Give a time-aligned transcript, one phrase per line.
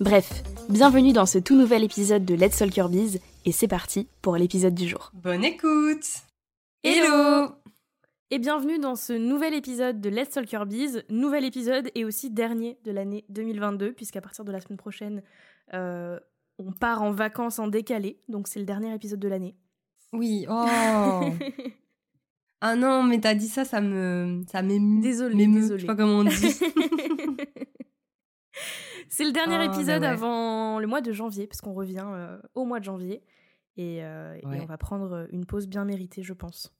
[0.00, 4.08] Bref, bienvenue dans ce tout nouvel épisode de Let's Talk Your Biz et c'est parti
[4.22, 5.10] pour l'épisode du jour.
[5.12, 6.06] Bonne écoute
[6.82, 7.50] Hello
[8.30, 12.30] Et bienvenue dans ce nouvel épisode de Let's Talk Your Biz, nouvel épisode et aussi
[12.30, 15.22] dernier de l'année 2022 puisqu'à partir de la semaine prochaine,
[15.74, 16.18] euh,
[16.58, 19.54] on part en vacances en décalé, donc c'est le dernier épisode de l'année.
[20.14, 20.64] Oui, oh
[22.62, 24.44] Ah non, mais t'as dit ça, ça me...
[24.50, 25.02] ça m'émeut.
[25.02, 25.78] Désolée, désolée.
[25.78, 26.30] Je sais pas comment on dit.
[29.10, 32.64] C'est le dernier oh, épisode avant le mois de janvier, parce qu'on revient euh, au
[32.64, 33.22] mois de janvier.
[33.76, 36.72] Et, euh, on va prendre une pause bien méritée, je pense.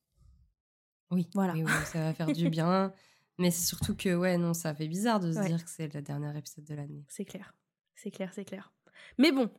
[1.11, 1.55] Oui, voilà.
[1.87, 2.93] ça va faire du bien.
[3.39, 6.03] Mais c'est surtout que, ouais, non, ça fait bizarre de se dire que c'est le
[6.03, 7.05] dernier épisode de l'année.
[7.09, 7.53] C'est clair.
[7.97, 8.73] C'est clair, c'est clair.
[9.19, 9.51] Mais bon,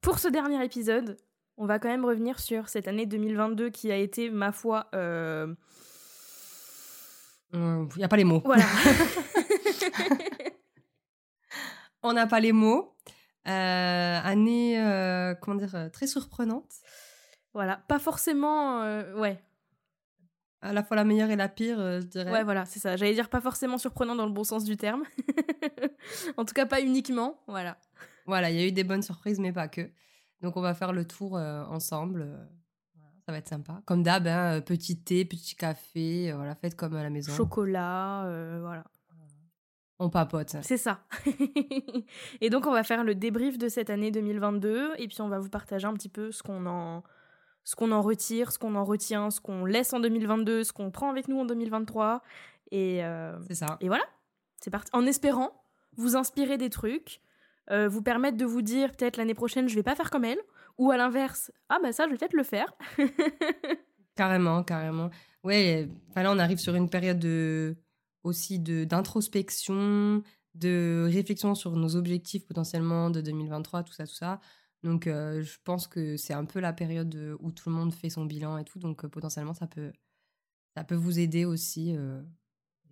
[0.00, 1.16] pour ce dernier épisode,
[1.56, 4.88] on va quand même revenir sur cette année 2022 qui a été, ma foi.
[4.92, 5.54] Il euh,
[7.96, 8.42] n'y a pas les mots.
[8.44, 8.64] Voilà.
[12.02, 12.96] on n'a pas les mots.
[13.46, 16.70] Euh, année, euh, comment dire, euh, très surprenante.
[17.54, 18.80] Voilà, pas forcément,
[19.14, 19.40] ouais.
[20.62, 22.30] À la fois la meilleure et la pire, je dirais.
[22.30, 22.96] Ouais, voilà, c'est ça.
[22.96, 25.04] J'allais dire pas forcément surprenant dans le bon sens du terme.
[26.36, 27.78] en tout cas, pas uniquement, voilà.
[28.26, 29.88] Voilà, il y a eu des bonnes surprises, mais pas que.
[30.42, 32.28] Donc, on va faire le tour ensemble.
[33.24, 33.80] ça va être sympa.
[33.86, 37.32] Comme d'hab, hein, petit thé, petit café, voilà, faites comme à la maison.
[37.32, 38.24] Chocolat,
[38.60, 38.84] voilà.
[39.98, 40.56] On papote.
[40.62, 41.00] C'est ça.
[42.40, 45.38] et donc, on va faire le débrief de cette année 2022 et puis on va
[45.38, 47.02] vous partager un petit peu ce qu'on en,
[47.64, 50.90] ce qu'on en retire, ce qu'on en retient, ce qu'on laisse en 2022, ce qu'on
[50.90, 52.22] prend avec nous en 2023.
[52.72, 53.78] Et, euh, c'est ça.
[53.80, 54.04] Et voilà,
[54.60, 54.90] c'est parti.
[54.92, 55.62] En espérant
[55.96, 57.22] vous inspirer des trucs,
[57.70, 60.38] euh, vous permettre de vous dire peut-être l'année prochaine, je vais pas faire comme elle,
[60.78, 62.72] ou à l'inverse, ah bah ça, je vais peut-être le faire.
[64.14, 65.10] carrément, carrément.
[65.42, 67.76] Ouais, là, on arrive sur une période de
[68.26, 70.22] aussi d'introspection,
[70.54, 74.40] de, réflexion sur nos objectifs potentiellement de 2023, tout ça, tout ça.
[74.82, 78.10] Donc, euh, je pense que c'est un peu la période où tout le monde fait
[78.10, 78.78] son bilan et tout.
[78.78, 79.92] Donc, euh, potentiellement, ça peut,
[80.76, 82.22] ça peut vous aider aussi euh,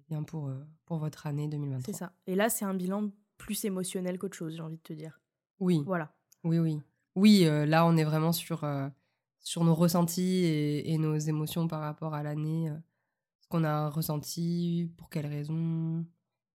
[0.09, 0.51] bien pour,
[0.87, 1.93] pour votre année 2023.
[1.93, 2.13] C'est ça.
[2.27, 5.21] Et là, c'est un bilan plus émotionnel qu'autre chose, j'ai envie de te dire.
[5.61, 5.83] Oui.
[5.85, 6.15] Voilà.
[6.43, 6.81] Oui, oui.
[7.17, 8.67] Oui, là, on est vraiment sur,
[9.39, 12.73] sur nos ressentis et, et, nos émotions par rapport à l'année
[13.55, 16.05] qu'on a ressenti, pour quelles raisons,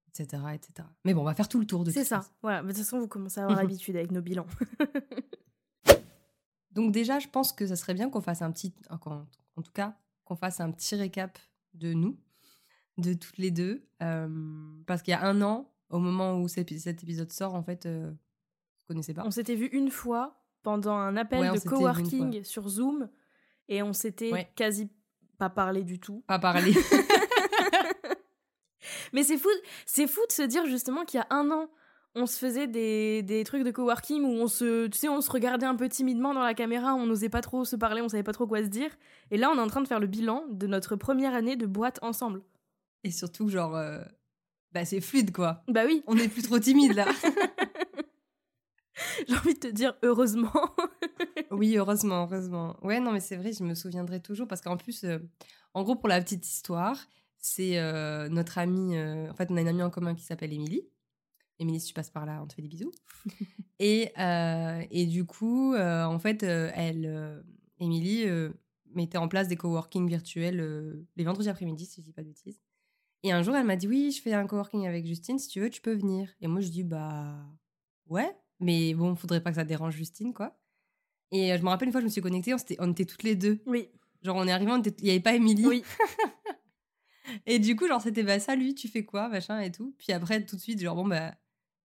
[0.10, 0.86] etc., etc.
[1.06, 2.26] Mais bon, on va faire tout le tour de C'est ça.
[2.42, 2.62] Voilà.
[2.62, 4.46] de toute façon, vous commencez à avoir l'habitude avec nos bilans.
[6.72, 8.98] Donc déjà, je pense que ça serait bien qu'on fasse un petit, en,
[9.64, 11.40] tout cas, qu'on fasse un petit récap
[11.74, 12.20] de nous,
[12.98, 14.28] de toutes les deux, euh,
[14.86, 18.12] parce qu'il y a un an, au moment où cet épisode sort, en fait, euh,
[18.88, 19.24] connaissais pas.
[19.26, 23.10] On s'était vu une fois pendant un appel de coworking sur Zoom,
[23.70, 24.90] et on s'était quasi
[25.40, 26.24] pas parler du tout.
[26.28, 26.74] Pas parler.
[29.14, 29.50] Mais c'est fou,
[29.88, 31.70] c'est fou de se dire justement qu'il y a un an,
[32.14, 35.32] on se faisait des, des, trucs de coworking où on se, tu sais, on se
[35.32, 38.24] regardait un peu timidement dans la caméra, on n'osait pas trop se parler, on savait
[38.24, 38.92] pas trop quoi se dire.
[39.32, 41.66] Et là, on est en train de faire le bilan de notre première année de
[41.66, 42.44] boîte ensemble.
[43.04, 44.00] Et surtout, genre, euh,
[44.74, 45.64] bah c'est fluide quoi.
[45.68, 46.04] Bah oui.
[46.06, 47.08] On est plus trop timide là.
[49.28, 50.52] J'ai envie de te dire heureusement.
[51.52, 52.78] Oui, heureusement, heureusement.
[52.82, 55.20] Ouais, non, mais c'est vrai, je me souviendrai toujours parce qu'en plus, euh,
[55.74, 57.08] en gros, pour la petite histoire,
[57.38, 58.98] c'est euh, notre amie.
[58.98, 60.88] Euh, en fait, on a une amie en commun qui s'appelle Émilie.
[61.60, 62.92] Émilie, si tu passes par là, on te fait des bisous.
[63.80, 67.44] et, et du coup, en fait, elle,
[67.80, 68.26] Émilie,
[68.96, 72.62] mettait en place des coworking virtuels les vendredis après-midi, si je dis pas de bêtises.
[73.24, 75.60] Et un jour, elle m'a dit Oui, je fais un coworking avec Justine, si tu
[75.60, 76.34] veux, tu peux venir.
[76.40, 77.46] Et moi, je dis Bah,
[78.08, 78.34] ouais.
[78.60, 80.59] Mais bon, faudrait pas que ça dérange Justine, quoi.
[81.32, 83.06] Et euh, je me rappelle une fois, je me suis connectée, on était, on était
[83.06, 83.60] toutes les deux.
[83.66, 83.90] Oui.
[84.24, 85.66] Genre, on est arrivé, il n'y avait pas Émilie.
[85.66, 85.84] Oui.
[87.46, 89.96] et du coup, genre, c'était bah, salut, tu fais quoi, machin et tout.
[89.98, 91.36] Puis après, tout de suite, genre, bon, bah,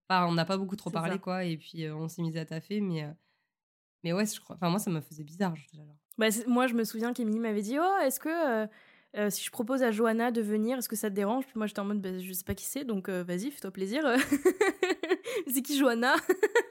[0.09, 1.43] on n'a pas beaucoup trop parlé, quoi.
[1.43, 3.11] Et puis, euh, on s'est mis à taffer, mais, euh,
[4.03, 5.53] mais ouais, je crois, enfin, moi, ça me faisait bizarre.
[6.17, 8.67] Bah, moi, je me souviens qu'Emilie m'avait dit Oh, est-ce que
[9.15, 11.45] euh, si je propose à Johanna de venir, est-ce que ça te dérange?
[11.45, 14.03] Puis moi, j'étais en mode bah, Je sais pas qui c'est, donc vas-y, fais-toi plaisir.
[15.47, 16.15] c'est qui Johanna?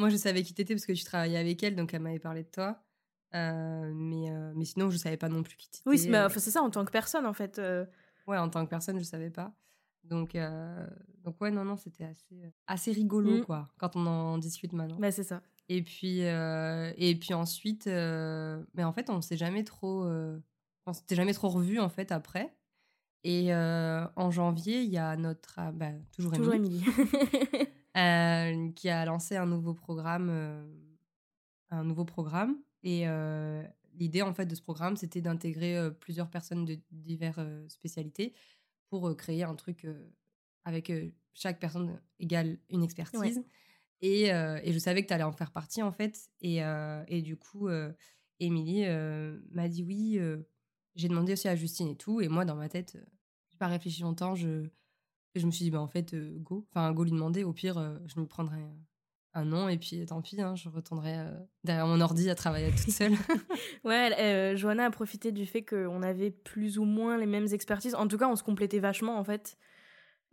[0.00, 2.42] Moi, je savais qui t'étais parce que tu travaillais avec elle, donc elle m'avait parlé
[2.42, 2.82] de toi.
[3.34, 5.88] Euh, mais, euh, mais sinon, je savais pas non plus qui t'étais.
[5.88, 7.60] Oui, c'est Euh, ça, en tant que personne, en fait.
[8.26, 9.52] Ouais, en tant que personne, je savais pas.
[10.04, 10.36] Donc,
[11.22, 13.44] donc ouais, non, non, c'était assez, assez rigolo, Mm.
[13.44, 14.96] quoi, quand on en discute maintenant.
[14.98, 15.42] Bah, c'est ça.
[15.68, 20.04] Et puis, et puis ensuite, mais en fait, on s'est jamais trop,
[20.86, 22.56] on s'était jamais trop revus en fait après.
[23.22, 27.66] Et en janvier, il y a notre, ah, bah, toujours, Toujours Émilie, Émilie.
[27.96, 30.64] euh, qui a lancé un nouveau programme, euh,
[31.70, 32.56] un nouveau programme.
[32.82, 33.62] Et euh,
[33.94, 38.34] l'idée en fait de ce programme, c'était d'intégrer plusieurs personnes de diverses spécialités
[38.88, 39.86] pour créer un truc
[40.64, 40.92] avec
[41.34, 43.42] chaque personne égale une expertise.
[44.00, 46.30] Et, et je savais que tu allais en faire partie en fait.
[46.40, 46.60] Et,
[47.08, 47.68] et du coup,
[48.40, 48.86] Émilie
[49.50, 50.18] m'a dit oui.
[50.94, 52.20] j'ai demandé aussi à Justine et tout.
[52.20, 53.04] Et moi, dans ma tête, euh,
[53.50, 54.34] j'ai pas réfléchi longtemps.
[54.34, 54.68] Je,
[55.34, 56.66] je me suis dit, bah, en fait, euh, go.
[56.70, 57.44] Enfin, go lui demander.
[57.44, 58.60] Au pire, euh, je me prendrai
[59.32, 62.70] un nom et puis tant pis, hein, je retournerai euh, derrière mon ordi à travailler
[62.70, 63.12] toute seule.
[63.84, 67.94] Ouais, euh, Johanna a profité du fait qu'on avait plus ou moins les mêmes expertises.
[67.94, 69.56] En tout cas, on se complétait vachement, en fait.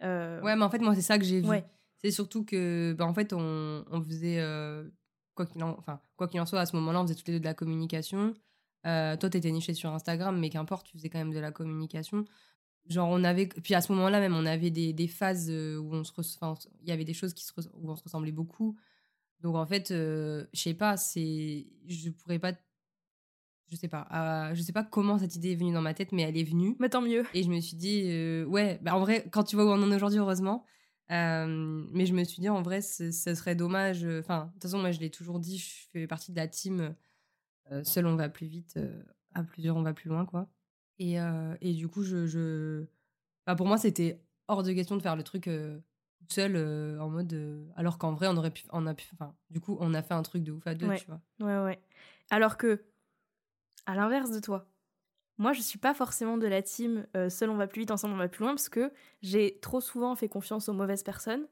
[0.04, 1.48] Euh, ouais, mais en fait, moi, c'est ça que j'ai vu.
[1.48, 1.66] Ouais.
[2.04, 4.90] C'est surtout que, bah, en fait, on, on faisait, euh,
[5.36, 7.36] quoi qu'il en, enfin, quoi qu'il en soit, à ce moment-là, on faisait toutes les
[7.36, 8.34] deux de la communication.
[8.86, 12.26] Euh, toi, t'étais nichée sur Instagram, mais qu'importe, tu faisais quand même de la communication.
[12.90, 15.94] Genre, on avait, puis à ce moment-là même, on avait des, des phases euh, où
[15.94, 18.78] on se, enfin, il y avait des choses qui se, où on se ressemblait beaucoup.
[19.42, 22.54] Donc, en fait, euh, je sais pas, c'est, je pourrais pas,
[23.70, 26.12] je sais pas, euh, je sais pas comment cette idée est venue dans ma tête,
[26.12, 26.76] mais elle est venue.
[26.80, 27.26] Mais tant mieux.
[27.34, 29.84] Et je me suis dit, euh, ouais, bah en vrai, quand tu vois où on
[29.84, 30.66] en est aujourd'hui, heureusement.
[31.12, 34.06] Euh, mais je me suis dit, en vrai, ce serait dommage.
[34.06, 36.96] Enfin, de toute façon, moi, je l'ai toujours dit, je fais partie de la team.
[37.84, 38.80] seul, on va plus vite.
[39.34, 40.50] à plusieurs, on va plus loin, quoi.
[41.00, 42.26] Et, euh, et du coup, je.
[42.26, 42.86] je...
[43.46, 45.80] Bah, pour moi, c'était hors de question de faire le truc euh,
[46.20, 47.68] toute seule, euh, en mode.
[47.76, 48.64] alors qu'en vrai, on aurait pu.
[48.72, 50.88] On a pu enfin, du coup, on a fait un truc de ouf à deux,
[50.88, 51.00] Ouais.
[51.00, 51.22] tu vois.
[51.40, 51.80] Ouais, ouais.
[52.30, 52.84] Alors que,
[53.86, 54.68] à l'inverse de toi,
[55.38, 58.18] moi, je suis pas forcément de la team seul on va plus vite, ensemble on
[58.18, 58.92] va plus loin, parce que
[59.22, 61.48] j'ai trop souvent fait confiance aux mauvaises personnes.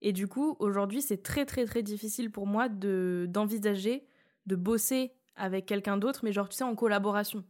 [0.00, 4.04] Et du coup, aujourd'hui, c'est très, très, très difficile pour moi de d'envisager
[4.46, 7.44] de bosser avec quelqu'un d'autre, mais genre, tu sais, en collaboration.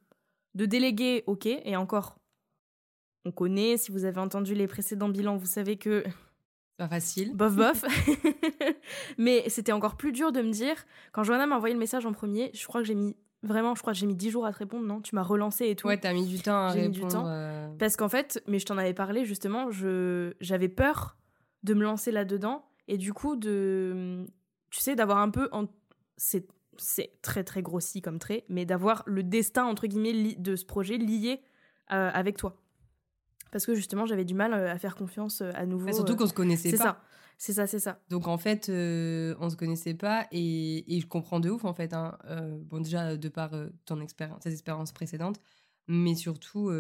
[0.55, 2.19] De déléguer, ok, et encore,
[3.25, 6.05] on connaît, si vous avez entendu les précédents bilans, vous savez que
[6.77, 7.33] Pas facile.
[7.37, 7.85] bof bof.
[9.19, 10.77] Mais c'était encore plus dur de me dire,
[11.13, 13.81] quand Johanna m'a envoyé le message en premier, je crois que j'ai mis, vraiment, je
[13.81, 15.01] crois que j'ai mis 10 jours à te répondre, non?
[15.01, 15.87] Tu m'as relancé et tout.
[15.87, 17.27] Ouais, t'as mis du temps à J'ai mis du temps.
[17.27, 21.17] euh, Parce qu'en fait, mais je t'en avais parlé justement, je j'avais peur
[21.63, 24.27] de me lancer là-dedans et du coup de,
[24.71, 25.67] tu sais, d'avoir un peu, en...
[26.17, 26.47] c'est
[26.79, 30.97] c'est très très grossi comme trait, mais d'avoir le destin entre guillemets de ce projet
[30.99, 31.41] lié
[31.93, 32.57] euh, avec toi.
[33.51, 35.93] Parce que justement, j'avais du mal euh, à faire confiance euh, à nouveau.
[35.93, 36.83] surtout qu'on se connaissait c'est pas.
[36.85, 37.03] ça,
[37.37, 38.01] c'est ça, c'est ça.
[38.09, 41.75] Donc en fait, euh, on se connaissait pas et, et je comprends de ouf en
[41.75, 41.93] fait.
[41.93, 42.17] hein.
[42.25, 43.51] Euh, bon déjà de par
[43.85, 45.39] ton expérience, tes expériences précédentes,
[45.87, 46.71] mais surtout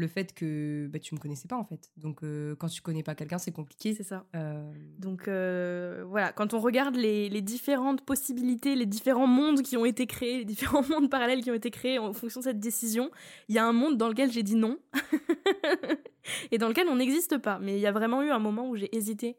[0.00, 1.90] le fait que bah, tu me connaissais pas en fait.
[1.96, 3.94] Donc euh, quand tu connais pas quelqu'un, c'est compliqué.
[3.94, 4.26] C'est ça.
[4.34, 9.76] Euh, Donc euh, voilà, quand on regarde les, les différentes possibilités, les différents mondes qui
[9.76, 12.58] ont été créés, les différents mondes parallèles qui ont été créés en fonction de cette
[12.58, 13.10] décision,
[13.48, 14.78] il y a un monde dans lequel j'ai dit non
[16.50, 17.58] et dans lequel on n'existe pas.
[17.60, 19.36] Mais il y a vraiment eu un moment où j'ai hésité.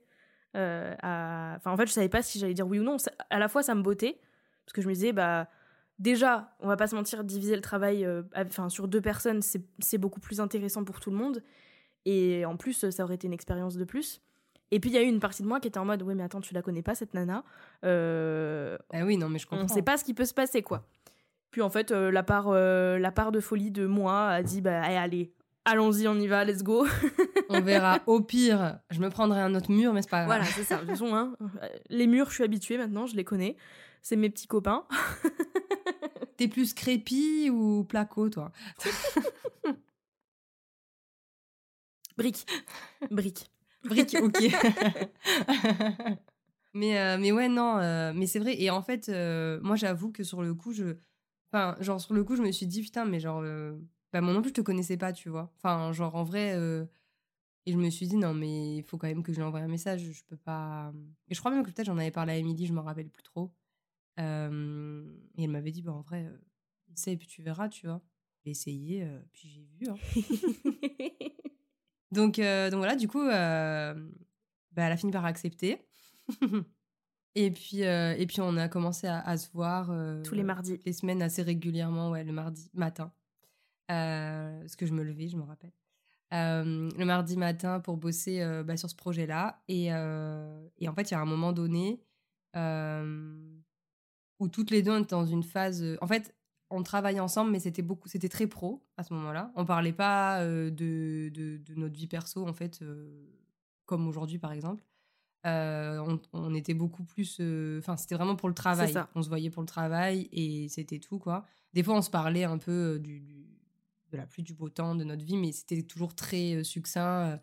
[0.53, 1.56] à...
[1.58, 2.98] Enfin, en fait, je savais pas si j'allais dire oui ou non.
[3.30, 4.20] À la fois, ça me bottait
[4.65, 5.50] parce que je me disais, bah
[6.01, 9.98] déjà, on va pas se mentir, diviser le travail euh, enfin, sur deux personnes, c'est
[9.98, 11.41] beaucoup plus intéressant pour tout le monde.
[12.05, 14.22] Et en plus, ça aurait été une expérience de plus.
[14.72, 16.15] Et puis il y a eu une partie de moi qui était en mode ouais
[16.15, 17.43] mais attends tu la connais pas cette nana
[17.84, 19.65] Euh, Ah oui, non mais je comprends.
[19.65, 20.88] on sait pas ce qui peut se passer quoi
[21.51, 24.62] puis en fait euh, la part euh, la part de folie de moi a dit
[24.62, 25.34] bah allez, allez
[25.65, 26.88] allons-y on y va let's go
[27.50, 28.00] On verra.
[28.08, 30.27] Au pire, je me prendrai un autre mur, mais c'est pas grave.
[30.27, 33.17] voilà c'est ça de toute façon hein, euh, les murs je suis habituée maintenant je
[33.17, 33.58] les connais
[34.01, 34.86] c'est mes petits copains
[36.41, 38.51] T'es plus crépi ou placo, toi?
[42.17, 42.48] Brique
[43.12, 43.51] brique
[43.83, 44.41] Brique, ok.
[46.74, 48.60] mais, euh, mais ouais, non, euh, mais c'est vrai.
[48.60, 50.95] Et en fait, euh, moi, j'avoue que sur le coup, je.
[51.53, 53.43] Enfin, genre, sur le coup, je me suis dit, putain, mais genre.
[54.12, 55.53] Bah, moi non plus, je te connaissais pas, tu vois.
[55.57, 56.57] Enfin, genre, en vrai.
[57.67, 59.60] Et je me suis dit, non, mais il faut quand même que je lui envoie
[59.60, 60.12] un message.
[60.12, 60.91] Je peux pas.
[61.29, 63.21] Et je crois même que peut-être j'en avais parlé à Émilie, je m'en rappelle plus
[63.21, 63.51] trop.
[64.20, 66.27] Euh, Et elle m'avait dit, bah, en vrai,
[66.94, 68.01] essaye, puis tu verras, tu vois.
[68.44, 69.88] J'ai essayé, euh, puis j'ai vu.
[69.89, 69.96] hein.
[72.12, 73.96] Donc, euh, donc voilà, du coup, bah,
[74.75, 75.80] elle a fini par accepter.
[77.36, 79.88] Et puis, et puis on a commencé à, à se voir
[80.24, 80.77] Tous les mardis.
[80.86, 83.13] les semaines assez régulièrement, ouais, le mardi matin.
[83.88, 85.72] Parce que je me levais, je me rappelle.
[86.32, 89.63] Le mardi matin pour bosser bah, sur ce projet-là.
[89.70, 92.03] Et, et en fait, il y a un moment donné
[92.58, 93.58] euh,
[94.41, 95.83] où toutes les deux, on était dans une phase.
[96.01, 96.36] En fait,
[96.69, 99.51] on travaillait ensemble, mais c'était beaucoup, c'était très pro à ce moment-là.
[99.55, 103.27] On parlait pas euh, de, de, de notre vie perso, en fait, euh,
[103.86, 104.83] comme aujourd'hui, par exemple.
[105.45, 107.38] Euh, on, on était beaucoup plus.
[107.39, 108.93] euh, Enfin, c'était vraiment pour le travail.
[109.15, 111.45] On se voyait pour le travail et c'était tout, quoi.
[111.74, 113.48] Des fois, on se parlait un peu euh, du, du-
[114.12, 117.31] de la pluie, du beau temps, de notre vie, mais c'était toujours très euh, succinct.
[117.31, 117.38] euh,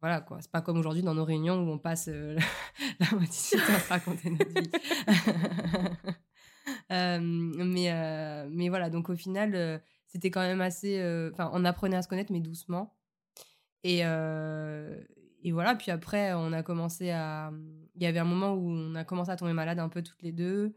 [0.00, 0.38] voilà, quoi.
[0.40, 2.36] C'est pas comme aujourd'hui dans nos réunions où on passe euh,
[3.00, 4.70] la moitié du temps à raconter notre vie.
[6.90, 10.98] Mais, mais voilà, donc au final, c'était quand même assez.
[11.32, 12.94] Enfin, on apprenait à se connaître, mais doucement.
[13.84, 17.52] Et, et voilà, puis après, on a commencé à.
[17.94, 20.22] Il y avait un moment où on a commencé à tomber malade un peu toutes
[20.22, 20.76] les deux.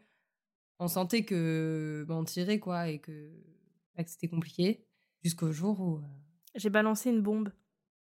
[0.79, 2.03] On sentait que.
[2.07, 3.31] ben, on tirait, quoi, et que,
[3.95, 4.83] bah, que c'était compliqué.
[5.23, 6.01] Jusqu'au jour où.
[6.55, 7.51] J'ai balancé une bombe.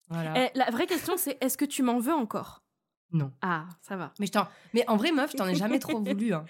[0.08, 0.34] voilà.
[0.54, 2.64] Eh, la vraie question, c'est est-ce que tu m'en veux encore?
[3.12, 3.32] Non.
[3.42, 4.12] Ah, ça va.
[4.20, 6.32] Mais, je t'en- mais en vrai, meuf, je t'en ai jamais trop voulu.
[6.32, 6.44] hein.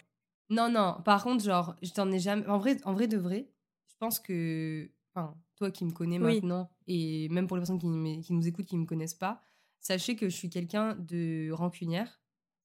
[0.50, 1.00] Non, non.
[1.04, 2.47] Par contre, genre, je t'en ai jamais.
[2.47, 3.49] En vrai, en vrai de vrai,
[3.88, 4.90] je pense que.
[5.14, 6.35] Enfin, toi qui me connais Oui.
[6.37, 9.42] maintenant, et même pour les personnes qui, nous écoutent, qui ne me connaissent pas,
[9.80, 12.21] sachez que je suis quelqu'un de rancunière.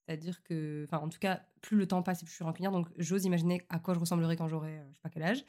[0.05, 0.83] C'est-à-dire que.
[0.87, 2.71] Enfin, en tout cas, plus le temps passe et plus je suis rancunière.
[2.71, 4.77] Donc, j'ose imaginer à quoi je ressemblerai quand j'aurai.
[4.79, 5.45] euh, je sais pas quel âge.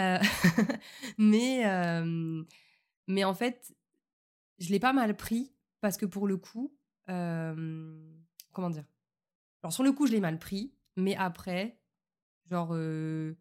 [0.00, 0.18] Euh,
[1.18, 1.66] mais.
[1.66, 2.42] euh,
[3.06, 3.74] mais en fait,
[4.58, 6.74] je l'ai pas mal pris parce que pour le coup.
[7.10, 8.12] euh,
[8.52, 8.84] comment dire?
[9.62, 11.78] Alors sur le coup, je l'ai mal pris, mais après,
[12.50, 13.34] genre, euh,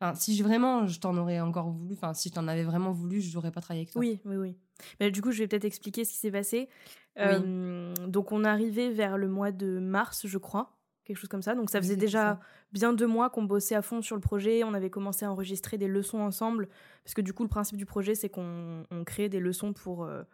[0.00, 3.20] enfin, si vraiment je t'en aurais encore voulu, enfin, si je t'en avais vraiment voulu,
[3.20, 4.00] je n'aurais pas travaillé avec toi.
[4.00, 4.56] Oui, oui, oui.
[5.00, 6.68] Mais du coup, je vais peut-être expliquer ce qui s'est passé.
[7.16, 7.22] Oui.
[7.24, 11.54] Euh, donc, on arrivait vers le mois de mars, je crois, quelque chose comme ça.
[11.54, 12.40] Donc, ça faisait déjà ça.
[12.72, 14.64] bien deux mois qu'on bossait à fond sur le projet.
[14.64, 16.68] On avait commencé à enregistrer des leçons ensemble.
[17.04, 20.04] Parce que du coup, le principe du projet, c'est qu'on on crée des leçons pour,
[20.04, 20.24] euh,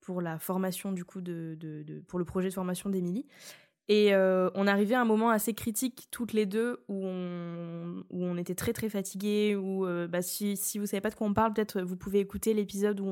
[0.00, 3.28] pour la formation, du coup, de, de- de- pour le projet de formation d'Émilie.
[3.88, 8.54] Et euh, on arrivait à un moment assez critique toutes les deux où on, était
[8.54, 9.56] très très fatigués.
[9.56, 12.20] Où, euh, bah, si, si vous savez pas de quoi on parle, peut-être vous pouvez
[12.20, 13.10] écouter l'épisode où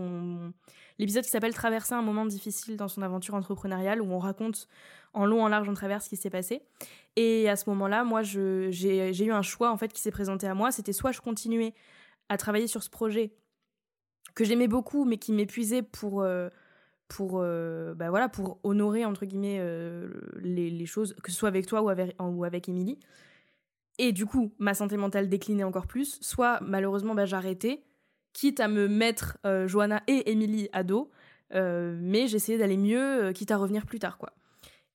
[0.99, 4.69] l'épisode qui s'appelle Traverser un moment difficile dans son aventure entrepreneuriale où on raconte
[5.13, 6.63] en long, en large, en travers ce qui s'est passé.
[7.17, 10.55] Et à ce moment-là, moi, j'ai eu un choix en fait qui s'est présenté à
[10.55, 10.71] moi.
[10.71, 11.75] C'était soit je continuais
[12.29, 13.33] à travailler sur ce projet
[14.35, 16.49] que j'aimais beaucoup, mais qui m'épuisait pour euh,
[17.11, 20.09] pour euh, bah voilà pour honorer entre guillemets euh,
[20.41, 22.99] les, les choses, que ce soit avec toi ou avec ou Émilie.
[24.03, 26.17] Et du coup, ma santé mentale déclinait encore plus.
[26.23, 27.83] Soit malheureusement, bah, j'arrêtais,
[28.33, 31.11] quitte à me mettre euh, Johanna et Émilie à dos,
[31.55, 34.33] euh, mais j'essayais d'aller mieux, euh, quitte à revenir plus tard, quoi.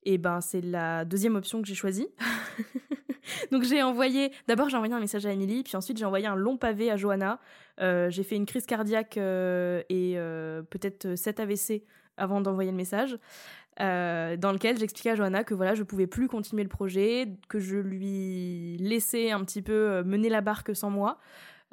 [0.01, 2.07] Et ben, c'est la deuxième option que j'ai choisie.
[3.51, 6.35] Donc j'ai envoyé, d'abord j'ai envoyé un message à Émilie, puis ensuite j'ai envoyé un
[6.35, 7.39] long pavé à Johanna.
[7.79, 10.15] J'ai fait une crise cardiaque et
[10.69, 11.83] peut-être 7 AVC
[12.17, 13.17] avant d'envoyer le message,
[13.81, 17.59] euh, dans lequel j'expliquais à Johanna que voilà, je pouvais plus continuer le projet, que
[17.59, 21.19] je lui laissais un petit peu euh, mener la barque sans moi.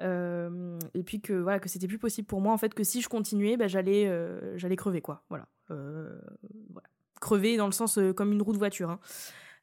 [0.01, 3.03] Euh, et puis que voilà que c'était plus possible pour moi en fait que si
[3.03, 4.11] je continuais bah, j'allais
[4.57, 5.47] j'allais crever quoi voilà.
[7.21, 8.89] Crever dans le sens comme une roue de voiture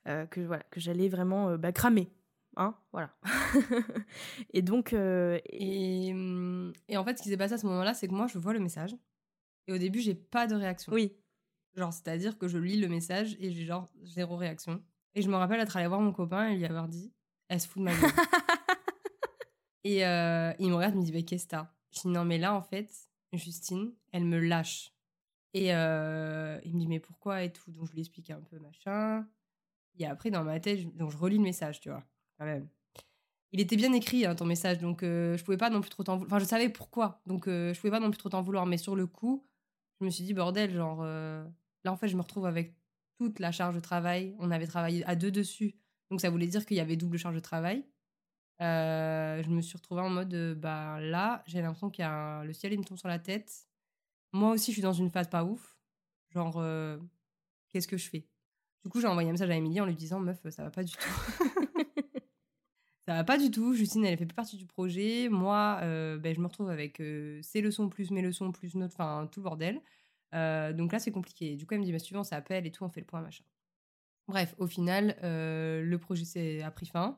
[0.05, 0.27] hein.
[0.27, 2.11] Que voilà que j'allais vraiment bah, cramer
[2.57, 3.09] hein voilà
[4.53, 8.07] et donc Et, hum, et en fait, ce qui s'est passé à ce moment-là, c'est
[8.07, 8.95] que moi, je vois le message.
[9.69, 10.91] Et au début, j'ai pas de réaction.
[10.91, 11.13] oui
[11.75, 14.83] Genre, c'est-à-dire que je lis le message et j'ai genre zéro réaction.
[15.13, 17.13] Et je me rappelle être allée voir mon copain et lui avoir dit
[17.49, 18.09] Elle se fout de ma gueule.
[19.83, 21.71] et euh, il me regarde, il me dit bah, Qu'est-ce que t'as?
[21.91, 22.91] Je dis Non, mais là, en fait,
[23.33, 24.91] Justine, elle me lâche.
[25.53, 27.71] Et euh, il me dit Mais pourquoi et tout?
[27.71, 29.27] Donc, je lui explique un peu machin.
[29.99, 32.03] Et après, dans ma tête, je- donc je relis le message, tu vois,
[32.39, 32.67] quand même.
[33.51, 36.03] Il était bien écrit, hein, ton message, donc euh, je pouvais pas non plus trop
[36.03, 36.27] t'en vouloir.
[36.33, 38.65] Enfin, je savais pourquoi, donc euh, je pouvais pas non plus trop t'en vouloir.
[38.67, 39.47] Mais sur le coup,
[39.99, 41.45] je me suis dit, bordel, genre, euh,
[41.83, 42.75] là, en fait, je me retrouve avec
[43.17, 44.35] toute la charge de travail.
[44.39, 45.75] On avait travaillé à deux dessus,
[46.09, 47.85] donc ça voulait dire qu'il y avait double charge de travail.
[48.61, 52.43] Euh, je me suis retrouvée en mode, euh, bah là, j'ai l'impression qu'il y a
[52.43, 53.67] le ciel, il me tombe sur la tête.
[54.31, 55.77] Moi aussi, je suis dans une phase pas ouf.
[56.29, 56.63] Genre,
[57.69, 58.27] qu'est-ce que je fais?
[58.83, 60.83] Du coup, j'ai envoyé un message à Émilie en lui disant, meuf, ça va pas
[60.83, 61.09] du tout.
[63.09, 63.73] Ça va pas du tout.
[63.73, 65.29] Justine, elle fait plus partie du projet.
[65.29, 68.93] Moi, euh, ben, je me retrouve avec euh, ses leçons plus mes leçons plus notre,
[68.93, 69.81] enfin tout le bordel.
[70.35, 71.55] Euh, donc là, c'est compliqué.
[71.55, 72.99] Du coup, elle me dit, bah, si tu veux, on s'appelle et tout, on fait
[72.99, 73.43] le point, machin.
[74.27, 77.17] Bref, au final, euh, le projet s'est- a pris fin.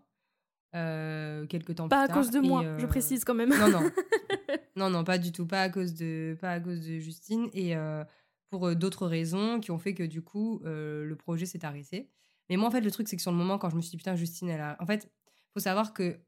[0.73, 2.17] Euh, quelques temps pas à plus tard.
[2.23, 3.81] cause de moi euh, je précise quand même non, non.
[4.77, 5.45] non, non, pas du tout.
[5.45, 7.49] Pas à cause de, pas à cause de Justine.
[7.53, 8.05] Et euh,
[8.49, 12.09] pour euh, d'autres raisons qui ont fait que du coup, euh, le projet s'est arrêté.
[12.49, 13.91] Mais moi, en fait, le truc, c'est que sur le moment, quand je me suis
[13.91, 14.77] dit, putain, Justine, elle a.
[14.79, 15.11] En fait,
[15.53, 16.19] faut savoir que.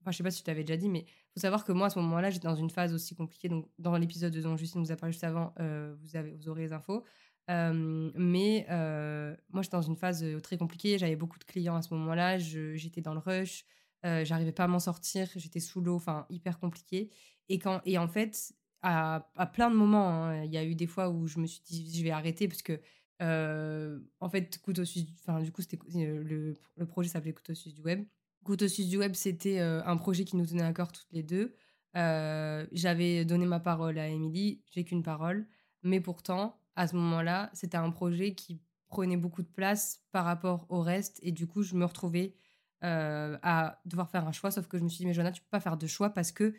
[0.00, 1.90] Enfin, je sais pas si tu t'avais déjà dit, mais faut savoir que moi, à
[1.90, 3.48] ce moment-là, j'étais dans une phase aussi compliquée.
[3.48, 7.04] Donc, dans l'épisode dont Justine vous a parlé juste avant, euh, vous, aurez les infos.
[7.50, 10.96] Euh, mais euh, moi, j'étais dans une phase très compliquée.
[10.96, 12.38] J'avais beaucoup de clients à ce moment-là.
[12.38, 13.64] J'étais dans le rush.
[14.04, 15.28] J'arrivais pas à m'en sortir.
[15.34, 15.96] J'étais sous l'eau.
[15.96, 17.10] Enfin, hyper compliqué.
[17.48, 18.52] Et, quand, et en fait,
[18.82, 21.62] à, plein de moments, hein, il y a eu des fois où je me suis
[21.62, 22.80] dit, je vais arrêter parce que
[23.20, 27.82] en fait, Couteau Suisse, enfin, du coup, c'était le, le, projet s'appelait Couteau Suisse du
[27.82, 28.04] Web.
[28.44, 31.54] Couteau du Web, c'était un projet qui nous tenait à cœur toutes les deux.
[31.94, 35.46] J'avais donné ma parole à Émilie, j'ai qu'une parole,
[35.82, 40.66] mais pourtant, à ce moment-là, c'était un projet qui prenait beaucoup de place par rapport
[40.68, 42.36] au reste, et du coup, je me retrouvais
[42.82, 45.48] à devoir faire un choix, sauf que je me suis dit, mais Joanna, tu peux
[45.50, 46.54] pas faire de choix parce que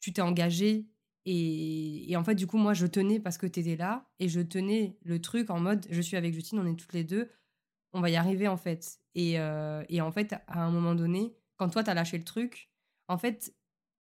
[0.00, 0.88] tu t'es engagée.
[1.24, 4.08] Et, en fait, du coup, moi, je tenais parce que tu étais là.
[4.20, 7.02] Et je tenais le truc en mode je suis avec Justine, on est toutes les
[7.02, 7.28] deux,
[7.92, 8.98] on va y arriver en fait.
[9.14, 12.70] Et, euh, et en fait, à un moment donné, quand toi, t'as lâché le truc,
[13.08, 13.54] en fait,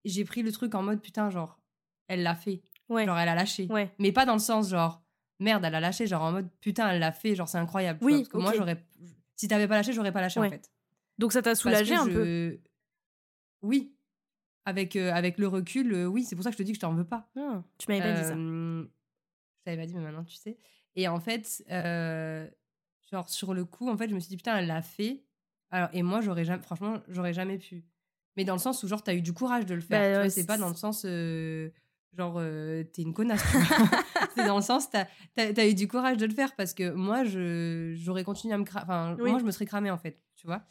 [0.05, 1.59] j'ai pris le truc en mode putain, genre,
[2.07, 2.61] elle l'a fait.
[2.89, 3.05] Ouais.
[3.05, 3.67] Genre, elle a lâché.
[3.69, 3.93] Ouais.
[3.99, 5.03] Mais pas dans le sens genre,
[5.39, 7.99] merde, elle a lâché, genre en mode putain, elle l'a fait, genre, c'est incroyable.
[8.01, 8.83] Oui, parce que moi, j'aurais.
[9.35, 10.71] Si t'avais pas lâché, j'aurais pas lâché en fait.
[11.17, 12.59] Donc ça t'a soulagé un peu
[13.61, 13.95] Oui,
[14.65, 16.77] avec, euh, avec le recul, euh, oui, c'est pour ça que je te dis que
[16.77, 17.29] je t'en veux pas.
[17.37, 18.35] Ah, tu m'avais pas dit ça.
[18.35, 18.85] Je
[19.65, 20.57] t'avais pas dit, mais maintenant tu sais.
[20.95, 21.63] Et en fait,
[23.13, 25.23] genre sur le coup, en fait, je me suis dit, putain, elle l'a fait.
[25.69, 27.85] Alors, et moi, j'aurais jamais, franchement, j'aurais jamais pu.
[28.35, 30.23] Mais dans le sens où, genre, t'as eu du courage de le faire.
[30.23, 32.41] Bah, c'est pas dans le sens, genre,
[32.91, 33.43] t'es une connasse.
[34.35, 35.05] c'est dans le sens, t'as
[35.37, 38.83] as, eu du courage de le faire parce que moi, j'aurais continué à me cramer.
[38.83, 40.63] Enfin, moi, je me serais cramée, en fait, tu vois.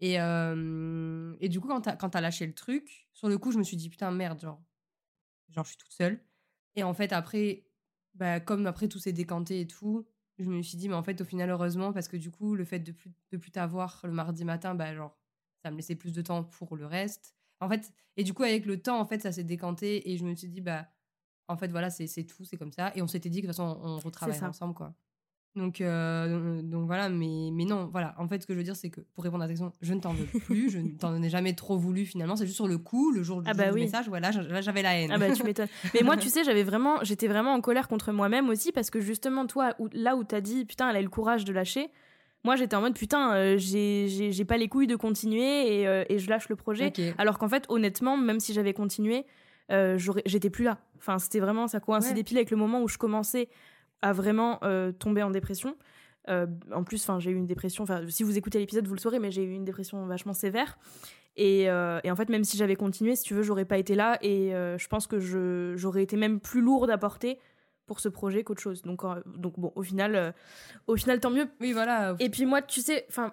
[0.00, 3.76] Et, et du coup, quand t'as, lâché le truc, sur le coup, je me suis
[3.76, 4.62] dit, putain, merde, genre,
[5.50, 6.18] genre je suis toute seule.
[6.74, 7.66] Et en fait, après,
[8.14, 10.06] bah, comme après tout s'est décanté et tout,
[10.38, 12.64] je me suis dit, mais en fait, au final, heureusement, parce que du coup, le
[12.64, 15.18] fait de plus, de plus t'avoir le mardi matin, bah, genre,
[15.62, 17.34] ça me laissait plus de temps pour le reste.
[17.60, 20.24] En fait, et du coup, avec le temps, en fait, ça s'est décanté et je
[20.24, 20.88] me suis dit, bah,
[21.48, 22.92] en fait, voilà, c'est, c'est tout, c'est comme ça.
[22.96, 24.94] Et on s'était dit que de toute façon, on retravaille ensemble, quoi.
[25.54, 28.14] Donc, euh, donc voilà, mais, mais non, voilà.
[28.18, 29.92] En fait, ce que je veux dire, c'est que pour répondre à ta question, je
[29.92, 32.36] ne t'en veux plus, je ne t'en ai jamais trop voulu finalement.
[32.36, 34.98] C'est juste sur le coup, le jour, du, ah bah message, voilà, là j'avais la
[34.98, 35.10] haine.
[35.12, 35.68] Ah bah tu m'étonnes.
[35.94, 39.00] mais moi, tu sais, j'avais vraiment, j'étais vraiment en colère contre moi-même aussi parce que
[39.00, 41.90] justement, toi, là où t'as dit, putain, elle a eu le courage de lâcher,
[42.44, 46.18] moi j'étais en mode putain, euh, j'ai pas les couilles de continuer et, euh, et
[46.18, 46.94] je lâche le projet.
[47.18, 49.26] Alors qu'en fait, honnêtement, même si j'avais continué,
[49.68, 50.78] j'étais plus là.
[50.96, 53.50] Enfin, c'était vraiment, ça coïncidait pile avec le moment où je commençais
[54.02, 55.76] à vraiment euh, tomber en dépression.
[56.28, 57.84] Euh, en plus, j'ai eu une dépression.
[58.08, 60.78] Si vous écoutez l'épisode, vous le saurez, mais j'ai eu une dépression vachement sévère.
[61.36, 63.94] Et, euh, et en fait, même si j'avais continué, si tu veux, j'aurais pas été
[63.94, 64.18] là.
[64.22, 65.18] Et je pense que
[65.76, 67.38] j'aurais été même plus lourde à porter
[67.86, 68.82] pour ce projet qu'autre chose.
[68.82, 69.02] Donc,
[69.38, 70.34] donc bon, au final,
[70.86, 71.48] au final, tant mieux.
[71.60, 72.14] Oui, voilà.
[72.18, 73.32] Et puis moi, tu sais, enfin,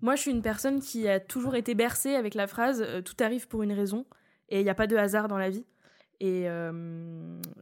[0.00, 3.46] moi, je suis une personne qui a toujours été bercée avec la phrase "tout arrive
[3.48, 4.06] pour une raison"
[4.48, 5.64] et il n'y a pas de hasard dans la vie.
[6.20, 6.72] Et, euh,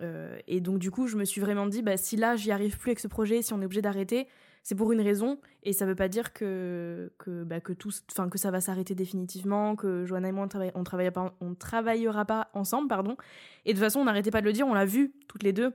[0.01, 2.79] euh, et donc, du coup, je me suis vraiment dit, bah, si là, j'y arrive
[2.79, 4.29] plus avec ce projet, si on est obligé d'arrêter,
[4.63, 5.39] c'est pour une raison.
[5.63, 10.05] Et ça veut pas dire que, que, bah, que, que ça va s'arrêter définitivement, que
[10.05, 12.89] Joanna et moi, on, ne travaillera pas, on travaillera pas ensemble.
[12.89, 13.17] pardon.
[13.65, 15.53] Et de toute façon, on n'arrêtait pas de le dire, on l'a vu toutes les
[15.53, 15.73] deux,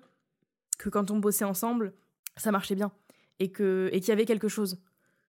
[0.78, 1.94] que quand on bossait ensemble,
[2.38, 2.92] ça marchait bien.
[3.40, 4.82] Et qu'il et y avait quelque chose.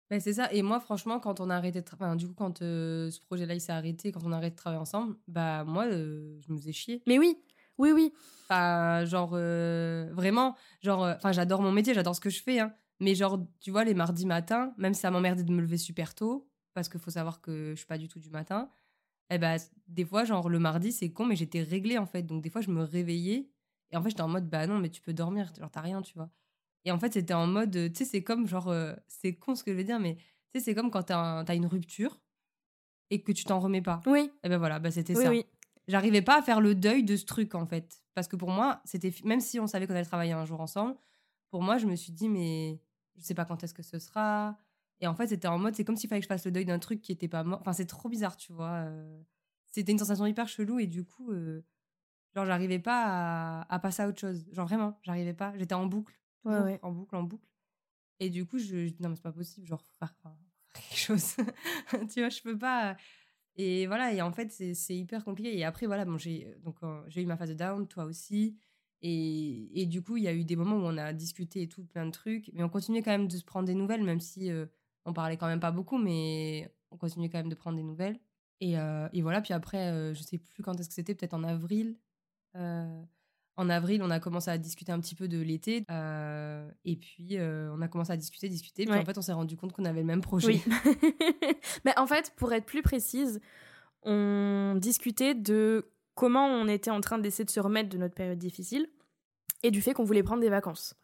[0.09, 0.51] Ben c'est ça.
[0.51, 3.53] Et moi, franchement, quand on a arrêté de enfin, du coup, quand euh, ce projet-là,
[3.53, 6.57] il s'est arrêté, quand on a arrêté de travailler ensemble, bah, moi, euh, je me
[6.57, 7.03] faisais chier.
[7.05, 7.37] Mais oui,
[7.77, 8.11] oui, oui.
[8.49, 12.73] Enfin, genre, euh, vraiment, genre, enfin, j'adore mon métier, j'adore ce que je fais, hein.
[12.99, 16.15] Mais genre, tu vois, les mardis matins, même si ça m'emmerdait de me lever super
[16.15, 18.69] tôt, parce qu'il faut savoir que je suis pas du tout du matin,
[19.31, 22.23] eh ben, des fois, genre, le mardi, c'est con, mais j'étais réglée, en fait.
[22.23, 23.49] Donc, des fois, je me réveillais,
[23.91, 26.01] et en fait, j'étais en mode, bah non, mais tu peux dormir, genre, t'as rien,
[26.01, 26.29] tu vois.
[26.85, 29.63] Et en fait, c'était en mode, tu sais, c'est comme genre, euh, c'est con ce
[29.63, 32.21] que je veux dire, mais tu sais, c'est comme quand t'as as une rupture
[33.09, 34.01] et que tu t'en remets pas.
[34.05, 34.31] Oui.
[34.43, 35.29] Et ben voilà, bah c'était ça.
[35.29, 35.45] Oui.
[35.87, 38.03] J'arrivais pas à faire le deuil de ce truc en fait.
[38.13, 40.95] Parce que pour moi, c'était même si on savait qu'on allait travailler un jour ensemble,
[41.49, 42.79] pour moi, je me suis dit, mais
[43.17, 44.57] je sais pas quand est-ce que ce sera.
[45.01, 46.65] Et en fait, c'était en mode, c'est comme s'il fallait que je fasse le deuil
[46.65, 47.59] d'un truc qui était pas mort.
[47.61, 48.87] Enfin, c'est trop bizarre, tu vois.
[49.71, 51.63] C'était une sensation hyper chelou et du coup, euh,
[52.35, 54.45] genre, j'arrivais pas à, à, passer à autre chose.
[54.51, 55.53] Genre, vraiment, j'arrivais pas.
[55.57, 57.47] J'étais en boucle en boucle, en boucle.
[58.19, 60.13] Et du coup, je, dis non, mais c'est pas possible, genre, faut faire,
[60.73, 61.35] quelque chose.
[62.13, 62.97] tu vois, je peux pas.
[63.55, 65.57] Et voilà, et en fait, c'est hyper compliqué.
[65.57, 68.57] Et après, voilà, bon, j'ai donc j'ai eu ma phase de down, toi aussi.
[69.01, 71.67] Et, et du coup, il y a eu des moments où on a discuté et
[71.67, 72.49] tout, plein de trucs.
[72.53, 74.65] Mais on continuait quand même de se prendre des nouvelles, même si euh,
[75.05, 78.19] on parlait quand même pas beaucoup, mais on continuait quand même de prendre des nouvelles.
[78.61, 81.33] Et, euh, et voilà, puis après, euh, je sais plus quand est-ce que c'était, peut-être
[81.33, 81.97] en avril
[83.59, 85.83] en avril, on a commencé à discuter un petit peu de l'été.
[85.91, 88.85] euh, et puis, euh, on a commencé à discuter, discuter.
[88.85, 88.99] Puis Ouais.
[89.01, 90.47] en fait, on s'est rendu compte qu'on avait le même projet.
[90.47, 90.63] Oui.
[91.85, 93.41] Mais en fait, pour être plus précise,
[94.03, 98.37] on discutait de comment on était en train d'essayer de se remettre de notre période
[98.39, 98.87] difficile
[99.63, 100.95] et du fait qu'on voulait prendre des vacances.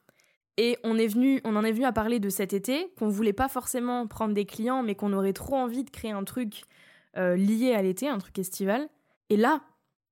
[0.57, 3.33] Et on, est venu, on en est venu à parler de cet été, qu'on voulait
[3.33, 6.63] pas forcément prendre des clients, mais qu'on aurait trop envie de créer un truc
[7.17, 8.87] euh, lié à l'été, un truc estival.
[9.29, 9.61] Et là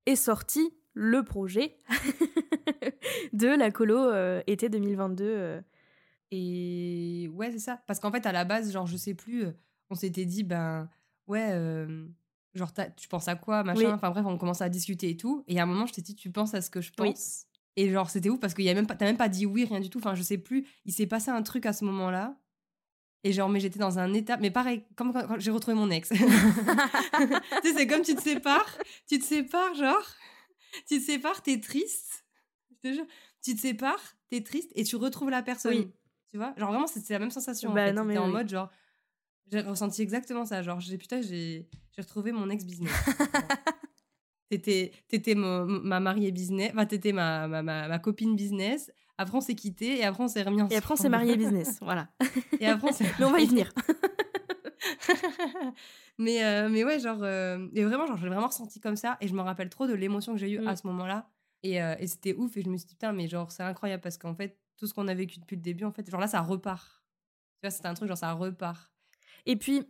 [0.06, 1.76] est sorti le projet
[3.34, 5.24] de la colo euh, été 2022.
[5.26, 5.62] euh.
[6.32, 7.82] Et ouais, c'est ça.
[7.88, 9.52] Parce qu'en fait, à la base, genre, je sais plus, euh,
[9.90, 10.90] on s'était dit, ben,
[11.28, 12.06] ouais, euh,
[12.56, 13.80] genre, t'as- tu penses à quoi, machin.
[13.80, 13.86] Oui.
[13.88, 15.44] Enfin bref, on commençait à discuter et tout.
[15.48, 17.10] Et à un moment, je t'ai dit, tu penses à ce que je Oui.
[17.12, 17.46] pense.
[17.76, 19.80] Et genre, c'était ouf parce que a même pas, t'as même pas dit oui, rien
[19.80, 19.98] du tout.
[19.98, 20.66] Enfin, je sais plus.
[20.86, 22.36] Il s'est passé un truc à ce moment-là.
[23.24, 24.38] Et genre, mais j'étais dans un état.
[24.38, 26.10] Mais pareil, comme quand, quand j'ai retrouvé mon ex.
[26.12, 28.78] tu sais, c'est comme tu te sépares.
[29.08, 30.04] Tu te sépares, genre.
[30.88, 32.26] Tu te sépares, t'es triste.
[32.72, 33.06] Je te jure.
[33.44, 35.74] Tu te sépares, t'es triste et tu retrouves la personne.
[35.76, 35.92] Oui.
[36.32, 36.54] Tu vois?
[36.58, 37.72] Genre, vraiment, c'était la même sensation.
[37.72, 37.94] en Bah, fait.
[37.94, 38.70] non, mais en mode, genre.
[39.52, 40.62] J'ai ressenti exactement ça.
[40.64, 42.92] Genre, j'ai putain, j'ai retrouvé mon ex-business.
[44.50, 46.72] T'étais t'étais ma mariée business.
[46.74, 48.92] Enfin, t'étais ma, ma, ma, ma copine business.
[49.18, 50.74] Après, on s'est quitté et après, on s'est remis ensemble.
[50.74, 51.78] Et après, on s'est marié business.
[51.82, 52.10] Voilà.
[52.60, 53.72] Et après, on s'est Mais on va y venir.
[56.18, 59.18] mais, euh, mais ouais, genre, euh, et vraiment, genre, je l'ai vraiment ressenti comme ça.
[59.22, 61.30] Et je me rappelle trop de l'émotion que j'ai eue à ce moment-là.
[61.64, 62.56] Et, euh, et c'était ouf.
[62.58, 64.94] Et je me suis dit, putain, mais genre, c'est incroyable parce qu'en fait, tout ce
[64.94, 67.04] qu'on a vécu depuis le début, en fait, genre là, ça repart.
[67.62, 68.92] Tu vois, c'était un truc, genre, ça repart.
[69.46, 69.86] Et puis,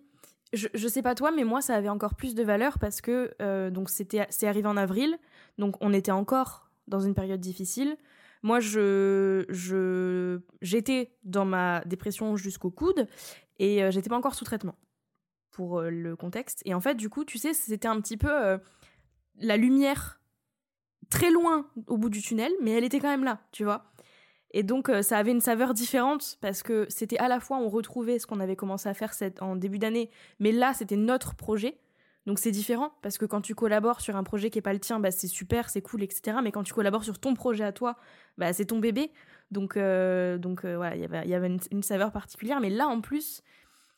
[0.54, 3.34] je, je sais pas toi, mais moi, ça avait encore plus de valeur parce que
[3.42, 5.18] euh, donc c'était c'est arrivé en avril,
[5.58, 7.98] donc on était encore dans une période difficile.
[8.44, 13.08] Moi, je je j'étais dans ma dépression jusqu'au coude
[13.58, 14.76] et euh, j'étais pas encore sous traitement
[15.54, 16.62] pour euh, le contexte.
[16.66, 18.58] Et en fait, du coup, tu sais, c'était un petit peu euh,
[19.40, 20.20] la lumière
[21.10, 23.86] très loin au bout du tunnel, mais elle était quand même là, tu vois.
[24.52, 27.70] Et donc, euh, ça avait une saveur différente parce que c'était à la fois, on
[27.70, 31.80] retrouvait ce qu'on avait commencé à faire en début d'année, mais là, c'était notre projet.
[32.26, 34.80] Donc, c'est différent parce que quand tu collabores sur un projet qui n'est pas le
[34.80, 36.38] tien, bah, c'est super, c'est cool, etc.
[36.42, 37.98] Mais quand tu collabores sur ton projet à toi,
[38.38, 39.12] bah, c'est ton bébé.
[39.52, 42.62] Donc, donc voilà, il y avait- une saveur particulière.
[42.62, 43.44] Mais là, en plus,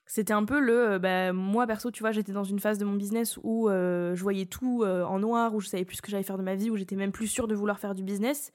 [0.06, 0.92] c'était un peu le.
[0.92, 4.16] euh, bah, moi, perso, tu vois, j'étais dans une phase de mon business où euh,
[4.16, 6.44] je voyais tout euh, en noir, où je savais plus ce que j'allais faire de
[6.44, 8.52] ma vie, où j'étais même plus sûre de vouloir faire du business.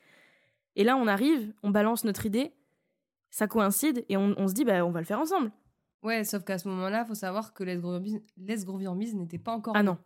[0.76, 2.52] Et là, on arrive, on balance notre idée,
[3.30, 5.50] ça coïncide, et on, on se dit, bah, on va le faire ensemble.
[6.02, 9.74] Ouais, sauf qu'à ce moment-là, faut savoir que Les Groviormises n'était pas encore.
[9.76, 9.98] Ah non,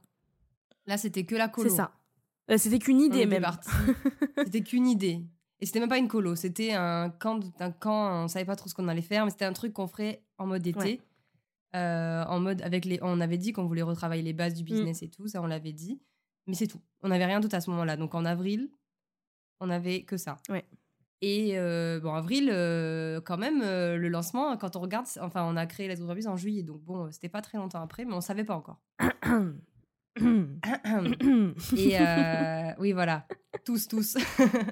[0.86, 1.68] Là, c'était que la colo.
[1.68, 1.92] c'est ça.
[2.50, 3.44] Euh, c'était qu'une idée, même.
[4.44, 5.20] c'était qu'une idée.
[5.60, 8.68] Et c'était même pas une colo, c'était un camp, un camp, on savait pas trop
[8.68, 10.78] ce qu'on allait faire, mais c'était un truc qu'on ferait en mode été.
[10.78, 11.00] Ouais.
[11.74, 14.66] Euh, en mode avec les, on avait dit qu'on voulait retravailler les bases du Mm.
[14.66, 16.00] business et tout, ça on l'avait dit,
[16.46, 16.80] mais c'est tout.
[17.02, 17.96] On n'avait rien d'autre à ce moment-là.
[17.96, 18.70] Donc en avril,
[19.60, 20.38] on avait que ça.
[20.48, 20.64] Ouais.
[21.20, 25.56] Et euh, bon, avril, euh, quand même, euh, le lancement, quand on regarde, enfin, on
[25.56, 28.20] a créé les Groovy en juillet, donc bon, c'était pas très longtemps après, mais on
[28.20, 28.82] savait pas encore.
[31.76, 31.96] Et
[32.78, 33.26] oui, voilà,
[33.64, 34.16] tous, tous.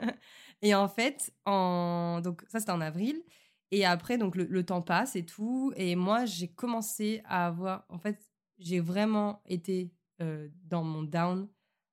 [0.62, 2.20] et en fait, en...
[2.22, 3.22] donc ça c'était en avril.
[3.72, 5.72] Et après, donc le, le temps passe et tout.
[5.76, 7.84] Et moi, j'ai commencé à avoir.
[7.88, 11.48] En fait, j'ai vraiment été euh, dans mon down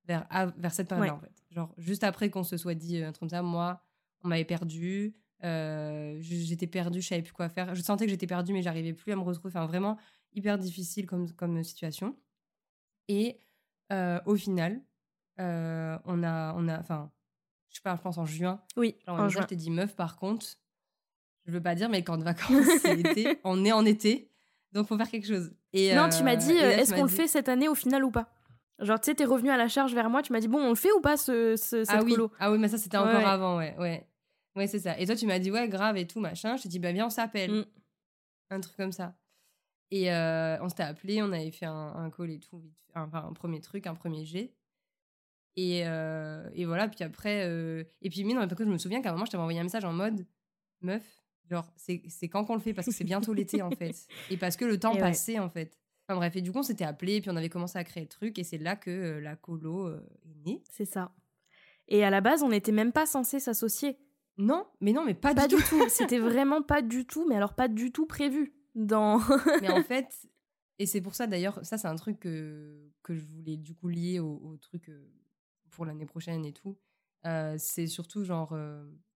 [0.05, 1.17] vers, à- vers cette période-là, Ouais.
[1.17, 1.43] en fait.
[1.49, 3.81] Genre, juste après qu'on se soit dit euh, un truc comme ça, moi,
[4.23, 5.15] on m'avait perdu.
[5.45, 7.73] euh, j'étais perdue, je savais plus quoi faire.
[7.73, 9.47] Je sentais que j'étais perdue, mais j'arrivais plus à me retrouver.
[9.49, 9.97] Enfin, vraiment
[10.33, 12.15] hyper difficile comme, comme situation.
[13.07, 13.39] Et
[13.93, 14.81] euh, au final,
[15.37, 17.09] on a, on a, enfin,
[17.69, 18.61] je sais pas, je pense en juin.
[18.75, 19.41] oui, Genre, en en juin.
[19.43, 20.45] je t'ai dit meuf, par contre,
[21.49, 24.29] je veux pas dire, mais camp de vacances, c'est été, on est en été,
[24.71, 25.51] donc faut faire quelque chose.
[25.73, 27.67] Et, Non, euh, tu m'as dit, euh, tu est-ce qu'on le dit- fait cette année
[27.67, 28.31] au final ou pas?
[28.79, 30.69] Genre, tu sais, t'es revenu à la charge vers moi, tu m'as dit, bon, on
[30.69, 32.31] le fait ou pas ce, ce- cette ah oui, colo?
[32.39, 33.25] Ah oui, mais ça c'était Ouais, encore ouais.
[33.25, 34.07] avant, ouais, ouais,
[34.55, 34.97] ouais, c'est ça.
[34.99, 36.55] Et toi, tu m'as dit ouais, grave et tout machin.
[36.55, 37.65] Je t'ai dit bah viens, on s'appelle, Mm.
[38.51, 39.15] un truc comme ça.
[39.91, 42.63] Et euh, on s'était appelé, on avait fait un, un call et tout,
[42.95, 44.53] enfin un premier truc, un premier jet.
[45.55, 48.69] Et, euh, et voilà, puis après, euh, et puis mais non, mais parce que je
[48.69, 50.25] me souviens qu'à un moment, je t'avais envoyé un message en mode
[50.81, 51.18] meuf,
[51.49, 53.95] genre c'est quand qu'on le fait parce que c'est bientôt l'été en fait,
[54.29, 55.01] et parce que le temps Et ouais.
[55.01, 55.77] passait en fait.
[56.07, 58.03] Enfin bref, et du coup on s'était appelé, et puis on avait commencé à créer
[58.03, 60.63] le truc, et c'est là que euh, la colo euh, est née.
[60.71, 61.13] C'est ça.
[61.87, 63.97] Et à la base, on n'était même pas censé s'associer.
[64.37, 65.61] Non, mais non, mais pas, Pas du tout.
[65.63, 65.83] tout.
[65.89, 68.53] C'était vraiment pas du tout, mais alors pas du tout prévu.
[68.75, 69.19] Dans...
[69.61, 70.07] mais en fait,
[70.77, 73.89] et c'est pour ça d'ailleurs, ça c'est un truc que, que je voulais du coup
[73.89, 75.11] lier au, au truc euh,
[75.71, 76.77] pour l'année prochaine et tout.
[77.25, 78.55] Euh, c'est surtout genre,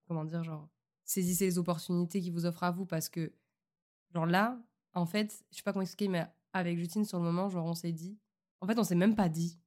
[0.08, 0.67] comment dire, genre,
[1.13, 3.34] saisissez les opportunités qui vous offrent à vous parce que,
[4.13, 4.60] genre là,
[4.93, 7.73] en fait, je sais pas comment expliquer, mais avec Justine sur le moment, genre on
[7.76, 8.17] s'est dit,
[8.62, 9.60] en fait, on s'est même pas dit,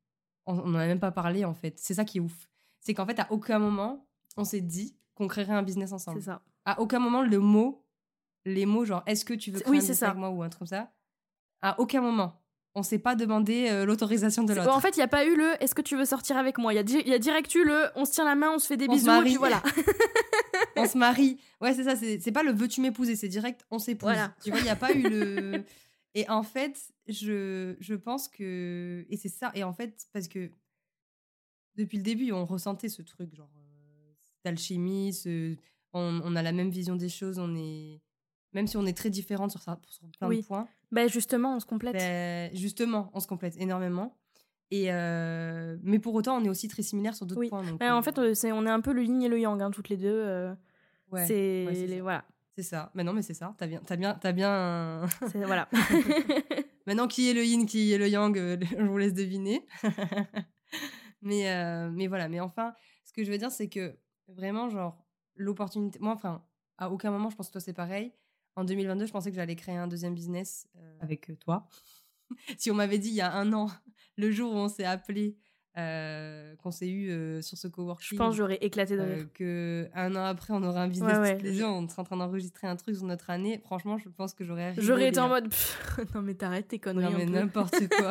[0.46, 1.78] on on en a même pas parlé en fait.
[1.78, 2.48] C'est ça qui est ouf.
[2.80, 4.06] C'est qu'en fait, à aucun moment,
[4.36, 6.22] on s'est dit qu'on créerait un business C'est ensemble.
[6.22, 6.42] ça.
[6.64, 7.84] À aucun moment, le mot,
[8.44, 10.06] les mots, genre, est-ce que tu veux C'est- créer oui, un c'est business ça.
[10.10, 10.92] avec moi ou un truc comme ça
[11.62, 12.40] À aucun moment.
[12.78, 14.68] On s'est pas demandé euh, l'autorisation de l'autre.
[14.70, 16.74] En fait, il n'y a pas eu le est-ce que tu veux sortir avec moi?
[16.74, 18.58] Il y, a di- y a direct eu le on se tient la main, on
[18.58, 19.62] se fait des On bisous, et puis voilà.
[20.76, 21.38] on se marie.
[21.62, 21.96] Ouais, c'est ça.
[21.96, 24.08] C'est pas le veux-tu m'épouser, c'est direct on s'épouse.
[24.10, 24.34] Voilà.
[24.44, 25.64] Tu vois, il n'y a pas eu le.
[26.14, 29.06] Et en fait, je, je pense que.
[29.08, 29.50] Et c'est ça.
[29.54, 30.50] Et en fait, parce que
[31.76, 34.12] depuis le début, on ressentait ce truc, genre, euh,
[34.44, 35.56] d'alchimie, ce-
[35.94, 38.00] on, on a la même vision des choses, on est.
[38.56, 40.40] Même si on est très différentes sur, ça, sur plein Oui.
[40.40, 41.92] de points, bah justement, on se complète.
[41.94, 44.16] ben, justement, on se complète énormément.
[44.70, 47.50] Et euh, mais pour autant, on est aussi très similaires sur d'autres Oui.
[47.50, 47.62] points.
[47.62, 49.60] donc, Bah, en euh, fait, euh, on est un peu le yin et le yang,
[49.60, 50.08] hein, toutes les deux.
[50.08, 50.54] euh,
[51.12, 52.02] ouais, c'est ouais, ça.
[52.02, 52.24] voilà.
[52.56, 52.90] c'est ça.
[52.94, 53.54] Mais non, mais c'est ça.
[53.58, 55.04] T'as bien, t'as bien, t'as bien.
[55.34, 55.68] Voilà.
[56.86, 59.66] Maintenant, qui est le yin, qui est le yang, euh, je vous laisse deviner.
[61.22, 65.98] mais, mais voilà, mais enfin, ce que je veux dire, c'est que vraiment, genre, l'opportunité.
[66.00, 66.42] Moi, enfin,
[66.78, 68.12] à aucun moment, je pense que toi, c'est pareil.
[68.56, 71.68] En 2022, je pensais que j'allais créer un deuxième business euh, avec euh, toi.
[72.58, 73.70] si on m'avait dit il y a un an,
[74.16, 75.36] le jour où on s'est appelé,
[75.78, 78.08] euh, qu'on s'est eu euh, sur ce coworking.
[78.12, 79.28] Je pense que j'aurais éclaté de euh, rire.
[79.34, 81.38] que un an après on aurait un business Ouais, ouais.
[81.42, 83.60] les on serait en train d'enregistrer un truc sur notre année.
[83.62, 87.12] Franchement, je pense que j'aurais J'aurais été en mode Pff, non mais t'arrêtes tes conneries
[87.12, 88.10] Non mais n'importe quoi.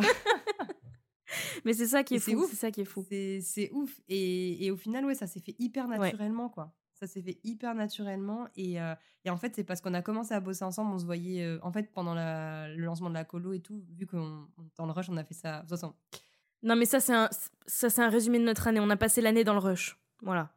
[1.65, 2.45] Mais c'est ça qui est fou.
[2.47, 3.03] C'est ça qui est fou.
[3.09, 3.99] C'est ouf.
[4.07, 6.71] Et, et au final, ouais, ça s'est fait hyper naturellement, quoi.
[6.95, 8.47] Ça s'est fait hyper naturellement.
[8.55, 11.05] Et, euh, et en fait, c'est parce qu'on a commencé à bosser ensemble, on se
[11.05, 14.47] voyait, euh, en fait, pendant la- le lancement de la colo et tout, vu qu'on
[14.57, 15.57] on- dans le rush, on a fait ça.
[15.57, 15.93] De toute façon,
[16.63, 17.29] Non mais ça c'est un
[17.67, 18.79] ça c'est un résumé de notre année.
[18.79, 19.99] On a passé l'année dans le rush.
[20.21, 20.55] Voilà.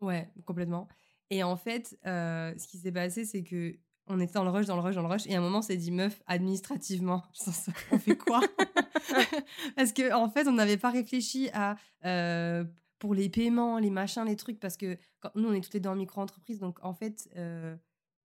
[0.00, 0.86] Ouais, complètement.
[1.30, 3.74] Et en fait, euh, ce qui s'est passé, c'est que
[4.06, 5.58] on était dans le rush, dans le rush, dans le rush, et à un moment,
[5.58, 7.24] on s'est dit, meuf, administrativement,
[7.92, 8.40] on fait quoi?
[9.76, 12.64] Parce que en fait, on n'avait pas réfléchi à euh,
[12.98, 15.80] pour les paiements, les machins, les trucs, parce que quand, nous, on est toutes les
[15.80, 17.76] deux en micro-entreprise, donc en fait, euh,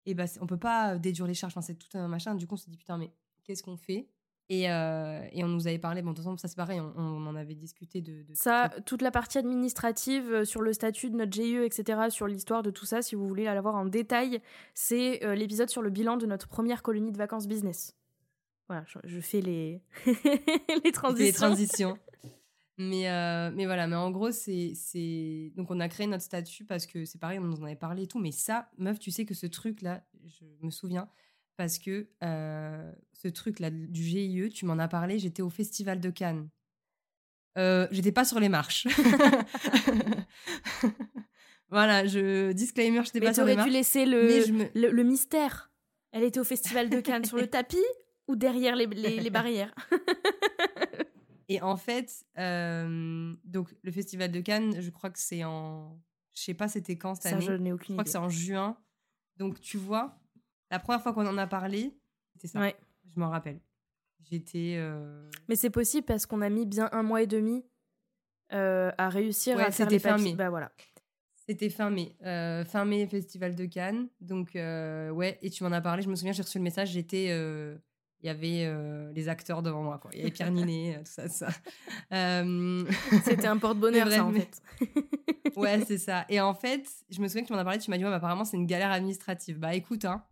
[0.07, 2.35] et ben, c'est- on peut pas déduire les charges, enfin, c'est tout un machin.
[2.35, 3.11] Du coup, on s'est dit, putain, mais
[3.45, 4.09] qu'est-ce qu'on fait?
[4.49, 6.93] Et, euh, et on nous avait parlé, bon, de toute façon, ça c'est pareil, on,
[6.97, 8.23] on en avait discuté de.
[8.23, 12.29] de Ça, toute la partie administrative euh, sur le statut de notre GIE, etc., sur
[12.29, 14.41] l'histoire de tout ça, si vous voulez la voir en détail,
[14.73, 17.97] c'est euh, l'épisode sur le bilan de notre première colonie de vacances business.
[18.69, 19.83] Voilà, je, je fais les,
[20.85, 21.25] les transitions.
[21.25, 21.99] les transitions.
[22.79, 24.73] Mais, euh, mais voilà, mais en gros, c'est.
[24.75, 27.75] c'est- Donc, on a créé notre statut parce que c'est pareil, on nous en avait
[27.77, 28.19] parlé et tout.
[28.19, 31.09] Mais ça, meuf, tu sais que ce truc-là, je me souviens,
[31.57, 36.11] parce que euh, ce truc-là du GIE, tu m'en as parlé, j'étais au Festival de
[36.11, 36.49] Cannes.
[37.57, 38.87] Euh, j'étais pas sur les marches.
[41.71, 42.53] voilà, je.
[42.53, 43.71] Disclaimer, j'étais pas sur les t'aurais marches.
[43.71, 45.71] dû laisser mais le, je me- le, le mystère.
[46.13, 47.79] Elle était au Festival de Cannes sur le tapis
[48.29, 49.75] ou derrière les, les- les barrières?
[51.49, 55.97] Et en fait, euh, donc le festival de Cannes, je crois que c'est en,
[56.35, 57.45] je sais pas c'était quand cette Ça, année.
[57.47, 58.77] je n'ai Je aucune crois que c'est en juin.
[59.37, 60.19] Donc tu vois,
[60.71, 61.97] la première fois qu'on en a parlé,
[62.33, 62.61] c'était ça.
[62.61, 62.75] Ouais.
[63.15, 63.61] Je m'en rappelle.
[64.29, 64.75] J'étais.
[64.77, 67.65] euh, Mais c'est possible parce qu'on a mis bien un mois et demi
[68.53, 70.31] euh, à réussir Ouais, à faire c'était les fin papiers.
[70.31, 70.35] mai.
[70.37, 70.73] Bah voilà.
[71.49, 74.09] C'était fin mai, Euh, fin mai festival de Cannes.
[74.21, 76.03] Donc ouais, et tu m'en as parlé.
[76.03, 76.91] Je me souviens, j'ai reçu le message.
[76.91, 77.29] J'étais,
[78.27, 79.99] il y avait euh, les acteurs devant moi.
[79.99, 80.11] Quoi.
[80.13, 81.49] Il y avait Pierre Ninet, euh, tout ça, tout ça.
[82.13, 82.85] Euh,
[83.25, 84.63] C'était un porte-bonheur, ça, en fait.
[85.57, 86.27] Ouais, c'est ça.
[86.29, 88.11] Et en fait, je me souviens que tu m'en as parlé, tu m'as dit, ouais,
[88.11, 89.59] bah, apparemment, c'est une galère administrative.
[89.59, 90.25] Bah écoute, hein,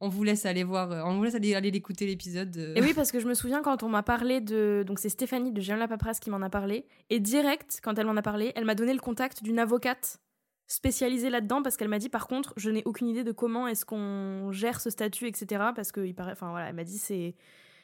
[0.00, 2.74] on vous laisse aller voir, on vous laisse aller, aller l'écouter l'épisode.
[2.76, 4.84] Et oui, parce que je me souviens quand on m'a parlé de.
[4.86, 6.84] Donc, c'est Stéphanie de J'aime la paperasse qui m'en a parlé.
[7.10, 10.18] Et direct, quand elle m'en a parlé, elle m'a donné le contact d'une avocate
[10.66, 13.84] spécialisée là-dedans parce qu'elle m'a dit, par contre, je n'ai aucune idée de comment est-ce
[13.84, 15.64] qu'on gère ce statut, etc.
[15.74, 16.32] Parce que, il paraît.
[16.32, 17.34] Enfin, voilà, elle m'a dit, c'est.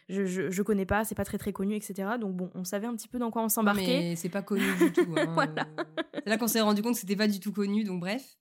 [0.09, 2.11] Je, je, je connais pas, c'est pas très très connu, etc.
[2.21, 3.87] Donc, bon, on savait un petit peu dans quoi on s'embarquait.
[3.87, 5.07] mais c'est pas connu du tout.
[5.17, 5.69] hein, Voilà.
[6.15, 8.37] C'est là qu'on s'est rendu compte que c'était pas du tout connu, donc bref.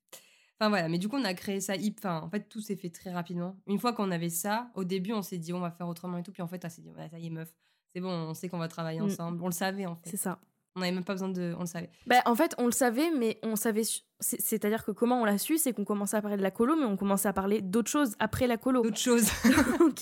[0.59, 1.75] Enfin voilà, mais du coup, on a créé ça.
[1.75, 3.55] hip- Enfin, en fait, tout s'est fait très rapidement.
[3.67, 6.23] Une fois qu'on avait ça, au début, on s'est dit, on va faire autrement et
[6.23, 6.31] tout.
[6.31, 7.53] Puis en fait, on s'est dit, ça y est, meuf,
[7.93, 9.03] c'est bon, on sait qu'on va travailler Mm.
[9.05, 9.39] ensemble.
[9.43, 10.09] On le savait, en fait.
[10.09, 10.39] C'est ça.
[10.75, 11.53] On n'avait même pas besoin de.
[11.57, 11.89] On le savait.
[12.05, 13.81] Bah, en fait, on le savait, mais on savait.
[14.21, 16.85] C'est-à-dire que comment on l'a su, c'est qu'on commençait à parler de la colo, mais
[16.85, 18.81] on commençait à parler d'autres choses après la colo.
[18.83, 19.29] D'autres choses.
[19.79, 19.95] Donc,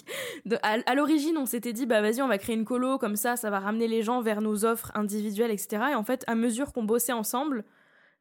[0.46, 3.16] de- à, à l'origine, on s'était dit, bah vas-y, on va créer une colo, comme
[3.16, 5.84] ça, ça va ramener les gens vers nos offres individuelles, etc.
[5.92, 7.64] Et en fait, à mesure qu'on bossait ensemble,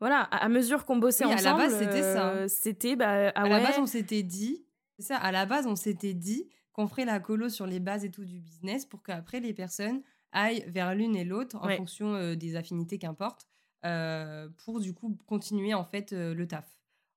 [0.01, 2.29] voilà, à, à mesure qu'on bossait Oui, à la ensemble, base, c'était ça.
[2.29, 4.65] euh, c'était, bah, ah à ouais, la base, on s'était dit,
[4.99, 8.05] c'est ça, à la base, on s'était dit qu'on ferait la colo sur les bases
[8.05, 10.03] et tout du business pour qu'après les personnes
[10.37, 11.77] aillent vers l'une et l'autre en Ouais.
[11.77, 13.49] fonction euh, des affinités qu'importe
[13.85, 16.65] euh, pour du coup continuer en fait euh, le taf.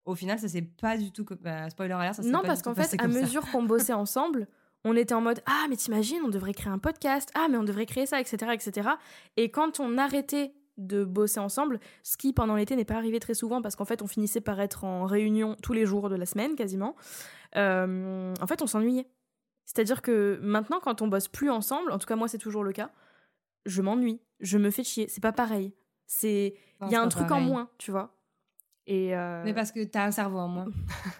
[0.05, 1.25] Au final, ça s'est pas du tout.
[1.41, 4.47] bah, spoiler alert, ça non, pas parce qu'en fait, à mesure qu'on bossait ensemble,
[4.85, 7.63] on était en mode, ah, mais t'imagines, on devrait créer un podcast, ah, mais on
[7.63, 8.89] devrait créer ça, etc., etc.
[9.37, 13.33] Et quand on arrêtait de bosser ensemble, ce qui pendant l'été n'est pas arrivé très
[13.33, 16.25] souvent parce qu'en fait on finissait par être en réunion tous les jours de la
[16.25, 16.95] semaine quasiment.
[17.55, 19.07] En fait on s'ennuyait.
[19.65, 22.71] C'est-à-dire que maintenant quand on bosse plus ensemble, en tout cas moi c'est toujours le
[22.71, 22.89] cas,
[23.69, 25.73] je m'ennuie, je me fais chier, c'est pas pareil.
[26.07, 28.15] C'est il y a un truc en moins, tu vois.
[28.87, 30.65] Et euh, Mais parce que t'as un cerveau en moins.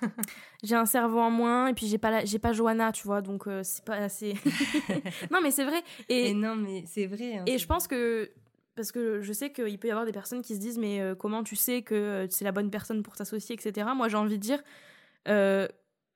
[0.63, 3.47] j'ai un cerveau en moins et puis j'ai pas j'ai pas Johanna, tu vois, donc
[3.47, 4.33] euh, c'est pas assez.
[5.31, 5.83] non mais c'est vrai.
[6.09, 7.37] Et, non mais c'est vrai.
[7.37, 8.31] Hein, et je pense que
[8.75, 11.13] parce que je sais qu'il peut y avoir des personnes qui se disent mais euh,
[11.13, 13.87] comment tu sais que c'est la bonne personne pour t'associer, etc.
[13.95, 14.63] Moi j'ai envie de dire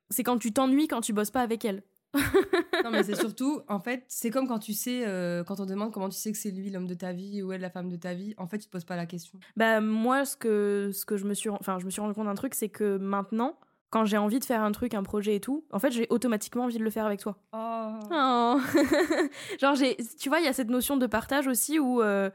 [0.10, 1.84] c'est quand tu t'ennuies quand tu bosses pas avec elle
[2.84, 5.92] non, mais c'est surtout, en fait, c'est comme quand tu sais, euh, quand on demande
[5.92, 7.96] comment tu sais que c'est lui l'homme de ta vie ou elle la femme de
[7.96, 9.40] ta vie, en fait, tu te poses pas la question.
[9.56, 12.26] Bah, moi, ce que, ce que je me suis, enfin, je me suis rendu compte
[12.26, 13.58] d'un truc, c'est que maintenant,
[13.90, 16.64] quand j'ai envie de faire un truc, un projet et tout, en fait, j'ai automatiquement
[16.64, 17.38] envie de le faire avec toi.
[17.54, 18.00] Oh.
[18.12, 18.60] oh.
[19.60, 22.02] Genre, j'ai, tu vois, il y a cette notion de partage aussi où.
[22.02, 22.30] Euh,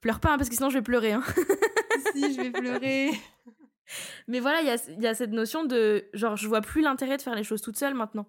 [0.00, 1.12] pleure pas, hein, parce que sinon je vais pleurer.
[1.12, 1.22] Hein.
[2.12, 3.10] si, je vais pleurer.
[4.26, 6.04] Mais voilà, il y a, y a cette notion de.
[6.14, 8.26] Genre, je vois plus l'intérêt de faire les choses toute seule maintenant.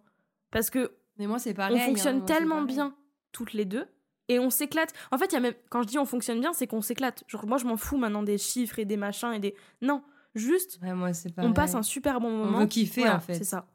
[0.52, 1.78] Parce que mais moi c'est pareil.
[1.82, 2.96] On fonctionne hein, tellement bien
[3.32, 3.86] toutes les deux
[4.30, 4.94] et on s'éclate.
[5.12, 7.24] En fait, il y a même quand je dis on fonctionne bien, c'est qu'on s'éclate.
[7.28, 10.04] Genre moi je m'en fous maintenant des chiffres et des machins et des non,
[10.36, 12.58] juste moi, on passe un super bon moment.
[12.58, 13.36] On veut kiffer en fait.
[13.36, 13.68] C'est ça.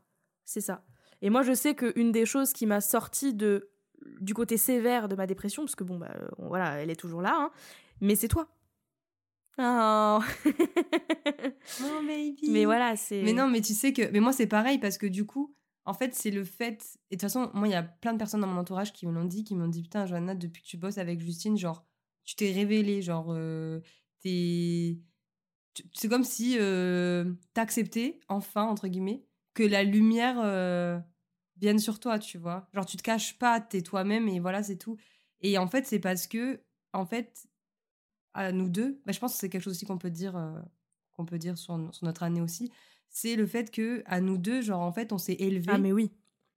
[0.44, 0.84] C'est ça.
[1.22, 3.70] Et moi je sais qu'une des choses qui m'a sorti de
[4.20, 7.34] du côté sévère de ma dépression parce que bon bah voilà, elle est toujours là
[7.36, 7.50] hein,
[8.00, 8.48] mais c'est toi.
[9.58, 10.18] Oh.
[10.46, 12.50] oh baby.
[12.50, 15.06] Mais voilà, c'est Mais non, mais tu sais que mais moi c'est pareil parce que
[15.06, 15.54] du coup
[15.86, 16.98] en fait, c'est le fait.
[17.10, 19.06] Et de toute façon, moi, il y a plein de personnes dans mon entourage qui
[19.06, 21.84] me l'ont dit, qui m'ont dit Putain, Johanna, depuis que tu bosses avec Justine, genre,
[22.24, 23.80] tu t'es révélée, genre, euh,
[24.20, 24.98] t'es.
[25.92, 30.98] C'est comme si euh, t'acceptais, enfin, entre guillemets, que la lumière euh,
[31.56, 32.68] vienne sur toi, tu vois.
[32.72, 34.96] Genre, tu te caches pas, t'es toi-même et voilà, c'est tout.
[35.40, 37.48] Et en fait, c'est parce que, en fait,
[38.34, 40.60] à nous deux, bah, je pense que c'est quelque chose aussi qu'on peut dire, euh,
[41.12, 42.70] qu'on peut dire sur, sur notre année aussi
[43.14, 45.92] c'est le fait que à nous deux, genre en fait, on s'est élevé ah, mais
[45.92, 46.10] oui.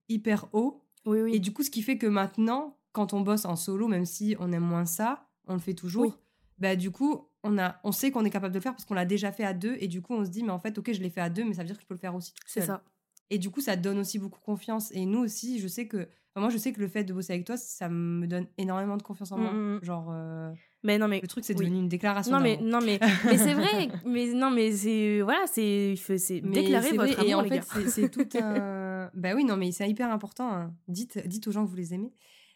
[0.09, 0.83] hyper haut.
[1.05, 1.35] Oui, oui.
[1.35, 4.35] Et du coup, ce qui fait que maintenant, quand on bosse en solo, même si
[4.39, 6.19] on aime moins ça, on le fait toujours.
[6.57, 8.95] Bah du coup, on a, on sait qu'on est capable de le faire parce qu'on
[8.95, 9.77] l'a déjà fait à deux.
[9.79, 11.45] Et du coup, on se dit, mais en fait, ok, je l'ai fait à deux,
[11.45, 12.33] mais ça veut dire que je peux le faire aussi.
[12.47, 12.83] C'est ça.
[13.29, 14.91] Et du coup, ça donne aussi beaucoup confiance.
[14.93, 17.45] Et nous aussi, je sais que, moi, je sais que le fait de bosser avec
[17.45, 19.51] toi, ça me donne énormément de confiance en moi.
[19.51, 19.83] Mmh, mmh.
[19.83, 20.07] Genre.
[20.09, 20.51] Euh,
[20.83, 22.31] mais non, mais le truc, c'est devenu une déclaration.
[22.31, 23.89] Non, mais non, mais, mais c'est vrai.
[24.05, 28.27] Mais non, mais c'est voilà, c'est c'est déclarer votre amour, Et en fait, c'est tout
[28.41, 29.09] un.
[29.13, 30.51] bah oui, non, mais c'est hyper important.
[30.51, 30.73] Hein.
[30.87, 32.13] Dites, dites aux gens que vous les aimez.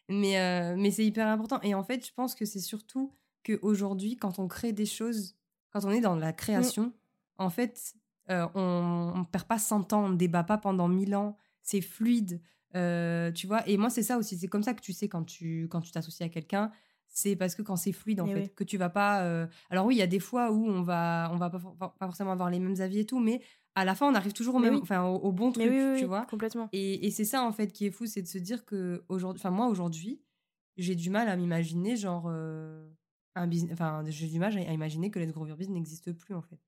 [0.08, 1.60] Mais euh, mais c'est hyper important.
[1.62, 5.36] Et en fait, je pense que c'est surtout qu'aujourd'hui, quand on crée des choses,
[5.72, 6.94] quand on est dans la création, mm.
[7.40, 7.96] en fait,
[8.30, 11.38] euh, on, on perd pas 100 ans, on débat pas pendant 1000 ans.
[11.64, 12.42] C'est fluide.
[12.76, 14.38] Euh, tu vois, et moi, c'est ça aussi.
[14.38, 16.72] C'est comme ça que tu sais quand tu quand tu t'associes à quelqu'un
[17.12, 19.86] c'est parce que quand c'est fluide en eh fait que tu vas pas euh, alors
[19.86, 22.50] oui il y a des fois où on va on va pas, pas, forcément avoir
[22.50, 23.42] les mêmes avis et tout mais
[23.76, 26.26] à la fin on arrive toujours au même enfin au, bon truc tu vois?
[26.26, 26.70] complètement.
[26.72, 29.42] Et, et c'est ça en fait qui est fou c'est de se dire que aujourd'hui
[29.42, 30.22] enfin moi aujourd'hui
[30.78, 32.90] j'ai du mal à m'imaginer genre euh,
[33.36, 36.60] un business enfin j'ai du mal à imaginer que Your Business n'existe plus en fait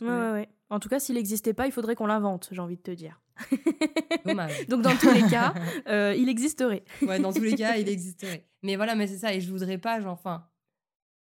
[0.00, 2.82] ouais, ouais, En tout cas, s'il n'existait pas, il faudrait qu'on l'invente, j'ai envie de
[2.82, 3.20] te dire.
[4.24, 4.66] Dommage.
[4.68, 5.54] Donc, dans tous les cas,
[5.88, 6.84] euh, il existerait.
[7.02, 8.46] ouais, dans tous les cas, il existerait.
[8.62, 9.32] Mais voilà, mais c'est ça.
[9.32, 10.46] Et je voudrais pas, genre, enfin,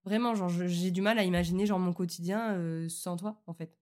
[0.04, 3.76] vraiment, genre, j'ai du mal à imaginer, genre, mon quotidien euh, sans toi, en fait.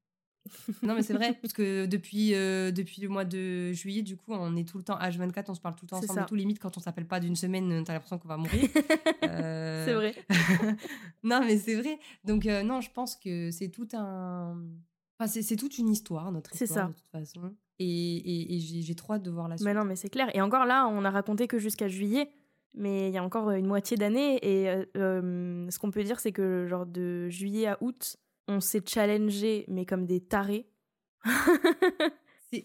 [0.83, 4.33] Non, mais c'est vrai, parce que depuis, euh, depuis le mois de juillet, du coup,
[4.33, 6.59] on est tout le temps H24, on se parle tout le temps ensemble, tout limite
[6.59, 8.69] quand on s'appelle pas d'une semaine, t'as l'impression qu'on va mourir.
[9.23, 10.15] C'est vrai.
[11.23, 11.99] non, mais c'est vrai.
[12.25, 14.57] Donc, non, je pense que c'est tout un.
[15.19, 16.87] Enfin, c'est toute une histoire, notre histoire, ça.
[16.87, 17.53] de toute façon.
[17.79, 19.67] Et, et, j'ai trop hâte de voir la suite.
[19.67, 20.31] Mais non, mais c'est clair.
[20.35, 22.31] Et encore là, on a raconté que jusqu'à juillet,
[22.75, 24.39] mais il y a encore une moitié d'année.
[24.43, 28.17] Et euh, euh, ce qu'on peut dire, c'est que genre de juillet à août,
[28.49, 30.69] on s'est challengé, mais comme des tarés.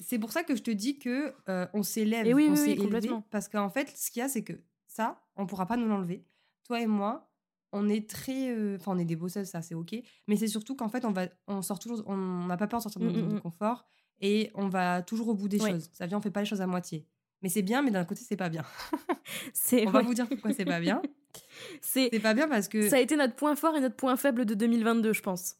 [0.02, 2.76] c'est pour ça que je te dis que euh, on s'élève, oui, on oui, oui
[2.78, 3.24] complètement.
[3.30, 4.54] parce qu'en fait, ce qu'il y a, c'est que
[4.88, 6.26] ça, on pourra pas nous l'enlever.
[6.64, 7.32] Toi et moi,
[7.72, 9.96] on est très, enfin, on est des bosseuses, ça, c'est ok.
[10.28, 12.84] Mais c'est surtout qu'en fait, on va, on sort toujours, on n'a pas peur de
[12.84, 13.86] sortir de notre zone de confort
[14.20, 15.90] et on va toujours au bout des choses.
[15.94, 17.06] Ça vient, on fait pas les choses à moitié.
[17.44, 18.64] Mais c'est bien, mais d'un côté, c'est pas bien.
[19.86, 21.02] on va vous dire pourquoi c'est pas bien.
[21.82, 24.46] c'est pas bien parce que ça a été notre point fort et notre point faible
[24.46, 25.56] de 2022, je pense.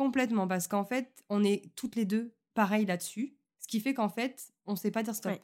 [0.00, 4.08] Complètement, parce qu'en fait, on est toutes les deux pareilles là-dessus, ce qui fait qu'en
[4.08, 5.38] fait, on sait pas dire stop.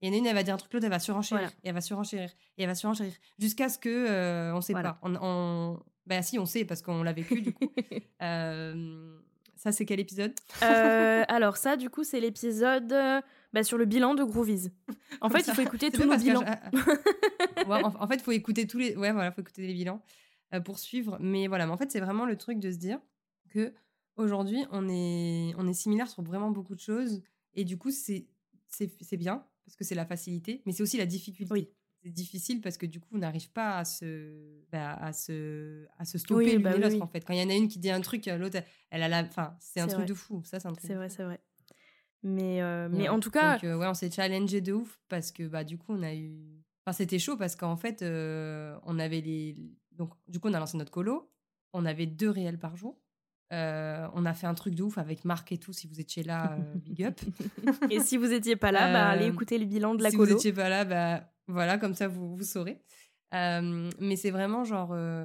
[0.00, 2.30] Et une, elle va dire un truc, l'autre, elle va surenchérir, et elle va surenchérir,
[2.56, 4.98] et elle va surenchérir, jusqu'à ce que euh, on sait pas.
[5.02, 5.82] On, on...
[6.06, 7.70] Ben si, on sait parce qu'on l'a vécu du coup.
[8.22, 9.20] euh,
[9.56, 10.32] ça, c'est quel épisode?
[10.62, 13.20] Euh, Alors, ça, du coup, c'est l'épisode euh,
[13.52, 14.70] bah, sur le bilan de Groovies.
[15.20, 16.44] En fait, il faut écouter tous nos bilans.
[17.68, 18.96] en, fait, il faut écouter tous les.
[18.96, 20.00] Ouais, voilà, faut écouter les bilans.
[20.54, 21.18] euh, poursuivre.
[21.20, 22.98] Mais voilà, mais en fait, c'est vraiment le truc de se dire
[23.50, 23.72] que
[24.16, 27.22] aujourd'hui, on est, on est similaire sur vraiment beaucoup de choses.
[27.54, 28.26] Et du coup, c'est
[29.18, 31.52] bien parce que c'est la facilité, mais c'est aussi la difficulté.
[31.52, 31.68] Oui.
[32.04, 36.04] C'est difficile parce que du coup, on n'arrive pas à se, bah, à se, à
[36.04, 37.20] se stopper Oui, l'une bah oui, l'autre en fait.
[37.24, 38.58] Quand il y en a une qui dit un truc, l'autre,
[38.90, 40.06] elle a la, enfin, c'est un truc vrai.
[40.06, 40.42] de fou.
[40.44, 40.84] Ça, c'est un truc.
[40.84, 41.40] C'est vrai, c'est vrai.
[42.24, 43.08] Mais, euh, mais Ouais.
[43.08, 45.78] en tout cas, Donc, euh, ouais, on s'est challengé de ouf parce que bah du
[45.78, 49.56] coup, on a eu, enfin, c'était chaud parce qu'en fait, euh, on avait les,
[49.92, 51.30] donc du coup, on a lancé notre colo.
[51.72, 53.00] On avait deux réels par jour.
[53.52, 55.72] Euh, on a fait un truc de ouf avec Marc et tout.
[55.72, 57.20] Si vous étiez là, euh, big up.
[57.90, 60.16] et si vous étiez pas là, bah, allez Euh, écouter le bilan de la si
[60.16, 60.30] colo.
[60.30, 62.80] vous étiez pas là, bah voilà, comme ça vous, vous saurez.
[63.34, 65.24] Euh, mais c'est vraiment genre, euh,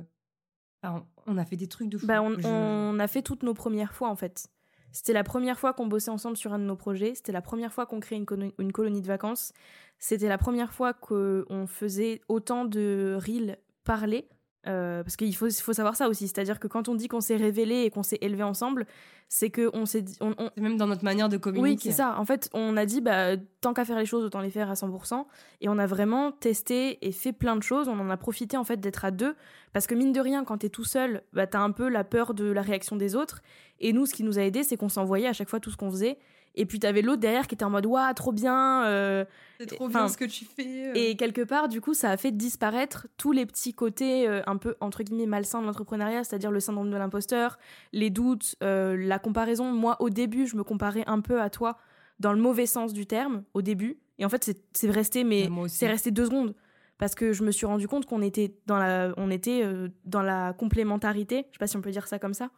[0.84, 2.05] enfin, on a fait des trucs de fou.
[2.07, 4.47] Bah, on, Je- on a fait toutes nos premières fois en fait.
[4.91, 7.13] C'était la première fois qu'on bossait ensemble sur un de nos projets.
[7.15, 9.51] C'était la première fois qu'on créait une, colo- une colonie de vacances.
[9.99, 14.28] C'était la première fois qu'on faisait autant de reels parlés.
[14.68, 16.28] Euh, parce qu'il faut, savoir ça aussi.
[16.28, 18.86] C'est-à-dire que quand on dit qu'on s'est révélé et qu'on s'est élevé ensemble,
[19.30, 20.18] c'est qu'on s'est dit.
[20.22, 21.70] on- on- C'est même dans notre manière de communiquer.
[21.70, 22.15] oui, c'est ça.
[22.20, 24.76] En fait, on a dit, bah, tant qu'à faire les choses, autant les faire à
[24.76, 25.28] 100%.
[25.61, 27.88] Et on a vraiment testé et fait plein de choses.
[27.88, 29.36] On en a profité, en fait, d'être à deux.
[29.74, 32.34] Parce que, mine de rien, quand t'es tout seul, bah, t'as un peu la peur
[32.34, 33.41] de la réaction des autres.
[33.80, 35.78] Et nous, ce qui nous a aidé, c'est qu'on s'envoyait à chaque fois tout ce
[35.78, 36.18] qu'on faisait.
[36.60, 38.84] Et puis, t'avais l'autre derrière qui était en mode, waouh, trop bien.
[38.88, 39.24] euh,
[39.60, 40.88] C'est trop Enfin, bien ce que tu fais.
[40.89, 40.91] euh.
[40.95, 44.58] et quelque part, du coup, ça a fait disparaître tous les petits côtés euh, un
[44.58, 47.58] peu, entre guillemets, malsains de l'entrepreneuriat, c'est-à-dire le syndrome de l'imposteur,
[47.93, 49.72] les doutes, euh, la comparaison.
[49.72, 51.78] Moi, au début, je me comparais un peu à toi
[52.20, 53.99] dans le mauvais sens du terme, au début.
[54.18, 55.78] Et en fait, c'est- c'est resté, mais Ah, aussi.
[55.78, 56.55] c'est resté deux secondes.
[56.97, 59.64] Parce que je me suis rendu compte qu'on était dans la, on était
[60.05, 61.45] dans la complémentarité.
[61.51, 62.49] Je sais pas si on peut dire ça comme ça.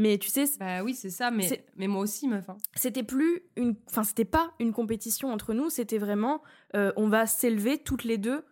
[0.00, 2.48] Mais tu sais, Bah oui, c'est ça, mais, mais moi aussi, meuf.
[2.48, 2.56] hein.
[2.76, 6.40] c'était plus une enfin c'était pas une compétition entre nous c'était vraiment
[6.76, 8.44] euh, on va s'élever toutes les deux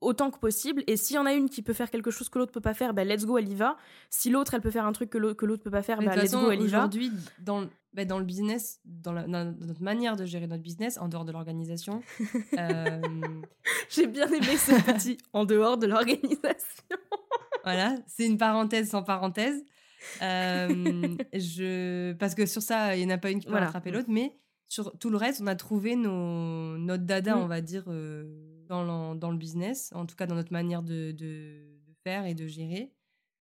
[0.00, 2.38] autant que possible et s'il y en a une qui peut faire quelque chose que
[2.38, 3.76] l'autre peut pas faire bah let's go elle y va
[4.08, 6.16] si l'autre elle peut faire un truc que l'autre l'autre peut pas faire Mais bah
[6.16, 9.24] let's façon, go elle y va aujourd'hui, dans, le- bah, dans le business, dans, la-
[9.26, 12.02] dans notre manière de gérer notre business, en dehors de l'organisation,
[12.58, 13.02] euh,
[13.90, 16.56] j'ai bien aimé ce petit en dehors de l'organisation
[17.62, 19.62] voilà, c'est une parenthèse sans parenthèse.
[20.22, 20.68] Euh,
[21.34, 23.66] je, parce que sur ça, il n'y en a pas une qui peut Voilà.
[23.66, 24.36] rattraper l'autre, mais
[24.66, 27.40] sur tout le reste, on a trouvé nos, notre dada, Mm.
[27.40, 28.82] on va dire, euh, dans,
[29.12, 32.34] le, dans le business, en tout cas dans notre manière de, de, de faire et
[32.34, 32.92] de gérer.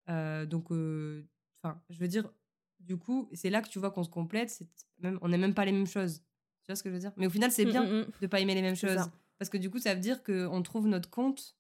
[0.09, 0.65] Euh, donc,
[1.61, 2.31] enfin, je veux dire,
[2.79, 4.49] du coup, c'est là que tu vois qu'on se complète.
[4.49, 4.67] c'est
[4.99, 6.19] Même, on n'aime même pas les mêmes choses.
[6.63, 7.13] Tu vois ce que je veux dire?
[7.17, 8.11] Mais au final, c'est bien Mm, mm, mm.
[8.21, 8.95] de pas aimer les mêmes choses.
[8.97, 9.11] ça.
[9.39, 11.55] Parce que du coup, ça veut dire qu'on trouve notre compte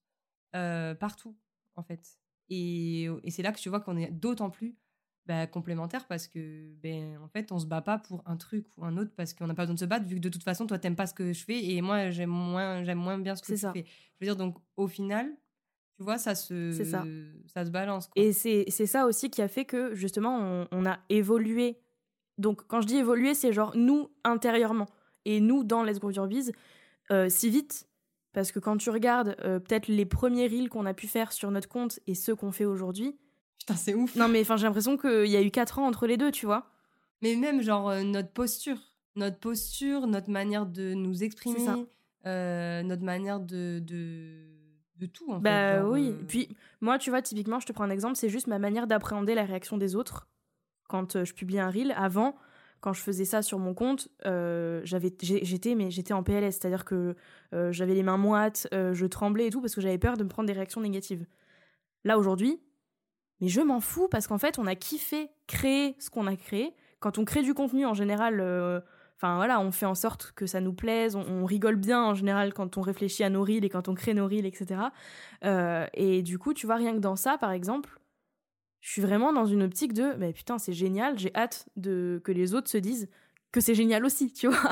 [0.51, 1.35] partout,
[1.75, 2.19] en fait.
[2.49, 4.75] Et, et c'est là que tu vois qu'on est d'autant plus
[5.25, 8.85] bah, complémentaires parce que, ben, en fait, on se bat pas pour un truc ou
[8.85, 10.67] un autre parce qu'on n'a pas besoin de se battre, vu que de toute façon,
[10.67, 13.41] toi, t'aimes pas ce que je fais et moi, j'aime moins, j'aime moins bien ce
[13.41, 13.71] que ça.
[13.71, 13.85] fais.
[13.85, 15.33] Je veux dire, donc, au final,
[15.97, 17.05] tu vois, ça se, ça.
[17.45, 18.07] ça se balance.
[18.07, 18.21] Quoi.
[18.21, 21.77] Et c'est c'est ça aussi qui a fait que justement on, on a évolué.
[22.39, 24.87] Donc quand je dis évoluer, c'est genre nous intérieurement
[25.25, 26.51] et nous dans Let's Grow Your Biz
[27.11, 27.87] euh, si vite.
[28.33, 31.51] Parce que quand tu regardes euh, peut-être les premiers reels qu'on a pu faire sur
[31.51, 33.15] notre compte et ceux qu'on fait aujourd'hui,
[33.59, 34.15] Putain, c'est ouf.
[34.15, 36.45] non mais enfin j'ai l'impression qu'il y a eu 4 ans entre les deux, tu
[36.45, 36.69] vois.
[37.21, 38.77] Mais même, genre, euh, notre posture.
[39.15, 41.77] Notre posture, notre manière de nous exprimer, ça.
[42.25, 44.43] euh, notre manière de, de,
[44.97, 45.43] de tout, en fait.
[45.43, 46.09] Bah oui.
[46.09, 46.49] euh, Puis
[46.81, 49.45] moi, tu vois, typiquement, je te prends un exemple, c'est juste ma manière d'appréhender la
[49.45, 50.27] réaction des autres
[50.89, 51.93] quand euh, je publie un reel.
[51.95, 52.35] Avant,
[52.81, 56.83] quand je faisais ça sur mon compte, euh, j'avais, j'étais, mais j'étais en PLS, c'est-à-dire
[56.83, 57.15] que
[57.53, 60.23] euh, j'avais les mains moites, euh, je tremblais et tout parce que j'avais peur de
[60.25, 61.25] me prendre des réactions négatives.
[62.03, 62.59] Là aujourd'hui,
[63.43, 66.73] mais je m'en fous parce qu'en fait, on a kiffé créer ce qu'on a créé.
[67.01, 68.79] Quand on crée du contenu, en général, euh,
[69.17, 72.13] enfin voilà, on fait en sorte que ça nous plaise, on, on rigole bien en
[72.13, 74.83] général quand on réfléchit à nos reels et quand on crée nos reels, etc.
[75.43, 77.99] Euh, et du coup, tu vois, rien que dans ça, par exemple,
[78.79, 82.31] je suis vraiment dans une optique de, mais putain, c'est génial, j'ai hâte de que
[82.31, 83.09] les autres se disent
[83.51, 84.71] que c'est génial aussi, tu vois.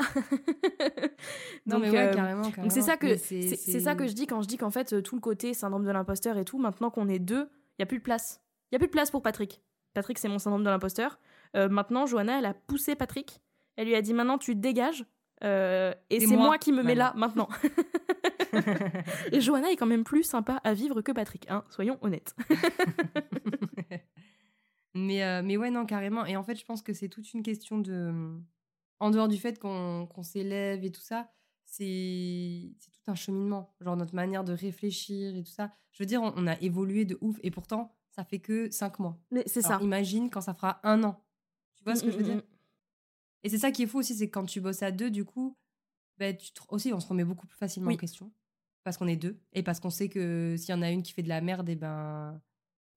[1.66, 2.74] Non, Donc, mais ouais, euh, carrément, donc carrément.
[2.74, 5.20] c'est ça que c'est ça que je dis quand je dis qu'en fait tout le
[5.20, 7.48] côté syndrome de l'imposteur et tout maintenant qu'on est deux
[7.78, 8.41] il y a plus de place
[8.72, 9.62] il y a plus de place pour Patrick
[9.94, 11.18] Patrick c'est mon syndrome de l'imposteur
[11.54, 13.40] Euh, maintenant Johanna elle a poussé Patrick
[13.76, 15.04] elle lui a dit maintenant tu dégages
[15.44, 16.46] euh, et C'est c'est moi.
[16.46, 17.48] moi, qui me mets là maintenant
[19.32, 22.34] et Johanna est quand même plus sympa à vivre que Patrick hein, soyons honnêtes
[24.94, 26.26] mais, euh, mais ouais, non, carrément.
[26.26, 28.12] Et en fait, je pense que c'est toute une question de.
[29.00, 31.32] En dehors du fait qu'on s'élève et tout ça,
[31.64, 33.74] c'est c'est tout un cheminement.
[33.80, 35.72] Genre notre manière de réfléchir et tout ça.
[35.92, 37.38] Je veux dire, on, on a évolué de ouf.
[37.42, 39.18] Et pourtant, ça fait que cinq mois.
[39.30, 41.22] mais c'est ça Imagine quand ça fera un an.
[41.74, 42.42] Tu vois ce que je veux dire?
[43.42, 45.24] Et c'est ça qui est fou aussi, c'est que quand tu bosses à deux, du
[45.24, 45.56] coup,
[46.18, 47.94] ben, tu te- aussi, on se remet beaucoup plus facilement Oui.
[47.94, 48.32] en question.
[48.84, 49.40] Parce qu'on est deux.
[49.52, 51.68] Et parce qu'on sait que s'il y en a une qui fait de la merde,
[51.68, 52.40] et ben,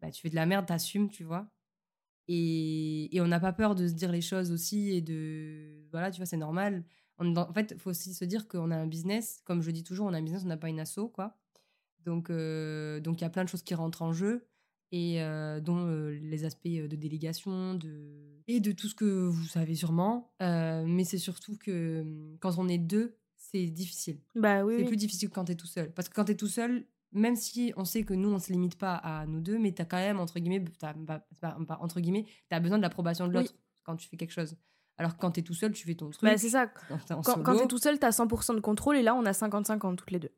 [0.01, 1.49] bah, tu fais de la merde, t'assumes, tu vois?
[2.27, 5.87] Et, et on n'a pas peur de se dire les choses aussi et de.
[5.91, 6.83] Voilà, tu vois, c'est normal.
[7.17, 9.41] On, en fait, il faut aussi se dire qu'on a un business.
[9.45, 11.37] Comme je dis toujours, on a un business, on n'a pas une asso, quoi.
[12.03, 14.47] Donc, euh, donc il y a plein de choses qui rentrent en jeu
[14.91, 18.41] et euh, dont euh, les aspects de délégation de...
[18.47, 20.31] et de tout ce que vous savez sûrement.
[20.39, 24.19] mais c'est surtout que hum, quand on est deux, c'est difficile.
[24.35, 24.75] Bah oui.
[24.75, 24.87] C'est oui.
[24.87, 25.93] plus difficile que quand t'es tout seul.
[25.93, 28.75] Parce que quand t'es tout seul, même si on sait que nous, on se limite
[28.77, 31.25] pas à nous deux, mais t'as quand même, entre guillemets, t'as, bah,
[31.79, 33.43] entre guillemets, t'as besoin de l'approbation de Oui.
[33.43, 34.55] l'autre quand tu fais quelque chose.
[34.97, 36.23] Alors que quand t'es tout seul, tu fais ton truc.
[36.29, 36.67] Bah, c'est ça.
[37.07, 39.95] Quand Quand, quand t'es tout seul, t'as 100% de contrôle et là, on a 50-50
[39.95, 40.31] toutes les deux.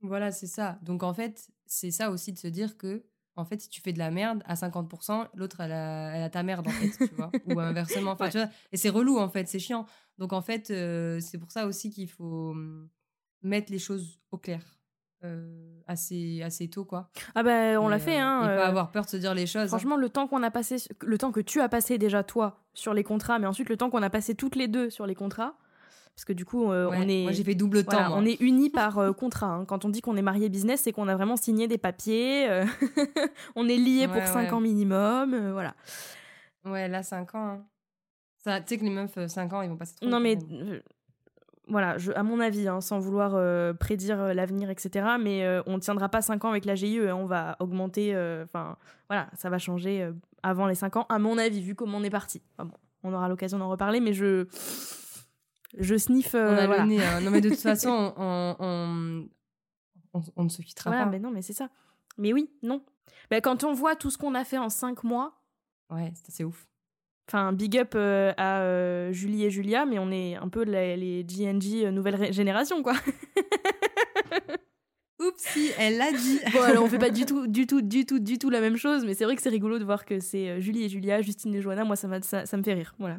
[0.00, 0.78] Voilà, c'est ça.
[0.82, 3.04] Donc en fait, c'est ça aussi de se dire que,
[3.36, 6.30] en fait, si tu fais de la merde à 50%, l'autre, elle a, elle a
[6.30, 7.30] ta merde, en fait, tu vois.
[7.46, 8.12] Ou inversement.
[8.12, 8.30] Enfin, Ouais.
[8.30, 8.48] tu vois.
[8.72, 9.86] Et c'est relou, en fait, c'est chiant.
[10.18, 12.88] Donc en fait, euh, c'est pour ça aussi qu'il faut hum,
[13.42, 14.62] mettre les choses au clair.
[15.24, 17.10] euh, assez, assez tôt, quoi.
[17.36, 18.44] Ah bah, on l'a fait, euh, hein.
[18.44, 19.62] Et euh, pas avoir peur de se dire les choses.
[19.62, 19.68] hein.
[19.68, 22.92] Franchement, le temps qu'on a passé, le temps que tu as passé déjà toi sur
[22.92, 25.56] les contrats, mais ensuite le temps qu'on a passé toutes les deux sur les contrats,
[26.14, 27.90] parce que du coup, euh, Ouais, on est, Moi, j'ai fait double temps.
[27.92, 29.46] voilà, on est unis par euh, contrat.
[29.54, 29.64] hein.
[29.64, 32.64] Quand on dit qu'on est marié business, c'est qu'on a vraiment signé des papiers, euh,
[33.56, 34.50] on est liés pour Ouais, 5 ouais.
[34.52, 35.74] ans minimum, voilà.
[36.64, 37.46] Ouais, là, 5 ans.
[37.48, 37.64] hein.
[38.44, 40.80] Tu sais que les meufs, 5 ans, ils vont passer trop Non mais euh,
[41.68, 43.32] voilà, je, à mon avis, hein, sans vouloir
[43.78, 45.06] prédire l'avenir, etc.
[45.20, 48.76] Mais on ne tiendra pas 5 ans avec la GIE, hein, on va augmenter, enfin
[49.08, 50.10] voilà, ça va changer
[50.42, 52.42] avant les 5 ans, à mon avis, vu comment on est parti.
[52.58, 54.46] Enfin, bon, on aura l'occasion d'en reparler, mais je
[55.78, 56.34] je sniffe.
[56.34, 56.82] euh, On a voilà.
[56.84, 57.02] le nez.
[57.04, 57.20] hein.
[57.20, 59.28] Non, mais de toute façon, on, on,
[60.14, 61.10] on, on ne se quittera Voilà, pas.
[61.10, 61.68] mais non, mais c'est ça.
[62.18, 62.82] Mais oui, non.
[63.30, 65.38] Bah, quand on voit tout ce qu'on a fait en 5 mois,
[65.90, 66.66] Ouais, c'est assez ouf.
[67.28, 70.96] Enfin, big up euh, à euh, Julie et Julia, mais on est un peu les,
[70.96, 72.94] les GNG nouvelle génération, quoi.
[75.20, 76.40] Oups, si, elle l'a dit.
[76.52, 78.76] bon, alors on fait pas du tout, du tout, du tout, du tout la même
[78.76, 81.54] chose, mais c'est vrai que c'est rigolo de voir que c'est Julie et Julia, Justine
[81.54, 81.84] et Johanna.
[81.84, 82.94] Moi, ça, ça me fait rire.
[82.98, 83.18] Voilà.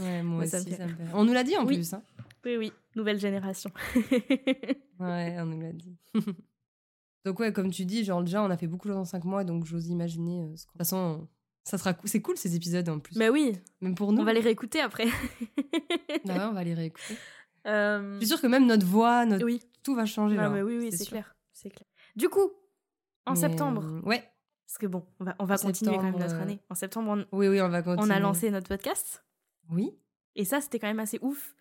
[0.00, 1.04] Ouais, moi Moi, ça aussi, me fait ça me fait.
[1.14, 1.76] On nous l'a dit en Oui.
[1.76, 1.92] plus.
[1.94, 2.02] Hein.
[2.44, 3.70] Oui, oui, nouvelle génération.
[5.00, 5.96] Ouais, on nous l'a dit.
[7.24, 9.24] donc, ouais, comme tu dis, genre, déjà, on a fait beaucoup de choses en 5
[9.24, 10.42] mois, donc j'ose imaginer.
[10.44, 11.28] euh, ce qu'on- De toute façon,
[11.64, 12.08] ça sera cool.
[12.08, 13.16] C'est cool ces épisodes en plus.
[13.18, 14.20] bah oui, Même pour nous.
[14.20, 15.06] on va les réécouter après.
[16.26, 17.16] Ah ouais, on va les réécouter.
[17.66, 19.44] Euh, Je suis sûre que même notre voix, notre...
[19.44, 20.36] Oui, tout va changer.
[20.36, 20.48] Non, là.
[20.50, 21.86] mais oui, oui, c'est clair, c'est clair.
[22.16, 22.50] Du coup,
[23.26, 24.22] en Mais, septembre, euh, Ouais,
[24.66, 26.60] parce que bon, on va, on va en continuer quand même notre année.
[26.70, 28.06] En septembre, on, oui, oui, on va continuer.
[28.06, 29.22] on a lancé notre podcast.
[29.70, 29.92] Oui.
[30.36, 31.54] Et ça, c'était quand même assez ouf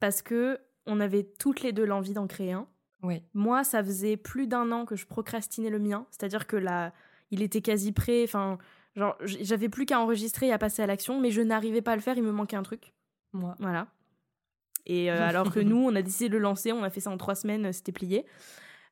[0.00, 2.66] parce que on avait toutes les deux l'envie d'en créer un.
[3.02, 3.22] Ouais.
[3.34, 6.92] Moi, ça faisait plus d'un an que je procrastinais le mien, c'est-à-dire que là,
[7.30, 8.22] il était quasi prêt.
[8.24, 8.58] Enfin,
[8.96, 11.96] genre, j'avais plus qu'à enregistrer et à passer à l'action, mais je n'arrivais pas à
[11.96, 12.16] le faire.
[12.16, 12.92] Il me manquait un truc.
[13.32, 13.54] Moi.
[13.58, 13.88] Voilà.
[14.86, 17.10] Et euh, alors que nous, on a décidé de le lancer, on a fait ça
[17.10, 18.26] en trois semaines, euh, c'était plié.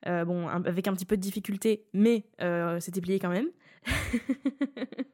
[0.07, 3.49] Euh, bon, un- avec un petit peu de difficulté, mais euh, c'était plié quand même.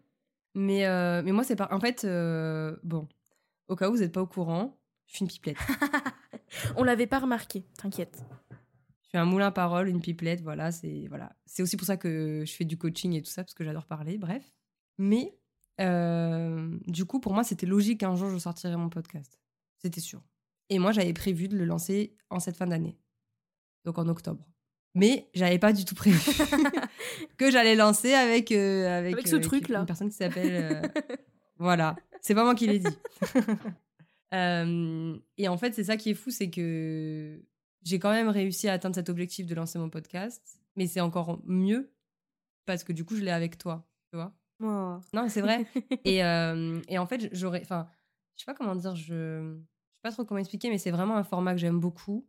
[0.56, 0.82] Mais,
[1.22, 1.68] mais moi, c'est pas.
[1.72, 2.06] En fait,
[2.84, 3.08] bon,
[3.68, 5.58] au cas où vous n'êtes pas au courant, je suis une pipelette.
[6.76, 8.24] on l'avait pas remarqué, t'inquiète.
[9.02, 10.72] Je suis un moulin à parole, une pipelette, voilà.
[10.72, 11.34] C'est voilà.
[11.46, 13.86] C'est aussi pour ça que je fais du coaching et tout ça, parce que j'adore
[13.86, 14.54] parler, bref.
[14.98, 15.36] Mais
[15.80, 19.40] euh, du coup, pour moi, c'était logique qu'un jour je sortirais mon podcast.
[19.78, 20.22] C'était sûr.
[20.70, 22.98] Et moi, j'avais prévu de le lancer en cette fin d'année.
[23.84, 24.44] Donc en octobre.
[24.94, 26.18] Mais j'avais pas du tout prévu
[27.36, 29.80] que j'allais lancer avec, euh, avec, Avec ce euh, truc-là.
[29.80, 30.90] Une personne qui s'appelle.
[31.58, 31.94] Voilà,
[32.24, 32.96] c'est pas moi qui l'ai dit.
[34.32, 37.40] Euh, et en fait, c'est ça qui est fou, c'est que
[37.84, 41.40] j'ai quand même réussi à atteindre cet objectif de lancer mon podcast, mais c'est encore
[41.44, 41.92] mieux
[42.66, 44.34] parce que du coup, je l'ai avec toi, tu vois.
[44.60, 44.98] Oh.
[45.12, 45.66] Non, c'est vrai.
[46.04, 47.86] et, euh, et en fait, j'aurais, enfin,
[48.34, 51.16] je sais pas comment dire, je, je sais pas trop comment expliquer, mais c'est vraiment
[51.16, 52.26] un format que j'aime beaucoup,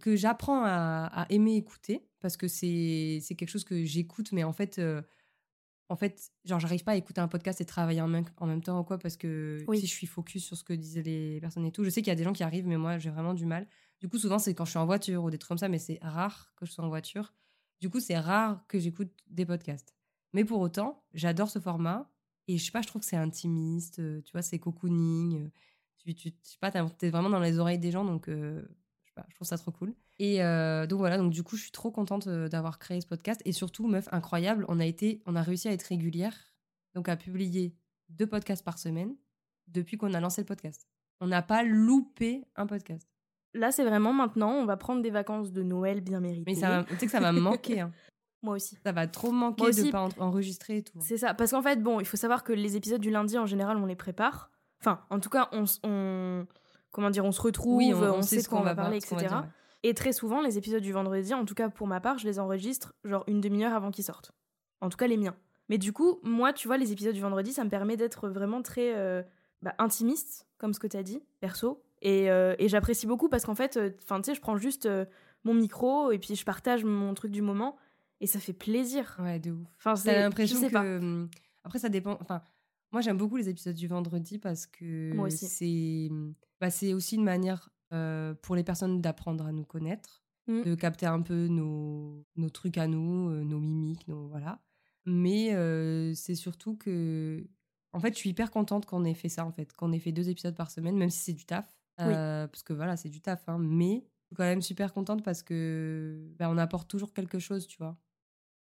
[0.00, 4.44] que j'apprends à, à aimer écouter parce que c'est c'est quelque chose que j'écoute, mais
[4.44, 4.78] en fait.
[4.78, 5.02] euh,
[5.88, 8.62] en fait, genre, j'arrive pas à écouter un podcast et travailler en même, en même
[8.62, 9.80] temps ou quoi, parce que Oui.
[9.80, 12.08] si je suis focus sur ce que disaient les personnes et tout, je sais qu'il
[12.08, 13.66] y a des gens qui arrivent, mais moi, j'ai vraiment du mal.
[14.00, 15.78] Du coup, souvent, c'est quand je suis en voiture ou des trucs comme ça, mais
[15.78, 17.34] c'est rare que je sois en voiture.
[17.80, 19.94] Du coup, c'est rare que j'écoute des podcasts.
[20.32, 22.10] Mais pour autant, j'adore ce format
[22.48, 25.44] et je sais pas, je trouve que c'est intimiste, euh, tu vois, c'est cocooning.
[25.46, 25.50] euh,
[25.98, 28.62] Tu, tu, je sais pas, t'es vraiment dans les oreilles des gens, donc euh,
[29.04, 29.94] je sais pas, je trouve ça trop cool.
[30.24, 33.08] Et euh, donc voilà, donc du coup, je suis trop contente euh, d'avoir créé ce
[33.08, 33.42] podcast.
[33.44, 36.32] Et surtout, meuf, incroyable, on a, été, on a réussi à être régulière,
[36.94, 37.74] donc à publier
[38.08, 39.16] deux podcasts par semaine
[39.66, 40.86] depuis qu'on a lancé le podcast.
[41.20, 43.08] On n'a pas loupé un podcast.
[43.52, 46.44] Là, c'est vraiment maintenant, on va prendre des vacances de Noël bien méritées.
[46.46, 47.80] Mais ça, tu sais que ça va me manquer.
[47.80, 47.90] hein.
[48.42, 48.76] Moi aussi.
[48.84, 49.90] Ça va trop manquer Moi de aussi.
[49.90, 50.98] pas en- enregistrer et tout.
[51.00, 51.34] C'est ça.
[51.34, 53.86] Parce qu'en fait, bon, il faut savoir que les épisodes du lundi, en général, on
[53.86, 54.50] les prépare.
[54.80, 55.64] Enfin, en tout cas, on,
[56.92, 59.22] comment dire, on se retrouve, on, sait ce quoi on va par- parler, qu'on etc.
[59.22, 59.48] va dire, ouais.
[59.82, 62.38] Et très souvent, les épisodes du vendredi, en tout cas pour ma part, je les
[62.38, 64.32] enregistre genre une demi-heure avant qu'ils sortent.
[64.80, 65.36] En tout cas, les miens.
[65.68, 68.62] Mais du coup, moi, tu vois, les épisodes du vendredi, ça me permet d'être vraiment
[68.62, 69.22] très euh,
[69.62, 71.82] bah, intimiste, comme ce que tu as dit, perso.
[72.00, 74.88] Et, euh, et j'apprécie beaucoup parce qu'en fait, enfin, tu sais, je prends juste
[75.44, 77.76] mon micro et puis je partage mon truc du moment
[78.20, 79.16] et ça fait plaisir.
[79.20, 79.68] Ouais, de ouf.
[79.78, 80.72] Enfin, T'as l'impression que.
[80.72, 80.82] Pas.
[80.82, 81.28] Hum,
[81.64, 82.16] après, ça dépend.
[82.20, 82.42] Enfin,
[82.92, 86.10] moi, j'aime beaucoup les épisodes du vendredi parce que c'est
[86.60, 90.62] bah, c'est aussi une manière euh, pour les personnes d'apprendre à nous connaître, mmh.
[90.62, 94.62] de capter un peu nos, nos trucs à nous, euh, nos mimiques, nos voilà.
[95.04, 97.46] Mais euh, c'est surtout que,
[97.92, 100.12] en fait, je suis hyper contente qu'on ait fait ça, en fait, qu'on ait fait
[100.12, 103.48] deux épisodes par semaine, même si c'est du taf, parce que voilà, c'est du taf,
[103.48, 107.38] hein, mais je suis quand même super contente parce que bah, on apporte toujours quelque
[107.38, 107.98] chose, tu vois.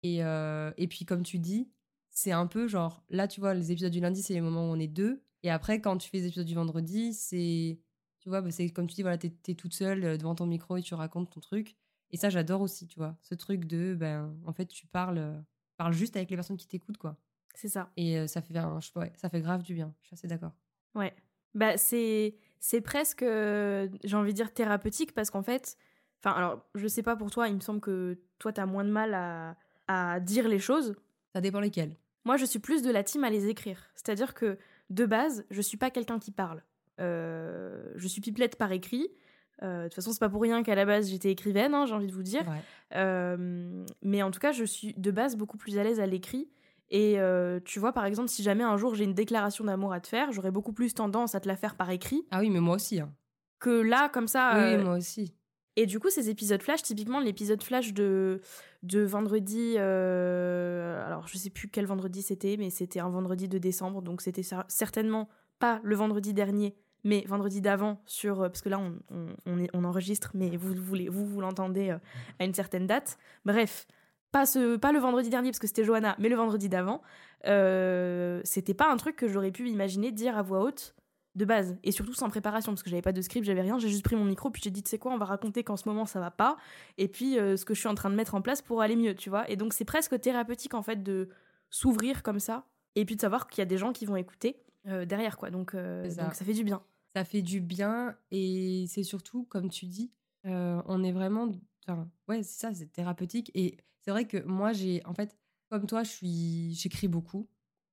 [0.03, 1.69] Et, et puis, comme tu dis,
[2.11, 4.73] c'est un peu genre, là, tu vois, les épisodes du lundi, c'est les moments où
[4.73, 5.23] on est deux.
[5.43, 7.81] Et après, quand tu fais les épisodes du vendredi, c'est,
[8.21, 10.47] tu vois, bah, c'est comme tu dis, voilà, t'es es toute seule euh, devant ton
[10.47, 11.77] micro et tu racontes ton truc.
[12.11, 15.39] Et ça, j'adore aussi, tu vois, ce truc de, ben, en fait, tu parles, euh,
[15.77, 17.17] parles juste avec les personnes qui t'écoutent, quoi.
[17.55, 17.91] C'est ça.
[17.97, 18.55] Et euh, ça fait,
[18.97, 19.95] ouais, ça fait grave du bien.
[20.03, 20.53] Je suis assez d'accord.
[20.95, 21.15] Ouais.
[21.55, 25.77] Bah, c'est, c'est presque, j'ai envie de dire, thérapeutique parce qu'en fait,
[26.21, 28.91] enfin, alors, je sais pas pour toi, il me semble que toi, t'as moins de
[28.91, 29.57] mal à,
[29.89, 30.95] à dire les choses.
[31.33, 31.97] Ça dépend lesquelles.
[32.25, 33.91] Moi, je suis plus de la team à les écrire.
[33.95, 34.59] C'est-à-dire que,
[34.91, 36.63] de base, je suis pas quelqu'un qui parle.
[37.01, 39.09] Euh, je suis pipelette par écrit.
[39.63, 41.95] Euh, de toute façon, c'est pas pour rien qu'à la base j'étais écrivaine, hein, j'ai
[41.95, 42.45] envie de vous dire.
[42.95, 46.49] Euh, mais en tout cas, je suis de base beaucoup plus à l'aise à l'écrit.
[46.91, 47.19] Et
[47.65, 50.33] tu vois, par exemple, si jamais un jour j'ai une déclaration d'amour à te faire,
[50.33, 52.27] j'aurais beaucoup plus tendance à te la faire par écrit.
[52.31, 53.01] Ah oui, mais moi aussi.
[53.01, 53.13] Hein.
[53.59, 54.53] Que là, comme ça.
[54.57, 55.35] Oui, moi aussi.
[55.79, 58.41] Et du coup, ces épisodes flash, typiquement l'épisode flash de,
[58.83, 63.59] de vendredi, euh, alors je sais plus quel vendredi c'était, mais c'était un vendredi de
[63.59, 65.29] décembre, donc c'était certainement
[65.61, 66.75] pas le vendredi dernier,
[67.05, 69.29] mais vendredi d'avant, sur euh, parce que là on,
[69.73, 71.99] on, enregistre, mais vous, vous, vous, vous l'entendez euh,
[72.39, 73.19] à une certaine date.
[73.45, 73.87] Bref,
[74.33, 77.03] pas, ce, pas le vendredi dernier parce que c'était Johanna, mais le vendredi d'avant.
[77.43, 80.95] c'était pas un truc que j'aurais pu imaginer dire à voix haute
[81.39, 83.89] de base et surtout sans préparation parce que j'avais pas de script, j'avais rien, j'ai
[83.89, 85.89] juste pris mon micro puis j'ai dit tu sais quoi, on va raconter qu'en ce
[85.89, 86.57] moment ça va pas
[86.99, 88.97] et puis euh, ce que je suis en train de mettre en place pour aller
[88.97, 89.49] mieux, tu vois.
[89.49, 91.29] Et donc c'est presque thérapeutique en fait de
[91.71, 94.61] s'ouvrir comme ça et puis de savoir qu'il y a des gens qui vont écouter
[94.87, 95.51] euh, derrière quoi.
[95.51, 96.25] Donc, euh, ça.
[96.25, 96.83] donc ça fait du bien.
[97.15, 100.13] Ça fait du bien et c'est surtout comme tu dis,
[100.45, 101.51] on est vraiment
[101.87, 105.37] enfin ouais, c'est ça, c'est thérapeutique et c'est vrai que moi j'ai en fait
[105.71, 107.49] comme toi, je suis j'écris beaucoup.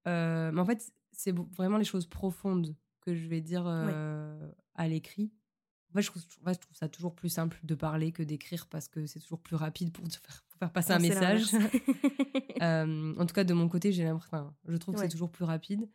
[0.06, 2.76] mais en fait, c'est vraiment les choses profondes
[3.06, 5.32] que je vais dire euh, à l'écrit.
[5.92, 8.88] En fait, je trouve, je trouve, ça toujours plus simple de parler que d'écrire parce
[8.88, 11.52] que c'est toujours plus rapide pour, faire, faire, passer un message.
[12.62, 15.44] Euh, en tout cas, de mon côté, j'ai l'impression, je trouve que c'est toujours plus
[15.44, 15.90] rapide.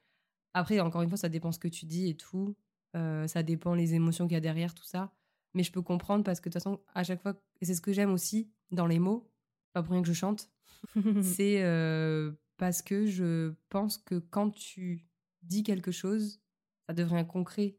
[0.55, 2.57] Après, encore une fois, ça dépend ce que tu dis et tout.
[2.97, 5.13] Euh, ça dépend les émotions qu'il y a derrière, tout ça.
[5.55, 7.81] Mais je peux comprendre parce que de toute façon, à chaque fois, et c'est ce
[7.81, 9.31] que j'aime aussi dans les mots,
[9.73, 10.51] pas pour rien que je chante,
[11.23, 11.63] c'est
[12.57, 15.07] parce que je pense que quand tu
[15.43, 16.41] dis quelque chose,
[16.87, 17.79] ça devient concret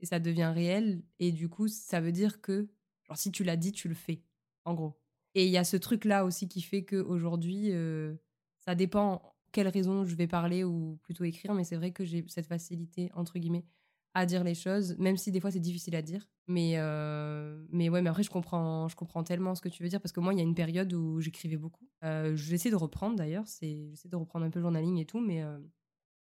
[0.00, 1.02] et ça devient réel.
[1.18, 2.68] Et du coup, ça veut dire que,
[3.02, 4.22] genre, si tu l'as dit, tu le fais,
[4.64, 4.98] en gros.
[5.34, 8.14] Et il y a ce truc-là aussi qui fait qu'aujourd'hui, euh,
[8.58, 12.22] ça dépend quelle raison je vais parler ou plutôt écrire, mais c'est vrai que j'ai
[12.28, 13.64] cette facilité, entre guillemets,
[14.12, 16.28] à dire les choses, même si des fois c'est difficile à dire.
[16.46, 19.88] Mais, euh, mais ouais, mais après, je comprends, je comprends tellement ce que tu veux
[19.88, 21.88] dire, parce que moi, il y a une période où j'écrivais beaucoup.
[22.04, 25.42] Euh, j'essaie de reprendre d'ailleurs, j'essaie de reprendre un peu le journaling et tout, mais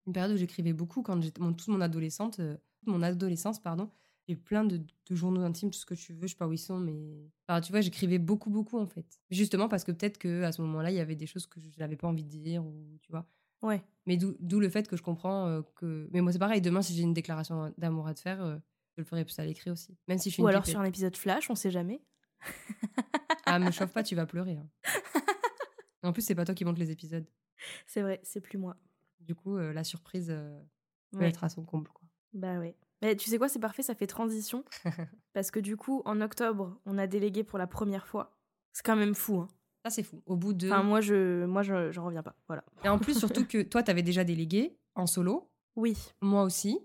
[0.07, 2.55] une période où j'écrivais beaucoup quand j'étais toute mon adolescente, euh,
[2.85, 3.91] mon adolescence pardon.
[4.27, 6.57] J'ai plein de, journaux intimes, tout ce que tu veux, je sais pas où ils
[6.57, 7.29] sont, mais
[7.63, 9.05] tu vois, j'écrivais beaucoup beaucoup en fait.
[9.29, 11.79] Justement parce que peut-être que à ce moment-là, il y avait des choses que je
[11.79, 13.25] n'avais pas envie de dire ou tu vois.
[13.61, 13.81] Ouais.
[14.05, 16.07] Mais d'où le fait que je comprends euh, que.
[16.11, 16.61] Mais moi, c'est pareil.
[16.61, 18.57] Demain, si j'ai une déclaration d'amour à te faire, euh,
[18.95, 19.97] je le ferai plus à l'écrit aussi.
[20.07, 22.01] Même si je suis Ou alors sur un épisode flash, on sait jamais.
[23.45, 24.57] ah, me chauffe pas, tu vas pleurer.
[24.57, 24.69] Hein.
[26.03, 27.25] en plus, c'est pas toi qui monte les épisodes.
[27.85, 28.77] C'est vrai, c'est plus moi.
[29.19, 30.61] Du coup, euh, la surprise euh,
[31.11, 31.89] peut être à son comble.
[31.89, 32.07] Quoi.
[32.33, 32.75] Bah ouais.
[33.01, 34.63] Mais tu sais quoi, c'est parfait, ça fait transition.
[35.33, 38.37] parce que du coup, en octobre, on a délégué pour la première fois.
[38.73, 39.39] C'est quand même fou.
[39.39, 39.47] Hein.
[39.85, 40.21] Ça, c'est fou.
[40.25, 40.67] Au bout de.
[40.67, 42.35] Enfin, moi, je moi, je, je reviens pas.
[42.47, 42.63] Voilà.
[42.83, 45.49] Et en plus, surtout que toi, t'avais déjà délégué en solo.
[45.75, 45.95] Oui.
[46.21, 46.79] Moi aussi.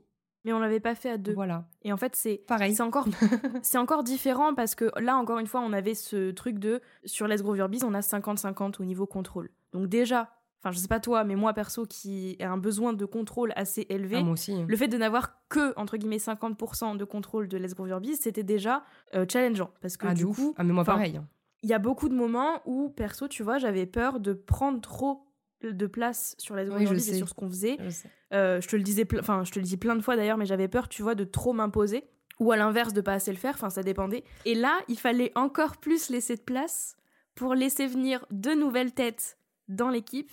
[0.44, 1.34] Mais on l'avait pas fait à deux.
[1.34, 1.68] Voilà.
[1.82, 2.74] Et en fait, c'est pareil.
[2.74, 3.06] C'est encore,
[3.62, 7.28] c'est encore différent parce que là, encore une fois, on avait ce truc de sur
[7.28, 9.50] Let's Grow Your on a 50-50 au niveau contrôle.
[9.72, 10.30] Donc déjà,
[10.62, 13.86] enfin je sais pas toi, mais moi perso qui ai un besoin de contrôle assez
[13.88, 14.54] élevé, ah, moi aussi.
[14.66, 18.42] Le fait de n'avoir que entre guillemets 50% de contrôle de Let's Grow Your c'était
[18.42, 18.84] déjà
[19.14, 21.16] euh, challengeant parce que ah, du coup, ah mais moi pareil.
[21.16, 21.26] Hein.
[21.64, 25.26] Il y a beaucoup de moments où perso, tu vois, j'avais peur de prendre trop
[25.62, 27.76] de place sur Let's Your Biz et sur ce qu'on faisait.
[27.78, 30.38] Je, euh, je, te le disais, enfin je te le dis plein de fois d'ailleurs,
[30.38, 32.04] mais j'avais peur, tu vois, de trop m'imposer
[32.40, 33.54] ou à l'inverse de pas assez le faire.
[33.54, 34.24] Enfin ça dépendait.
[34.44, 36.96] Et là, il fallait encore plus laisser de place
[37.34, 39.38] pour laisser venir de nouvelles têtes
[39.68, 40.30] dans l'équipe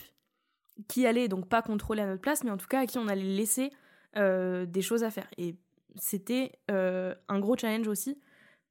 [0.87, 3.07] qui allaient donc pas contrôler à notre place, mais en tout cas à qui on
[3.07, 3.71] allait laisser
[4.17, 5.27] euh, des choses à faire.
[5.37, 5.55] Et
[5.95, 8.19] c'était euh, un gros challenge aussi,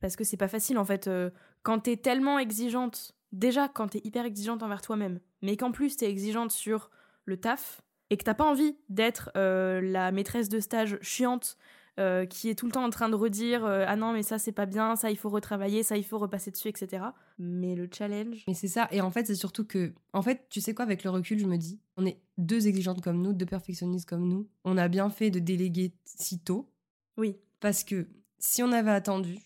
[0.01, 1.09] parce que c'est pas facile en fait.
[1.09, 1.31] Euh,
[1.63, 6.11] quand t'es tellement exigeante, déjà quand t'es hyper exigeante envers toi-même, mais qu'en plus t'es
[6.11, 6.91] exigeante sur
[7.25, 11.59] le taf, et que t'as pas envie d'être la maîtresse de stage chiante
[11.99, 14.39] euh, qui est tout le temps en train de redire euh, ah non mais ça
[14.39, 17.05] c'est pas bien, ça il faut retravailler, ça il faut repasser dessus, etc.
[17.39, 18.45] Mais le challenge.
[18.47, 18.89] Mais c'est ça.
[18.91, 21.47] Et en fait c'est surtout que, en fait tu sais quoi avec le recul je
[21.47, 24.49] me dis, on est deux exigeantes comme nous, deux perfectionnistes comme nous.
[24.65, 26.71] On a bien fait de déléguer si tôt.
[27.17, 27.37] Oui.
[27.61, 28.07] Parce que
[28.39, 29.39] si on avait attendu,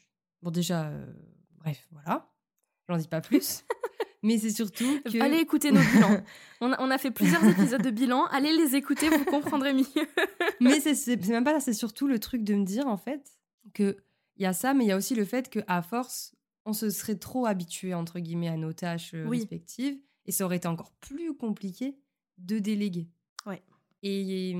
[0.42, 1.07] bon déjà, euh,
[1.59, 2.32] bref voilà,
[2.89, 3.64] j'en dis pas plus.
[4.22, 5.20] Mais c'est surtout que...
[5.20, 6.22] Allez écouter nos bilans.
[6.61, 8.24] on, a, on a fait plusieurs épisodes de bilan.
[8.26, 9.85] Allez les écouter, vous comprendrez mieux.
[10.61, 13.33] mais c'est même pas ça, c'est surtout le truc de me dire, en fait,
[13.74, 13.97] que
[14.37, 16.89] il y a ça, mais il y a aussi le fait qu'à force, on se
[16.91, 19.99] serait trop habitué, entre guillemets, à nos tâches euh, respectives.
[20.26, 21.99] Et ça aurait été encore plus compliqué
[22.39, 23.09] de déléguer.
[23.45, 23.61] Ouais.
[24.05, 24.55] Et,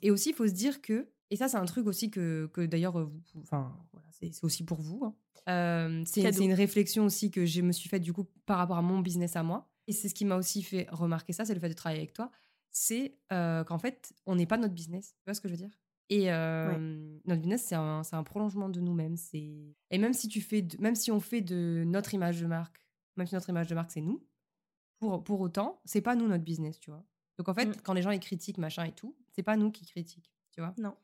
[0.00, 1.08] et aussi, il faut se dire que...
[1.30, 2.96] Et ça, c'est un truc aussi que, que d'ailleurs,
[3.42, 5.04] enfin, voilà, c'est aussi pour vous.
[5.04, 5.14] Hein.
[5.48, 8.82] Euh, c'est une réflexion aussi que je me suis faite du coup par rapport à
[8.82, 9.68] mon business à moi.
[9.88, 12.12] Et c'est ce qui m'a aussi fait remarquer ça, c'est le fait de travailler avec
[12.12, 12.30] toi.
[12.70, 15.14] C'est euh, qu'en fait, on n'est pas notre business.
[15.18, 15.76] Tu vois ce que je veux dire?
[16.08, 19.16] Et euh, notre business, c'est un, un, prolongement de nous-mêmes.
[19.32, 22.86] Et même si, tu fais même si on fait de notre image de marque,
[23.16, 24.22] même si notre image de marque, c'est nous,
[24.98, 27.04] pour, pour autant, c'est pas nous notre business, tu vois?
[27.38, 27.76] Donc en fait, mm.
[27.82, 30.74] quand les gens ils critiquent, machin et tout, c'est pas nous qui critiquent, tu vois?
[30.78, 30.94] Non.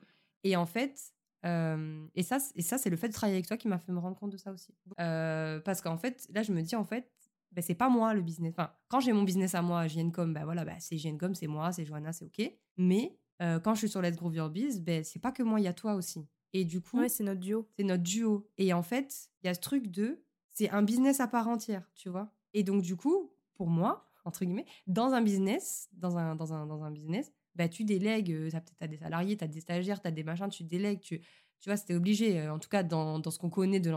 [0.45, 1.13] Et en fait,
[1.45, 3.99] et ça, et ça c'est le fait de travailler avec toi qui m'a fait me
[3.99, 4.75] rendre compte de ça aussi.
[4.97, 7.11] parce qu'en fait, là, je me dis, en fait,
[7.53, 8.53] ben, c'est pas moi le business.
[8.53, 11.73] Enfin, quand j'ai mon business à moi, JNCom, ben voilà, ben, c'est JNCom, c'est moi,
[11.73, 12.53] c'est Johanna, c'est OK.
[12.77, 15.65] Mais quand je suis sur Let's Grow Your Biz, ben, c'est pas que moi, il
[15.65, 16.27] y a toi aussi.
[16.53, 17.69] Et du coup, ouais, c'est notre duo.
[17.77, 18.49] C'est notre duo.
[18.57, 21.91] Et en fait, il y a ce truc de, c'est un business à part entière,
[21.95, 22.33] tu vois.
[22.55, 26.67] Et donc, du coup, pour moi, entre guillemets, dans un business, dans un, dans un,
[26.67, 30.09] dans un business, bah, tu délègues, tu as, des salariés, tu as des stagiaires, tu
[30.09, 31.21] as des machins, tu délègues, tu,
[31.61, 32.49] tu vois, c'était obligé.
[32.49, 33.91] En tout cas, dans, dans ce qu'on connaît de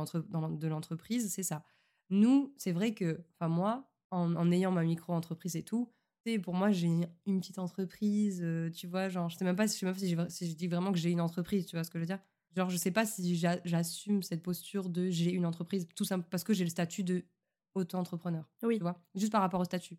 [0.68, 1.64] l'entreprise, c'est ça.
[2.10, 5.92] Nous, c'est vrai que, enfin moi, en, en, ayant ma micro-entreprise et tout,
[6.44, 6.88] pour moi, j'ai
[7.26, 10.30] une petite entreprise, euh, tu vois, genre, je sais même pas, je sais même pas
[10.30, 12.20] si, je dis vraiment que j'ai une entreprise, tu vois ce que je veux dire?
[12.56, 16.44] Genre, je sais pas si j'assume cette posture de j'ai une entreprise, tout simple parce
[16.44, 17.24] que j'ai le statut de
[17.74, 18.50] auto-entrepreneur.
[18.62, 18.78] Oui.
[18.78, 19.02] Tu vois?
[19.16, 19.98] Juste par rapport au statut.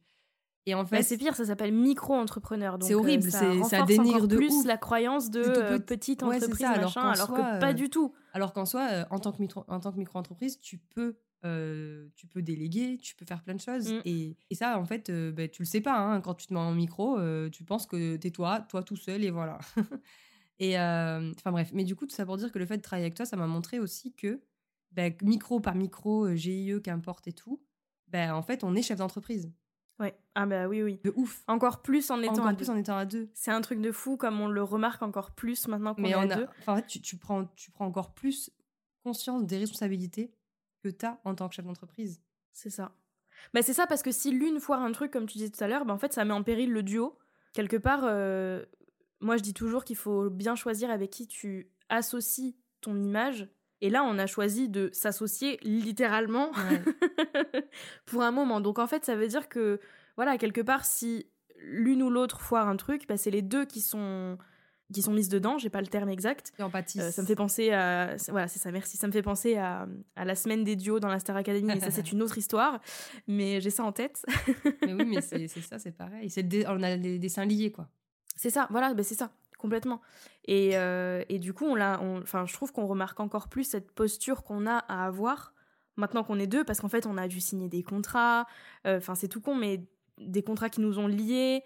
[0.67, 2.79] Et en bah, fait, c'est pire, ça s'appelle micro-entrepreneur.
[2.81, 6.71] C'est horrible, euh, ça, ça dénigre de plus la croyance de euh, petite entreprise, ça,
[6.71, 8.15] alors, alors que pas euh, du tout.
[8.33, 11.17] Alors qu'en soi, en tant que micro, en tant que micro-entreprise, tu peux
[12.15, 13.93] tu peux déléguer, tu peux faire plein de choses.
[13.93, 14.01] Mm.
[14.05, 15.99] Et, et, ça, en fait, bah, tu le sais pas.
[15.99, 17.19] Hein, quand tu te mets en micro,
[17.51, 19.59] tu penses que t'es toi, toi tout seul, et voilà.
[20.61, 23.07] et enfin bref, mais du coup, tout ça pour dire que le fait de travailler
[23.07, 24.41] avec toi, ça m'a montré aussi que
[24.93, 27.61] bah, micro par micro, GIE, qu'importe et tout,
[28.07, 29.51] ben en fait, on est chef d'entreprise.
[30.03, 30.19] Ouais.
[30.35, 31.01] Ah bah oui, oui.
[31.05, 31.45] De ouf.
[31.47, 32.73] Encore plus en étant à plus deux.
[32.73, 33.31] en étant à deux.
[33.35, 36.27] C'est un truc de fou comme on le remarque encore plus maintenant qu'on est à
[36.27, 36.47] deux.
[36.67, 38.51] en fait, tu, tu, prends, tu prends encore plus
[39.05, 40.35] conscience des responsabilités
[40.83, 42.21] que tu as en tant que chef d'entreprise.
[42.53, 42.93] C'est ça.
[43.55, 45.69] Bah c'est ça parce que si l'une foire un truc comme tu disais tout à
[45.69, 47.17] l'heure, bah en fait ça met en péril le duo.
[47.53, 48.65] Quelque part, euh,
[49.21, 53.49] moi je dis toujours qu'il faut bien choisir avec qui tu associes ton image
[53.83, 56.53] et là, on a choisi de s'associer littéralement
[58.07, 58.61] pour un moment.
[58.61, 59.81] Donc en fait, ça veut dire que,
[60.17, 61.27] voilà, quelque part, si
[61.59, 64.39] l'une ou l'autre foire un truc, bah, c'est les deux qui sont
[64.93, 66.53] qui sont mises dedans, j'ai pas le terme exact.
[66.59, 68.99] Et euh, ça me fait penser à voilà, c'est ça, merci.
[68.99, 71.81] Ça me fait penser à, à, la semaine des duos dans la Star Academy, et
[71.81, 72.79] ça c'est une autre histoire,
[73.27, 74.25] mais j'ai ça en tête.
[74.83, 76.31] mais oui, mais c'est ça, c'est pareil.
[76.69, 77.89] On a des dessins liés quoi.
[78.37, 79.33] C'est ça, voilà, bah c'est ça
[79.63, 80.03] complètement.
[80.45, 83.91] Et, euh, et du coup, on l'a, enfin, je trouve qu'on remarque encore plus cette
[83.93, 85.55] posture qu'on a à avoir
[85.97, 88.47] maintenant qu'on est deux, parce qu'en fait, on a dû signer des contrats.
[88.87, 89.87] Euh, enfin, c'est tout con, mais
[90.19, 91.63] des contrats qui nous ont liés.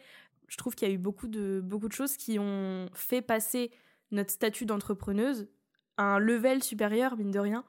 [0.49, 3.73] Je trouve qu'il y a eu beaucoup de beaucoup de choses qui ont fait passer
[4.13, 5.49] notre statut d'entrepreneuse
[5.97, 7.65] à un level supérieur, mine de rien.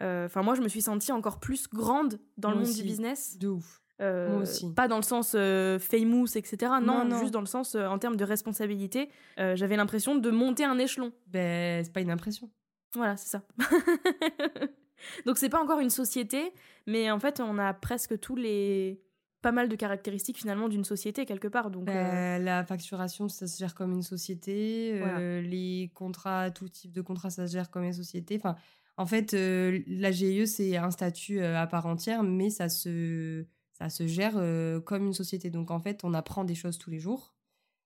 [0.00, 3.38] Euh, enfin, moi, je me suis sentie encore plus grande dans le monde du business.
[3.38, 3.81] De ouf.
[4.02, 4.44] Euh,
[4.74, 6.72] pas dans le sens euh, famous, etc.
[6.82, 9.08] Non, juste dans le sens euh, en termes de responsabilité.
[9.36, 11.12] J'avais l'impression de monter un échelon.
[11.28, 12.50] Ben, c'est pas une impression.
[12.94, 13.42] Voilà, c'est ça.
[15.26, 16.52] Donc c'est pas encore une société,
[16.86, 19.02] mais en fait on a presque tous les
[19.40, 21.70] pas mal de caractéristiques finalement d'une société quelque part.
[21.70, 25.02] Donc ben, la facturation ça se gère comme une société,
[25.42, 28.36] les contrats, tout type de contrat ça se gère comme une société.
[28.36, 28.54] Enfin,
[28.96, 33.46] en fait la GIE c'est un statut à part entière, mais ça se
[33.82, 35.50] ça se gère euh, comme une société.
[35.50, 37.34] Donc en fait, on apprend des choses tous les jours.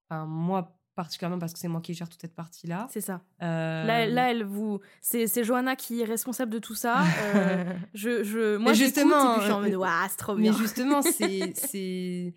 [0.09, 2.89] Enfin, moi particulièrement parce que c'est moi qui gère toute cette partie-là.
[2.91, 3.21] C'est ça.
[3.43, 7.05] Euh, là, là, elle vous, c'est, c'est Johanna qui est responsable de tout ça.
[7.35, 10.53] Euh, je, je, moi, justement, et puis je suis en mode, c'est trop bien.
[10.53, 12.35] Mais justement, c'est, c'est,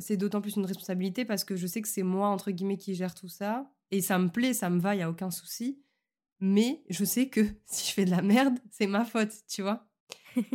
[0.00, 2.94] c'est d'autant plus une responsabilité parce que je sais que c'est moi, entre guillemets, qui
[2.94, 3.70] gère tout ça.
[3.90, 5.82] Et ça me plaît, ça me va, il n'y a aucun souci.
[6.40, 9.86] Mais je sais que si je fais de la merde, c'est ma faute, tu vois.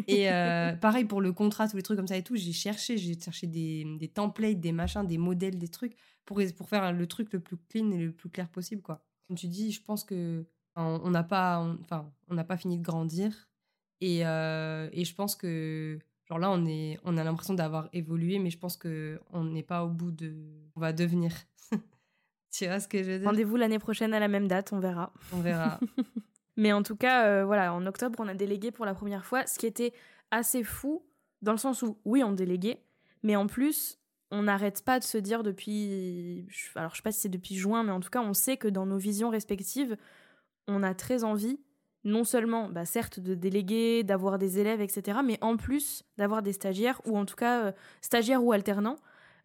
[0.08, 2.98] Et euh, pareil pour le contrat, tous les trucs comme ça et tout, j'ai cherché,
[2.98, 7.08] j'ai cherché des, des, templates, des machins, des modèles, des trucs pour, pour faire le
[7.08, 9.04] truc le plus clean et le plus clair possible, quoi.
[9.28, 12.84] Comme tu dis, je pense que on n'a pas, enfin, on n'a pas fini de
[12.84, 13.50] grandir
[14.00, 18.38] et, euh, et je pense que Genre là, on, est, on a l'impression d'avoir évolué,
[18.40, 20.34] mais je pense qu'on n'est pas au bout de.
[20.76, 21.32] On va devenir.
[22.52, 23.28] tu vois ce que je veux dire?
[23.28, 25.14] Rendez-vous l'année prochaine à la même date, on verra.
[25.32, 25.80] On verra.
[26.58, 29.46] mais en tout cas, euh, voilà, en octobre, on a délégué pour la première fois,
[29.46, 29.94] ce qui était
[30.32, 31.06] assez fou,
[31.42, 32.84] dans le sens où, oui, on déléguait,
[33.24, 34.00] mais en plus,
[34.32, 36.48] on n'arrête pas de se dire depuis.
[36.76, 38.68] Alors, je sais pas si c'est depuis juin, mais en tout cas, on sait que
[38.68, 39.96] dans nos visions respectives,
[40.68, 41.60] on a très envie
[42.04, 46.54] non seulement, bah, certes, de déléguer, d'avoir des élèves, etc., mais en plus d'avoir des
[46.54, 48.98] stagiaires, ou en tout cas euh, stagiaires ou alternants.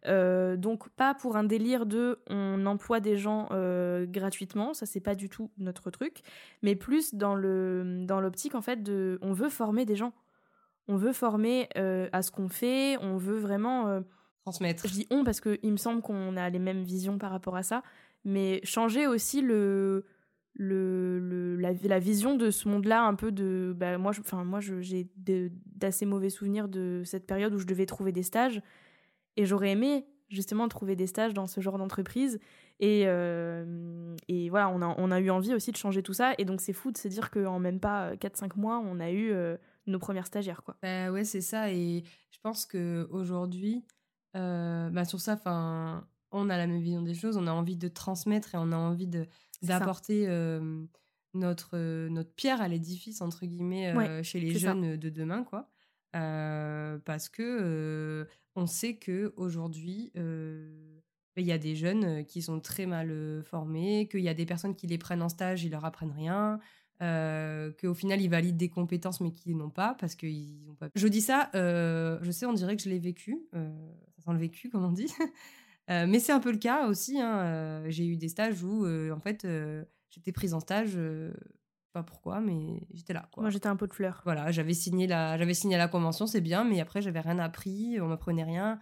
[0.07, 4.99] Euh, donc pas pour un délire de on emploie des gens euh, gratuitement, ça c'est
[4.99, 6.21] pas du tout notre truc,
[6.61, 10.13] mais plus dans le dans l'optique en fait de on veut former des gens,
[10.87, 14.03] on veut former à ce qu'on fait, on veut vraiment
[14.41, 14.87] transmettre.
[14.87, 17.55] Je dis on parce que il me semble qu'on a les mêmes visions par rapport
[17.55, 17.81] à ça,
[18.25, 20.05] mais changer aussi le
[20.55, 23.73] le, la, vision de ce monde-là, un peu de.
[23.75, 28.11] Bah, moi, enfin, moi j'ai d'assez mauvais souvenirs de cette période où je devais trouver
[28.11, 28.61] des stages.
[29.37, 32.39] Et j'aurais aimé justement trouver des stages dans ce genre d'entreprise.
[32.79, 36.33] Et, euh, et voilà, on a, on a eu envie aussi de changer tout ça.
[36.37, 39.31] Et donc, c'est fou de se dire qu'en même pas 4-5 mois, on a eu
[39.31, 39.55] euh,
[39.87, 40.63] nos premières stagiaires.
[40.63, 40.75] Quoi.
[40.81, 41.71] Bah ouais, c'est ça.
[41.71, 43.85] Et je pense qu'aujourd'hui,
[44.35, 45.39] euh, bah sur ça,
[46.31, 47.37] on a la même vision des choses.
[47.37, 49.07] On a envie de transmettre et on a envie
[49.61, 50.27] d'apporter
[51.35, 55.69] notre, notre pierre à l'édifice, entre guillemets, chez les jeunes de demain, quoi.
[56.13, 63.41] Parce que on sait que aujourd'hui il y a des jeunes qui sont très mal
[63.43, 66.59] formés, qu'il y a des personnes qui les prennent en stage, ils leur apprennent rien,
[66.99, 70.89] qu'au final ils valident des compétences mais qu'ils n'ont pas parce qu'ils n'ont pas.
[70.95, 74.69] Je dis ça, je sais, on dirait que je l'ai vécu, ça sent le vécu
[74.69, 75.11] comme on dit,
[75.89, 77.19] mais c'est un peu le cas aussi.
[77.19, 79.47] Hein, j'ai eu des stages où, en fait,
[80.11, 80.97] j'étais prise en stage,
[81.93, 83.29] pas pourquoi, mais j'étais là.
[83.31, 83.43] Quoi.
[83.43, 84.21] Moi, j'étais un peu de fleur.
[84.25, 87.99] Voilà, j'avais signé la, j'avais signé la convention, c'est bien, mais après, j'avais rien appris,
[88.01, 88.79] on m'apprenait rien.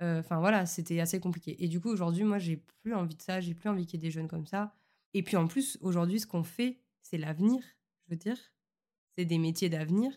[0.00, 1.56] Enfin voilà, c'était assez compliqué.
[1.62, 4.04] Et du coup, aujourd'hui, moi, j'ai plus envie de ça, j'ai plus envie qu'il y
[4.04, 4.72] ait des jeunes comme ça.
[5.12, 7.60] Et puis en plus, aujourd'hui, ce qu'on fait, c'est l'avenir,
[8.06, 8.38] je veux dire.
[9.16, 10.12] C'est des métiers d'avenir.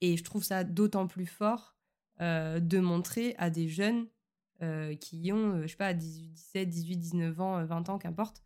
[0.00, 1.76] Et je trouve ça d'autant plus fort
[2.18, 4.06] de montrer à des jeunes
[4.62, 7.98] euh, qui ont, euh, je sais pas, 18, 17, 18, 19 ans, 20 euh, ans,
[7.98, 8.42] qu'importe,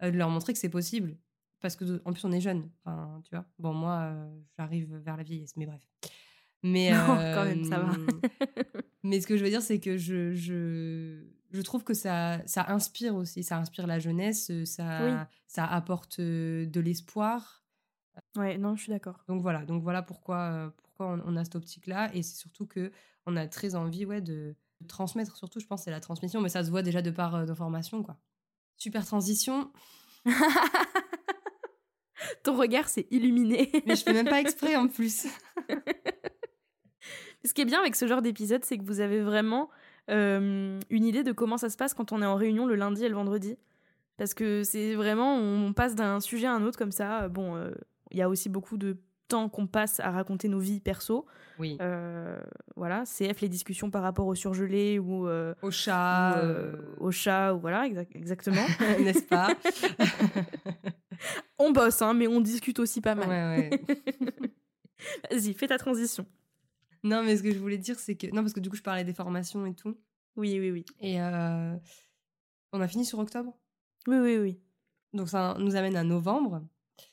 [0.00, 1.18] de leur montrer que c'est possible.
[1.60, 2.70] Parce que en plus, on est jeune.
[2.84, 3.44] Enfin, tu vois.
[3.58, 4.14] Bon, moi,
[4.56, 5.82] j'arrive vers la vieillesse, mais bref.
[6.62, 7.92] Mais non, quand même, ça va.
[9.02, 12.70] mais ce que je veux dire, c'est que je, je, je, trouve que ça, ça
[12.70, 13.42] inspire aussi.
[13.42, 17.64] Ça inspire la jeunesse, ça, ça apporte de l'espoir.
[18.36, 19.24] Ouais, non, je suis d'accord.
[19.28, 22.10] Donc voilà, donc voilà pourquoi, pourquoi on, on a cette optique-là.
[22.14, 22.90] Et c'est surtout que
[23.28, 24.56] on a très envie ouais, de,
[24.88, 27.44] transmettre surtout, je pense, c'est la transmission, mais ça se voit déjà de par euh,
[27.44, 28.16] nos formations, quoi.
[28.76, 29.70] Super transition.
[32.42, 33.70] Ton regard s'est illuminé.
[33.86, 35.26] mais je fais même pas exprès en plus.
[37.44, 39.70] ce qui est bien avec ce genre d'épisode, c'est que vous avez vraiment
[40.10, 43.04] euh, une idée de comment ça se passe quand on est en réunion le lundi
[43.04, 43.56] et le vendredi.
[44.16, 47.28] Parce que c'est vraiment, on passe d'un sujet à un autre comme ça.
[47.28, 47.70] Bon, euh,
[48.10, 48.96] il y a aussi beaucoup de
[49.28, 51.26] temps qu'on passe à raconter nos vies perso.
[51.58, 51.78] Oui.
[51.80, 52.38] Euh,
[52.76, 57.54] voilà, CF les discussions par rapport au surgelé ou euh, au chat, euh, au chat
[57.54, 58.66] ou voilà, exactement,
[59.00, 59.54] n'est-ce pas?
[61.58, 63.28] On bosse, hein, mais on discute aussi pas mal.
[63.28, 63.70] Ouais, ouais.
[65.30, 66.24] Vas-y, fais ta transition.
[67.02, 68.82] Non, mais ce que je voulais dire, c'est que non, parce que du coup, je
[68.82, 69.98] parlais des formations et tout.
[70.36, 70.84] Oui, oui, oui.
[71.00, 73.52] Et on a fini sur octobre?
[74.06, 74.60] Oui, oui, oui.
[75.12, 76.62] Donc ça nous amène à novembre.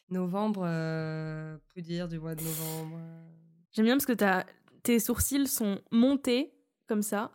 [0.10, 2.98] Novembre, euh, peut dire du mois de novembre.
[3.00, 3.24] Euh.
[3.72, 4.46] J'aime bien parce que as,
[4.84, 6.54] tes sourcils sont montés
[6.88, 7.32] comme ça.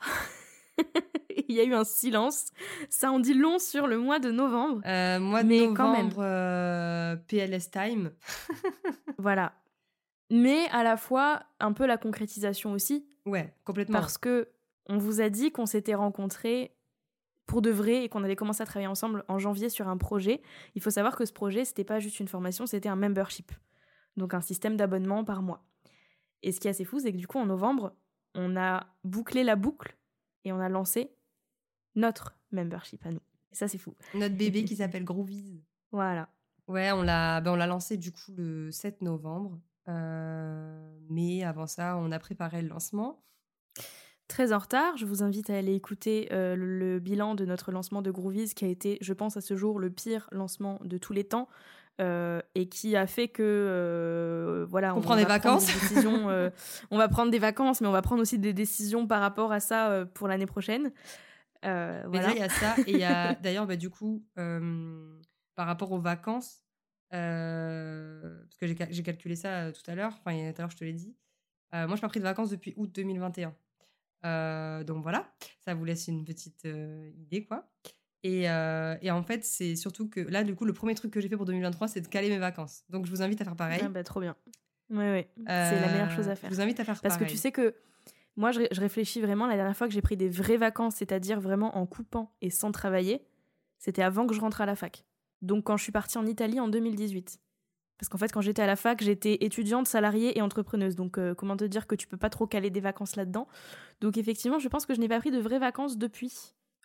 [1.48, 2.46] Il y a eu un silence.
[2.88, 4.82] Ça en dit long sur le mois de novembre.
[4.86, 6.10] Euh, mois de mais novembre, quand même.
[6.18, 8.12] Euh, PLS time.
[9.18, 9.52] voilà.
[10.30, 13.04] Mais à la fois un peu la concrétisation aussi.
[13.26, 13.98] Ouais, complètement.
[13.98, 14.48] Parce que
[14.86, 16.72] on vous a dit qu'on s'était rencontrés
[17.50, 20.40] pour de vrai et qu'on allait commencer à travailler ensemble en janvier sur un projet.
[20.76, 23.50] Il faut savoir que ce projet, c'était pas juste une formation, c'était un membership.
[24.16, 25.66] Donc un système d'abonnement par mois.
[26.44, 27.96] Et ce qui est assez fou, c'est que du coup, en novembre,
[28.36, 29.96] on a bouclé la boucle
[30.44, 31.10] et on a lancé
[31.96, 33.22] notre membership à nous.
[33.50, 33.96] Et ça, c'est fou.
[34.14, 35.64] Notre bébé qui s'appelle Groovies.
[35.90, 36.28] Voilà.
[36.68, 39.58] Ouais, on l'a ben, on lancé du coup le 7 novembre.
[39.88, 43.24] Euh, mais avant ça, on a préparé le lancement.
[44.30, 44.96] Très en retard.
[44.96, 48.54] Je vous invite à aller écouter euh, le, le bilan de notre lancement de Groovies,
[48.54, 51.48] qui a été, je pense, à ce jour le pire lancement de tous les temps.
[52.00, 55.66] euh, et qui a fait que euh, voilà On prend des vacances.
[55.92, 56.48] des euh,
[56.90, 59.60] on va prendre des vacances mais on va prendre aussi des décisions par rapport à
[59.60, 60.92] ça pour l'année prochaine
[61.62, 62.30] voilà.
[62.32, 62.74] il y a ça.
[62.86, 66.62] Et il y a d'ailleurs, bah, du coup, par rapport aux vacances,
[67.10, 70.76] parce que j'ai cal- j'ai calculé ça tout à l'heure, enfin, tout à l'heure, je
[70.76, 71.14] te l'ai dit.
[71.72, 73.54] Moi, je n'ai pas pris de vacances depuis août 2021.
[74.24, 75.32] Euh, donc voilà,
[75.64, 77.68] ça vous laisse une petite euh, idée, quoi.
[78.22, 81.20] Et, euh, et en fait, c'est surtout que là, du coup, le premier truc que
[81.20, 82.84] j'ai fait pour 2023, c'est de caler mes vacances.
[82.90, 83.80] Donc, je vous invite à faire pareil.
[83.82, 84.36] Ah bah, trop bien
[84.90, 85.30] ouais, ouais.
[85.38, 87.52] c'est la meilleure chose à faire Je vous invite à faire Parce que tu sais
[87.52, 87.74] que
[88.36, 91.40] moi, je, je réfléchis vraiment, la dernière fois que j'ai pris des vraies vacances, c'est-à-dire
[91.40, 93.26] vraiment en coupant et sans travailler,
[93.78, 95.04] c'était avant que je rentre à la fac.
[95.42, 97.40] Donc quand je suis partie en Italie en 2018.
[98.00, 100.96] Parce qu'en fait, quand j'étais à la fac, j'étais étudiante, salariée et entrepreneuse.
[100.96, 103.46] Donc euh, comment te dire que tu peux pas trop caler des vacances là-dedans?
[104.00, 106.32] Donc effectivement, je pense que je n'ai pas pris de vraies vacances depuis.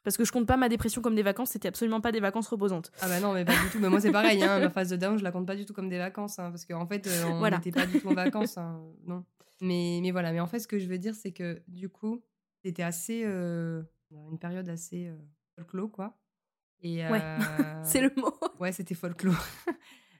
[0.03, 2.47] Parce que je compte pas ma dépression comme des vacances, c'était absolument pas des vacances
[2.47, 2.91] reposantes.
[3.01, 3.79] Ah bah non, mais pas du tout.
[3.79, 4.43] Mais moi, c'est pareil.
[4.43, 6.37] Hein, ma phase de down, je la compte pas du tout comme des vacances.
[6.37, 7.57] hein, parce qu'en fait, euh, on Voilà.
[7.57, 8.57] n'était pas du tout en vacances.
[8.59, 9.23] hein, non.
[9.61, 10.31] Mais, mais voilà.
[10.31, 12.21] Mais en fait, ce que je veux dire, c'est que du coup,
[12.63, 13.23] c'était assez.
[13.25, 15.11] euh, une période assez
[15.55, 16.17] folklore, quoi.
[16.83, 17.19] Et, Ouais.
[17.83, 18.33] C'est le mot.
[18.59, 19.43] Ouais, c'était folklore.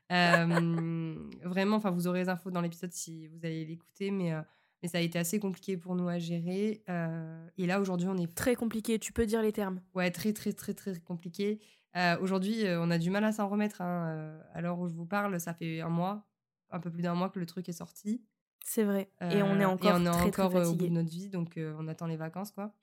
[0.10, 4.34] Vraiment, enfin, vous aurez les infos dans l'épisode si vous allez l'écouter, mais,
[4.82, 6.84] mais ça a été assez compliqué pour nous à gérer.
[6.90, 9.82] euh, et là, aujourd'hui, on est Très compliqué, tu peux dire les termes.
[9.96, 11.60] Ouais, très, très, très, très compliqué.
[11.96, 13.82] Euh, Aujourd'hui, euh, on a du mal à s'en remettre.
[13.82, 14.38] Hein.
[14.54, 16.28] À l'heure où je vous parle, ça fait un mois,
[16.70, 18.22] un peu plus d'un mois que le truc est sorti.
[18.64, 19.10] C'est vrai.
[19.22, 21.30] et on est encore et on est très, encore très au bout de notre vie,
[21.30, 22.74] donc on attend les vacances, quoi.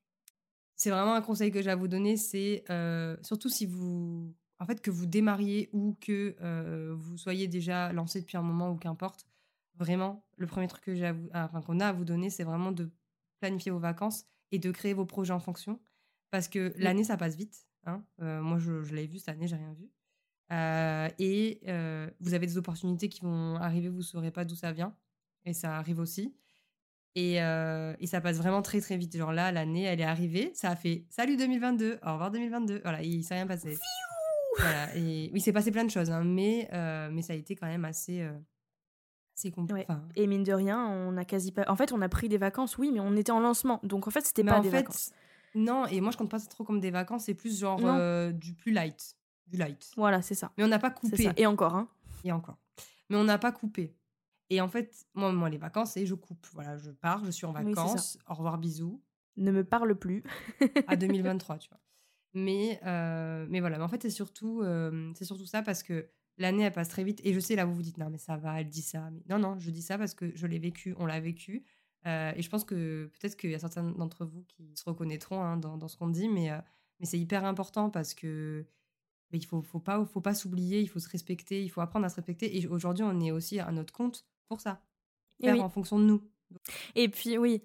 [0.74, 2.64] C'est vraiment un conseil que j'ai à vous donner, c'est
[3.22, 8.20] surtout si vous, en fait, que vous démarriez ou que euh, vous soyez déjà lancé
[8.20, 9.26] depuis un moment ou qu'importe.
[9.74, 12.30] Vraiment, le premier truc que j'ai à vous, ah, enfin, qu'on a à vous donner,
[12.30, 12.90] c'est vraiment de
[13.40, 15.80] planifier vos vacances et de créer vos projets en fonction,
[16.30, 17.66] parce que l'année ça passe vite.
[17.86, 18.04] hein.
[18.20, 19.90] Euh, moi, je, je l'ai vu cette année, j'ai rien vu.
[20.52, 24.70] Euh, et euh, vous avez des opportunités qui vont arriver, vous saurez pas d'où ça
[24.70, 24.94] vient,
[25.44, 26.36] et ça arrive aussi.
[27.14, 29.16] Et, euh, et ça passe vraiment très très vite.
[29.16, 32.80] Genre là, l'année, elle est arrivée, ça a fait salut 2022, au revoir 2022.
[32.82, 33.76] Voilà, il s'est rien passé.
[34.58, 37.56] Voilà, et oui, c'est passé plein de choses, hein, mais, euh, mais ça a été
[37.56, 38.32] quand même assez, euh,
[39.36, 39.86] assez compliqué.
[39.88, 39.96] Ouais.
[40.14, 41.64] Et mine de rien, on a quasi pas.
[41.68, 43.80] En fait, on a pris des vacances, oui, mais on était en lancement.
[43.82, 45.10] Donc en fait, c'était pas en des fait, vacances.
[45.54, 48.30] non, et moi je compte pas ça trop comme des vacances, c'est plus genre euh,
[48.32, 49.16] du plus light.
[49.46, 49.90] Du light.
[49.96, 50.52] Voilà, c'est ça.
[50.56, 51.30] Mais on n'a pas coupé.
[51.36, 51.88] Et encore, hein.
[52.24, 52.56] Et encore.
[53.10, 53.94] Mais on n'a pas coupé.
[54.50, 56.46] Et en fait, moi, moi, les vacances, c'est je coupe.
[56.52, 58.18] Voilà, je pars, je suis en Oui, vacances.
[58.28, 59.02] au revoir, bisous.
[59.38, 60.22] Ne me parle plus.
[60.86, 61.78] à 2023, tu vois.
[62.34, 66.08] Mais, euh, mais voilà, mais en fait, c'est surtout, euh, c'est surtout ça parce que
[66.38, 67.20] l'année, elle passe très vite.
[67.24, 69.10] Et je sais, là, vous vous dites, non, mais ça va, elle dit ça.
[69.10, 71.64] Mais non, non, je dis ça parce que je l'ai vécu, on l'a vécu.
[72.06, 75.40] Euh, et je pense que peut-être qu'il y a certains d'entre vous qui se reconnaîtront
[75.42, 76.50] hein, dans, dans ce qu'on dit, mais,
[77.00, 78.66] mais c'est hyper important parce que
[79.32, 82.04] mais il faut, faut pas, faut pas s'oublier, il faut se respecter, il faut apprendre
[82.04, 82.58] à se respecter.
[82.58, 84.82] Et aujourd'hui, on est aussi à notre compte pour ça.
[85.40, 85.60] Et Faire oui.
[85.60, 86.22] en fonction de nous.
[86.94, 87.62] Et puis, oui.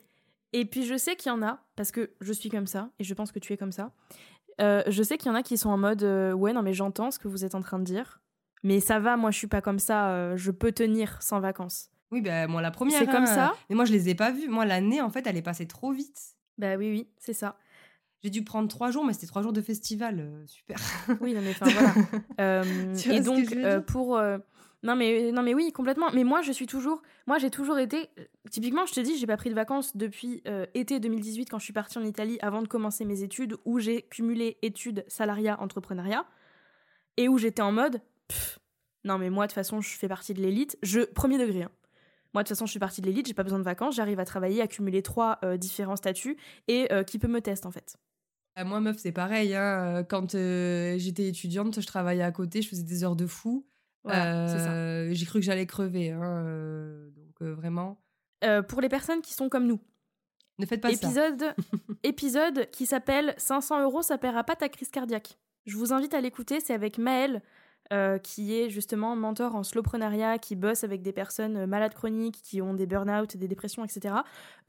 [0.53, 3.03] Et puis, je sais qu'il y en a, parce que je suis comme ça, et
[3.03, 3.93] je pense que tu es comme ça.
[4.61, 6.73] Euh, je sais qu'il y en a qui sont en mode euh, Ouais, non, mais
[6.73, 8.21] j'entends ce que vous êtes en train de dire.
[8.63, 10.09] Mais ça va, moi, je suis pas comme ça.
[10.09, 11.89] euh, je peux tenir sans vacances.
[12.11, 12.99] Oui, ben moi, la première.
[12.99, 13.53] C'est comme hein, ça.
[13.69, 14.47] Mais moi, je les ai pas vus.
[14.47, 16.19] Moi, l'année, en fait, elle est passée trop vite.
[16.57, 17.57] Bah oui, oui, c'est ça.
[18.23, 20.27] J'ai dû prendre trois jours, mais c'était trois jours de festival.
[20.47, 20.77] super.
[21.21, 21.67] Oui, non, mais enfin,
[22.37, 22.63] voilà.
[23.11, 23.45] Et donc
[23.85, 24.19] pour
[24.87, 28.09] non mais non mais oui complètement mais moi je suis toujours moi j'ai toujours été
[28.49, 31.65] typiquement je te dis j'ai pas pris de vacances depuis euh, été 2018 quand je
[31.65, 36.25] suis partie en Italie avant de commencer mes études où j'ai cumulé études salariat entrepreneuriat
[37.17, 38.59] et où j'étais en mode pff,
[39.03, 41.71] non mais moi de toute façon je fais partie de l'élite je premier degré hein.
[42.33, 44.19] moi de toute façon je suis partie de l'élite j'ai pas besoin de vacances j'arrive
[44.19, 47.71] à travailler à cumuler trois euh, différents statuts et euh, qui peut me tester en
[47.71, 47.97] fait
[48.57, 49.53] Euh, moi, meuf, c'est pareil.
[49.53, 53.27] hein, euh, Quand euh, j'étais étudiante, je travaillais à côté, je faisais des heures de
[53.27, 53.67] fou.
[54.07, 56.11] Voilà Euh, J'ai cru que j'allais crever.
[56.11, 57.97] hein, euh, donc, euh, vraiment,
[58.43, 59.79] Euh, pour les personnes qui sont comme nous
[60.59, 60.93] ne faites pas ça.
[60.95, 61.53] épisode
[62.71, 65.37] qui s'appelle 500 euros, ça paiera pas ta crise cardiaque.
[65.65, 67.41] Je vous invite à l'écouter, c'est avec Maëlle,
[67.93, 72.41] euh, qui est justement mentor en slowprenariat, qui bosse avec des personnes euh, malades chroniques,
[72.43, 74.15] qui ont des burn-out, des dépressions, etc.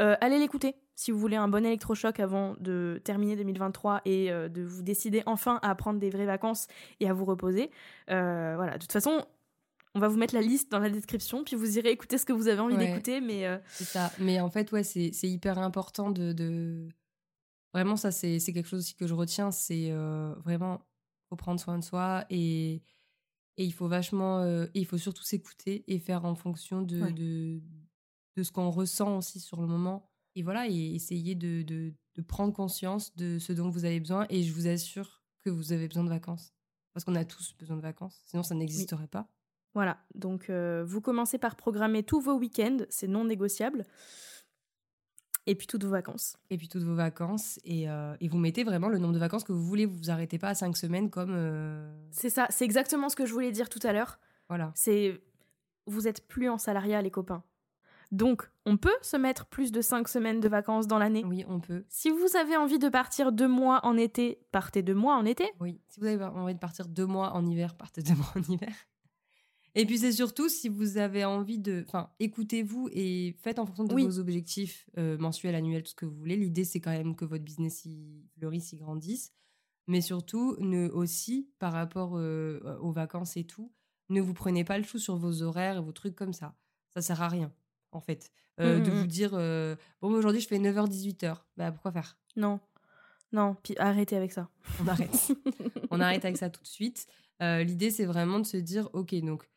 [0.01, 4.49] Euh, allez l'écouter si vous voulez un bon électrochoc avant de terminer 2023 et euh,
[4.49, 6.66] de vous décider enfin à prendre des vraies vacances
[7.01, 7.71] et à vous reposer.
[8.09, 9.25] Voilà, de toute façon,
[9.95, 12.33] on va vous mettre la liste dans la description, puis vous irez écouter ce que
[12.33, 12.87] vous avez envie Ouais.
[12.89, 14.12] d'écouter, mais euh, C'est ça.
[14.19, 16.89] Mais en fait, ouais, c'est hyper important de, de...
[17.75, 19.51] Vraiment, ça, c'est c'est quelque chose aussi que je retiens.
[19.51, 20.81] C'est euh, vraiment,
[21.29, 22.83] faut prendre soin de soi et,
[23.59, 24.40] et il faut vachement...
[24.40, 27.12] euh, et il faut surtout s'écouter et faire en fonction de, Ouais.
[27.12, 27.61] de,
[28.36, 30.11] de ce qu'on ressent aussi sur le moment.
[30.34, 34.24] et voilà, et essayer de, de, de prendre conscience de ce dont vous avez besoin.
[34.30, 36.54] Et je vous assure que vous avez besoin de vacances.
[36.94, 39.28] Parce qu'on a tous besoin de vacances, sinon ça n'existerait pas.
[39.74, 43.84] Voilà, donc euh, vous commencez par programmer tous vos week-ends, c'est non négociable.
[45.49, 46.36] Et puis toutes vos vacances.
[46.51, 47.59] Et puis toutes vos vacances.
[47.64, 49.86] Et, euh, et, vous mettez vraiment le nombre de vacances que vous voulez.
[49.86, 51.32] Vous vous arrêtez pas à cinq semaines comme.
[51.34, 54.18] euh, C'est ça, c'est exactement ce que je voulais dire tout à l'heure.
[54.49, 54.70] Voilà.
[54.74, 55.20] C'est.
[55.86, 57.42] Vous êtes plus en salariat, les copains.
[58.12, 61.24] Donc, on peut se mettre plus de cinq semaines de vacances dans l'année.
[61.26, 61.84] Oui, on peut.
[61.88, 65.51] Si vous avez envie de partir deux mois en été, partez deux mois en été.
[65.61, 65.80] Oui.
[65.88, 68.74] Si vous avez envie de partir deux mois en hiver, partez deux mois en hiver.
[69.75, 71.85] Et puis c'est surtout si vous avez envie de...
[71.87, 74.05] Enfin, écoutez-vous et faites en fonction de Oui.
[74.05, 76.37] vos objectifs euh, mensuels, annuels, tout ce que vous voulez.
[76.37, 79.33] L'idée, c'est quand même que votre business y fleurisse, y grandisse.
[79.87, 83.73] Mais surtout, ne aussi, par rapport euh, aux vacances et tout,
[84.11, 86.55] ne vous prenez pas le chou sur vos horaires et vos trucs comme ça.
[86.95, 87.53] Ça sert à rien,
[87.93, 88.31] en fait.
[88.61, 89.07] Euh, Mm, de mm, vous mm.
[89.07, 91.37] dire, euh, bon, aujourd'hui, je fais 9h-18h.
[91.57, 92.19] Bah, pourquoi faire?
[92.37, 92.61] Non.
[93.33, 94.49] Non, puis arrêtez avec ça.
[94.83, 95.33] On arrête.
[95.91, 97.07] on arrête avec ça tout de suite.
[97.43, 99.49] Euh, L'idée, c'est vraiment de se dire, ok, donc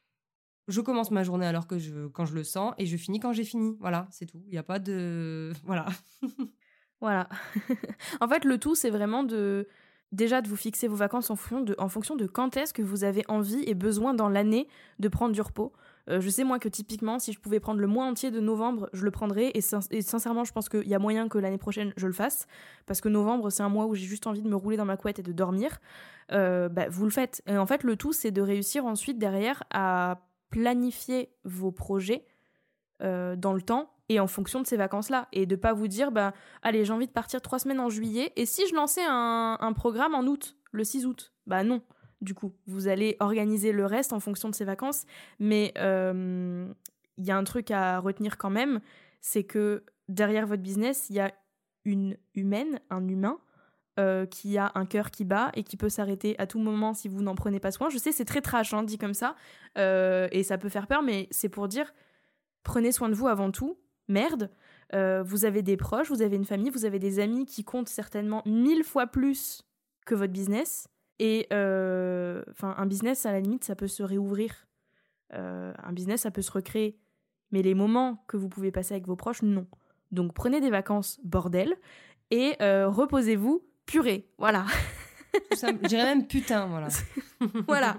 [0.67, 3.33] je commence ma journée alors que je, quand je le sens et je finis quand
[3.33, 3.77] j'ai fini.
[3.79, 4.41] Voilà, c'est tout.
[4.47, 5.85] Il n'y a pas de, voilà.
[6.99, 7.27] Voilà.
[8.21, 9.67] en fait, le tout, c'est vraiment de
[10.11, 12.81] déjà de vous fixer vos vacances en fonction de, en fonction de quand est-ce que
[12.81, 14.67] vous avez envie et besoin dans l'année
[14.99, 15.71] de prendre du repos.
[16.09, 18.89] Euh, je sais moi que typiquement, si je pouvais prendre le mois entier de novembre,
[18.91, 19.51] je le prendrais.
[19.53, 22.13] Et, sin- et sincèrement, je pense qu'il y a moyen que l'année prochaine, je le
[22.13, 22.45] fasse.
[22.87, 24.97] Parce que novembre, c'est un mois où j'ai juste envie de me rouler dans ma
[24.97, 25.79] couette et de dormir.
[26.33, 27.41] Euh, bah, vous le faites.
[27.47, 30.19] Et en fait, le tout, c'est de réussir ensuite derrière à
[30.51, 32.27] planifier vos projets
[33.01, 35.27] euh, dans le temps et en fonction de ces vacances-là.
[35.31, 38.31] Et de pas vous dire, bah, allez, j'ai envie de partir trois semaines en juillet.
[38.35, 41.33] Et si je lançais un, programme en août, le 6 août?
[41.47, 41.81] Bah non.
[42.19, 45.05] Du coup, vous allez organiser le reste en fonction de ces vacances.
[45.39, 46.71] Mais euh,
[47.17, 48.81] il y a un truc à retenir quand même,
[49.21, 51.31] c'est que derrière votre business, il y a
[51.85, 53.39] une humaine, un humain,
[53.99, 57.09] euh, qui a un cœur qui bat et qui peut s'arrêter à tout moment si
[57.09, 57.89] vous n'en prenez pas soin.
[57.89, 59.35] Je sais, c'est très trash, hein, dit comme ça,
[59.77, 61.93] euh, et ça peut faire peur, mais c'est pour dire,
[62.63, 63.77] prenez soin de vous avant tout.
[64.07, 64.49] Merde,
[64.95, 67.89] euh, vous avez des proches, vous avez une famille, vous avez des amis qui comptent
[67.89, 69.61] certainement mille fois plus
[70.05, 70.87] que votre business.
[71.19, 74.69] Et enfin, un business, à la limite, ça peut se réouvrir.
[75.31, 76.97] Un business, ça peut se recréer.
[77.51, 79.67] Mais les moments que vous pouvez passer avec vos proches, non.
[80.11, 81.75] Donc prenez des vacances, bordel,
[82.31, 84.29] et reposez-vous, purée.
[84.37, 84.65] Voilà.
[85.51, 86.87] Je dirais même putain, voilà.
[87.67, 87.97] voilà.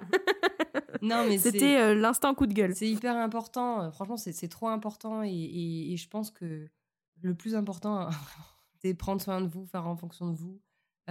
[1.01, 2.74] non, mais C'était euh, l'instant coup de gueule.
[2.74, 3.83] C'est hyper important.
[3.83, 5.22] euh, Franchement, c'est trop important.
[5.22, 6.68] Et, et- et je pense que
[7.22, 8.09] le plus important,
[8.83, 10.61] c'est prendre soin de vous, faire en fonction de vous.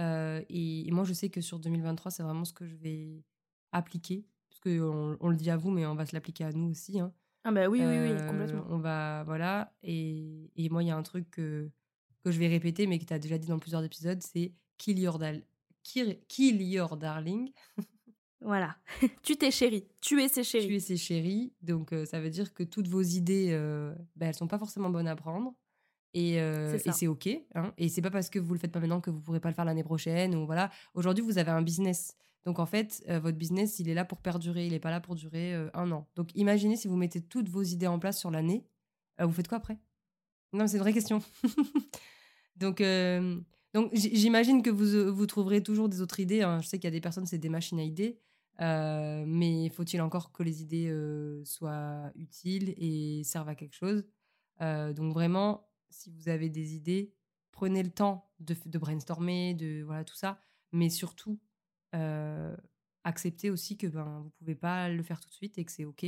[0.00, 3.24] Euh, et, et moi, je sais que sur 2023, c'est vraiment ce que je vais
[3.72, 4.24] appliquer.
[4.50, 7.00] Parce qu'on on le dit à vous, mais on va se l'appliquer à nous aussi.
[7.00, 7.12] hein.
[7.44, 8.64] Ah bah oui, oui, oui, complètement.
[8.68, 9.72] On va, voilà.
[9.82, 11.68] Et, et moi, il y a un truc que,
[12.24, 14.52] que je vais répéter, mais que tu as déjà dit dans plusieurs épisodes, c'est
[14.82, 15.42] kill your, dal-
[15.82, 17.52] kill, kill your darling.
[18.40, 18.76] Voilà.
[19.22, 19.86] tu t'es chérie.
[20.00, 20.66] Tu es ses chéris.
[20.66, 21.52] tuer ses chéris.
[21.62, 24.90] Donc, euh, ça veut dire que toutes vos idées, euh, bah, elles sont pas forcément
[24.90, 25.54] bonnes à prendre.
[26.14, 27.28] Et, euh, C'est OK.
[27.54, 27.72] Hein.
[27.78, 29.54] Et c'est pas parce que vous le faites pas maintenant que vous pourrez pas le
[29.54, 30.34] faire l'année prochaine.
[30.34, 30.70] Ou voilà.
[30.94, 32.16] Aujourd'hui, vous avez un business.
[32.44, 34.66] Donc, en fait, euh, votre business, il est là pour perdurer.
[34.66, 36.08] Il est pas là pour durer un an.
[36.16, 38.66] Donc, imaginez si vous mettez toutes vos idées en place sur l'année.
[39.20, 39.78] vous faites quoi après?
[40.52, 41.22] Non, c'est une vraie question.
[42.56, 42.82] donc,
[43.74, 46.42] donc j'imagine que vous, euh, vous trouverez toujours des autres idées.
[46.42, 46.60] hein.
[46.60, 48.18] Je sais qu'il y a des personnes, c'est des machines à idées.
[48.60, 54.04] Euh, mais faut-il encore que les idées euh, soient utiles et servent à quelque chose?
[54.60, 57.12] Donc vraiment, si vous avez des idées,
[57.50, 60.38] prenez le temps de, brainstormer, de voilà tout ça,
[60.70, 61.40] mais surtout
[63.02, 65.84] acceptez aussi que ben vous pouvez pas le faire tout de suite et que c'est
[65.84, 66.06] ok,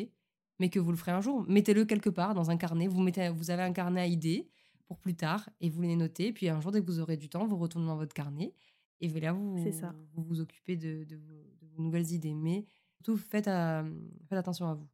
[0.61, 1.45] mais que vous le ferez un jour.
[1.49, 2.87] Mettez-le quelque part dans un carnet.
[2.87, 4.53] Vous mettez, vous avez un carnet à idées
[4.87, 6.33] pour plus tard et vous les notez.
[6.33, 8.53] Puis un jour, dès que vous aurez du temps, vous retournez dans votre carnet
[9.01, 9.95] et là vous ça.
[10.15, 12.35] vous, vous occupez de, de vos, de vos nouvelles idées.
[12.35, 12.65] Mais
[12.97, 13.85] surtout faites, à-
[14.29, 14.87] faites attention à vous.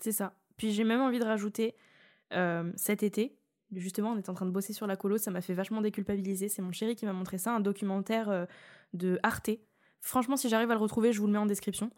[0.00, 0.34] C'est ça.
[0.56, 1.74] Puis j'ai même envie de rajouter
[2.32, 3.36] euh, cet été,
[3.72, 6.48] justement, on est en train de bosser sur la colo, ça m'a fait vachement déculpabiliser.
[6.48, 8.46] C'est mon chéri qui m'a montré ça, un documentaire euh,
[8.94, 9.50] de Arte.
[10.00, 11.90] Franchement, si j'arrive à le retrouver, je vous le mets en description.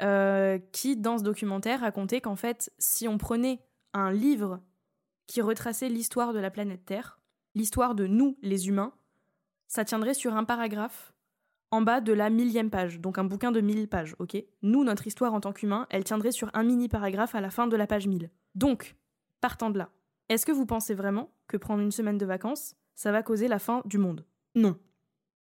[0.00, 3.60] Euh, qui, dans ce documentaire, racontait qu'en fait, si on prenait
[3.92, 4.60] un livre
[5.26, 7.20] qui retraçait l'histoire de la planète Terre,
[7.54, 8.92] l'histoire de nous, les humains,
[9.66, 11.12] ça tiendrait sur un paragraphe
[11.70, 14.36] en bas de la millième page, donc un bouquin de 1000 pages, ok?
[14.62, 17.66] Nous, notre histoire en tant qu'humains, elle tiendrait sur un mini paragraphe à la fin
[17.66, 18.30] de la page 1000.
[18.54, 18.94] Donc,
[19.40, 19.90] partant de là,
[20.28, 23.58] est-ce que vous pensez vraiment que prendre une semaine de vacances, ça va causer la
[23.58, 24.24] fin du monde?
[24.54, 24.78] Non.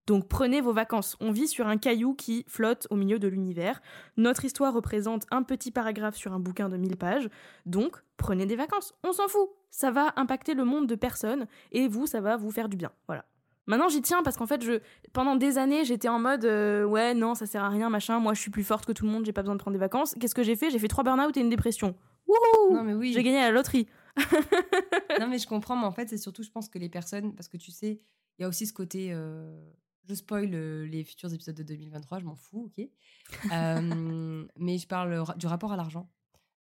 [0.05, 1.15] Donc prenez vos vacances.
[1.21, 3.81] On vit sur un caillou qui flotte au milieu de l'univers.
[4.17, 7.29] Notre histoire représente un petit paragraphe sur un bouquin de 1000 pages.
[7.65, 8.93] Donc prenez des vacances.
[9.03, 9.49] On s'en fout.
[9.73, 12.91] Ça va impacter le monde de personne et vous, ça va vous faire du bien.
[13.07, 13.25] Voilà.
[13.65, 14.81] Maintenant, j'y tiens parce qu'en fait, je,
[15.13, 18.19] pendant des années, j'étais en mode euh, ouais, non, ça sert à rien, machin.
[18.19, 19.79] Moi, je suis plus forte que tout le monde, j'ai pas besoin de prendre des
[19.79, 20.13] vacances.
[20.19, 20.69] Qu'est-ce que j'ai fait?
[20.69, 21.95] J'ai fait trois burn-out et une dépression.
[22.27, 23.13] Wouhou Non, mais oui.
[23.13, 23.87] J'ai gagné à la loterie.
[25.19, 27.47] non, mais je comprends, mais en fait, c'est surtout, je pense que les personnes, parce
[27.47, 27.99] que tu sais,
[28.37, 29.11] il y a aussi ce côté.
[29.11, 29.59] euh,
[30.07, 32.87] je spoil euh, les futurs épisodes de 2023, je m'en fous, ok.
[34.59, 36.07] Mais je parle du rapport à l'argent.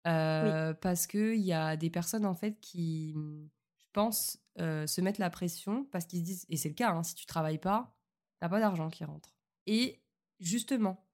[0.07, 5.17] Euh, Parce qu'il y a des personnes, en fait, qui, je pense, euh, se mettent
[5.17, 7.95] la pression parce qu'ils se disent, et c'est le cas, hein, si tu travailles pas,
[8.39, 9.35] t'as pas d'argent qui rentre.
[9.67, 10.01] Et
[10.39, 11.05] justement,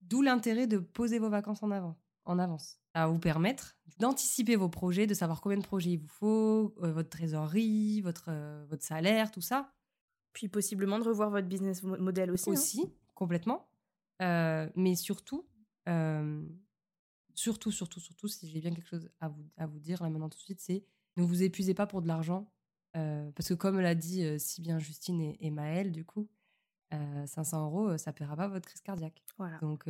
[0.00, 2.78] d'où l'intérêt de poser vos vacances en avant, en avance.
[2.94, 6.74] Ça va vous permettre d'anticiper vos projets, de savoir combien de projets il vous faut,
[6.82, 8.30] euh, votre trésorerie, votre,
[8.68, 9.72] votre salaire, tout ça.
[10.32, 12.50] Puis possiblement de revoir votre business mo- model aussi.
[12.50, 12.52] hein.
[12.54, 13.68] Aussi, complètement.
[14.22, 15.46] Euh, mais surtout,
[15.88, 16.44] euh,
[17.34, 20.28] surtout, surtout, surtout, si j'ai bien quelque chose à vous, à vous dire là maintenant
[20.28, 20.84] tout de suite, c'est
[21.16, 22.50] ne vous épuisez pas pour de l'argent.
[22.96, 26.28] euh, parce que comme l'a dit euh, si bien Justine et, et Maëlle, du coup,
[26.92, 29.22] euh, 500 euros, euh, ça ne paiera pas votre crise cardiaque.
[29.38, 29.58] Voilà.
[29.58, 29.88] Donc,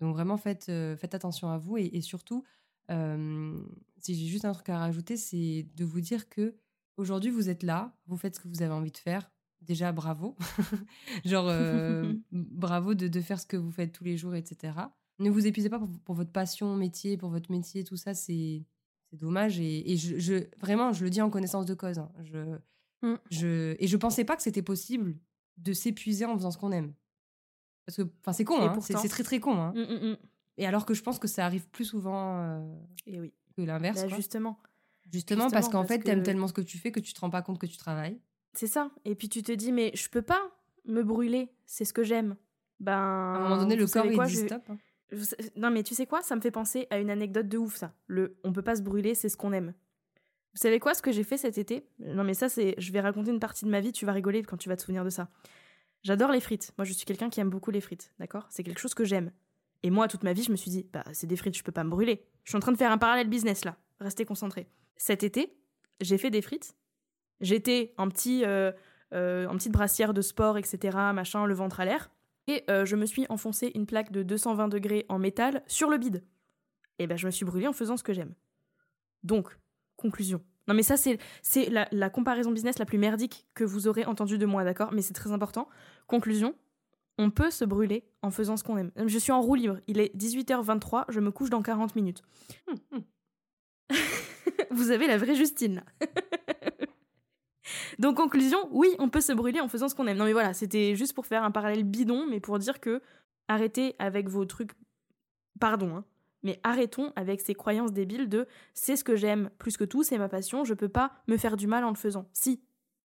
[0.00, 1.78] donc vraiment, faites, faites attention à vous.
[1.78, 2.44] Et, et surtout,
[2.90, 6.56] si j'ai juste un truc à rajouter, c'est de vous dire que
[6.96, 9.30] aujourd'hui, vous êtes là, vous faites ce que vous avez envie de faire.
[9.62, 10.36] Déjà, bravo.
[11.24, 11.50] Genre,
[12.32, 14.74] bravo de, de faire ce que vous faites tous les jours, etc.
[15.18, 18.62] Ne vous épuisez pas pour, pour votre passion, métier, pour votre métier, tout ça, c'est
[19.10, 19.60] c'est dommage.
[19.60, 21.98] Et, et je, je- vraiment, je le dis en connaissance de cause.
[21.98, 22.10] hein.
[22.24, 22.58] Je,
[23.02, 23.14] Mm.
[23.30, 25.16] je, et je pensais pas que c'était possible
[25.58, 26.92] de s'épuiser en faisant ce qu'on aime.
[27.84, 29.02] Parce que, enfin, c'est con, hein, c'est pourtant.
[29.02, 29.54] c'est très très con.
[29.60, 29.72] hein.
[29.76, 30.16] Mm, mm, mm.
[30.58, 32.74] Et alors que je pense que ça arrive plus souvent euh,
[33.06, 33.32] Et oui.
[33.54, 34.00] que l'inverse.
[34.02, 34.16] Bah, quoi.
[34.16, 34.58] justement.
[35.12, 37.30] justement, parce qu'en fait, t'aimes que- tellement ce que tu fais que tu te rends
[37.30, 38.18] pas compte que tu travailles.
[38.54, 38.90] C'est ça.
[39.04, 40.40] Et puis tu te dis, mais je peux pas
[40.86, 41.50] me brûler.
[41.66, 42.36] C'est ce que j'aime.
[42.80, 42.92] Ben.
[42.92, 44.62] À un moment donné, le vous corps, savez il quoi, dit je- stop.
[44.70, 44.78] hein.
[45.56, 46.22] Non, mais tu sais quoi?
[46.22, 47.94] Ça me fait penser à une anecdote de ouf, ça.
[48.06, 49.72] Le on peut pas se brûler, c'est ce qu'on aime.
[50.52, 51.86] Vous savez quoi, ce que j'ai fait cet été?
[51.98, 52.74] Non, mais ça, c'est.
[52.78, 54.82] Je vais raconter une partie de ma vie, tu vas rigoler quand tu vas te
[54.82, 55.28] souvenir de ça.
[56.02, 56.72] J'adore les frites.
[56.78, 58.46] Moi, je suis quelqu'un qui aime beaucoup les frites, d'accord?
[58.50, 59.32] C'est quelque chose que j'aime.
[59.82, 61.72] Et moi, toute ma vie, je me suis dit, bah, c'est des frites, je peux
[61.72, 62.24] pas me brûler.
[62.44, 63.76] Je suis en train de faire un parallèle business là.
[64.00, 64.68] Restez concentrés.
[64.96, 65.56] Cet été,
[66.00, 66.74] j'ai fait des frites.
[67.40, 68.72] J'étais en petit, euh,
[69.12, 72.10] euh, en petite brassière de sport, etc., machin, le ventre à l'air.
[72.48, 75.98] Et euh, je me suis enfoncé une plaque de 220 degrés en métal sur le
[75.98, 76.24] bide.
[76.98, 78.34] Et ben, je me suis brûlée en faisant ce que j'aime.
[79.22, 79.58] Donc,
[79.96, 80.42] conclusion.
[80.68, 84.04] Non, mais ça, c'est c'est la, la comparaison business la plus merdique que vous aurez
[84.04, 84.92] entendue de moi, d'accord?
[84.92, 85.68] Mais c'est très important.
[86.06, 86.54] Conclusion.
[87.18, 88.92] On peut se brûler en faisant ce qu'on aime.
[89.06, 89.78] Je suis en roue libre.
[89.86, 91.04] Il est 18h23.
[91.08, 92.22] Je me couche dans 40 minutes.
[94.70, 95.84] vous avez la vraie Justine, là.
[97.98, 100.16] Donc, conclusion, oui, on peut se brûler en faisant ce qu'on aime.
[100.18, 103.00] Non, mais voilà, c'était juste pour faire un parallèle bidon, mais pour dire que
[103.48, 104.72] arrêtez avec vos trucs.
[105.58, 106.04] Pardon, hein,
[106.42, 110.18] mais arrêtons avec ces croyances débiles de c'est ce que j'aime plus que tout, c'est
[110.18, 112.28] ma passion, je peux pas me faire du mal en le faisant.
[112.32, 112.60] Si.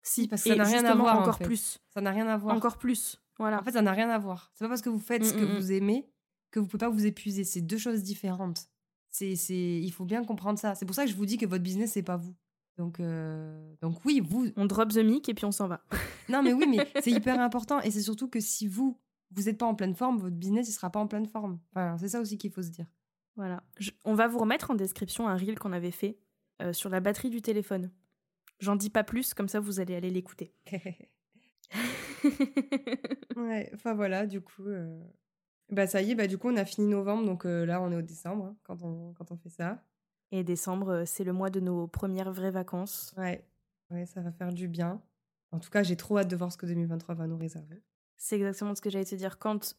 [0.01, 1.43] Si, parce que ça n'a rien à voir, en Encore fait.
[1.43, 1.79] plus.
[1.93, 2.55] Ça n'a rien à voir.
[2.55, 3.21] Encore plus.
[3.37, 3.59] Voilà.
[3.59, 4.51] En fait, ça n'a rien à voir.
[4.55, 5.57] C'est pas parce que vous faites ce que Mm, mm, mm.
[5.57, 6.09] vous aimez
[6.49, 7.43] que vous pouvez pas vous épuiser.
[7.43, 8.69] C'est deux choses différentes.
[9.09, 10.75] C'est, c'est, il faut bien comprendre ça.
[10.75, 12.33] C'est pour ça que je vous dis que votre business c'est pas vous.
[12.77, 14.47] Donc, euh, donc oui, vous.
[14.55, 15.83] On drop the mic et puis on s'en va.
[16.29, 17.79] Non, mais oui, mais c'est hyper important.
[17.81, 18.99] Et c'est surtout que si vous
[19.31, 21.59] vous n'êtes pas en pleine forme, votre business il sera pas en pleine forme.
[21.71, 22.85] Enfin, c'est ça aussi qu'il faut se dire.
[23.35, 23.63] Voilà.
[23.79, 26.17] Je- on va vous remettre en description un reel qu'on avait fait
[26.61, 27.91] euh, sur la batterie du téléphone.
[28.59, 30.53] J'en dis pas plus, comme ça vous allez aller l'écouter.
[33.35, 33.69] ouais.
[33.73, 34.65] Enfin voilà, du coup.
[34.67, 34.99] euh,
[35.69, 37.95] Bah ça y est, bah du coup on a fini novembre, donc là on est
[37.97, 39.83] au décembre hein, quand on quand on fait ça.
[40.31, 43.13] Et décembre, euh, c'est le mois de nos premières vraies vacances.
[43.17, 43.45] Ouais,
[43.91, 45.01] ouais, ça va faire du bien.
[45.51, 47.81] En tout cas, j'ai trop hâte de voir ce que 2023 va nous réserver.
[48.17, 49.39] C'est exactement ce que j'allais te dire.
[49.39, 49.75] Quand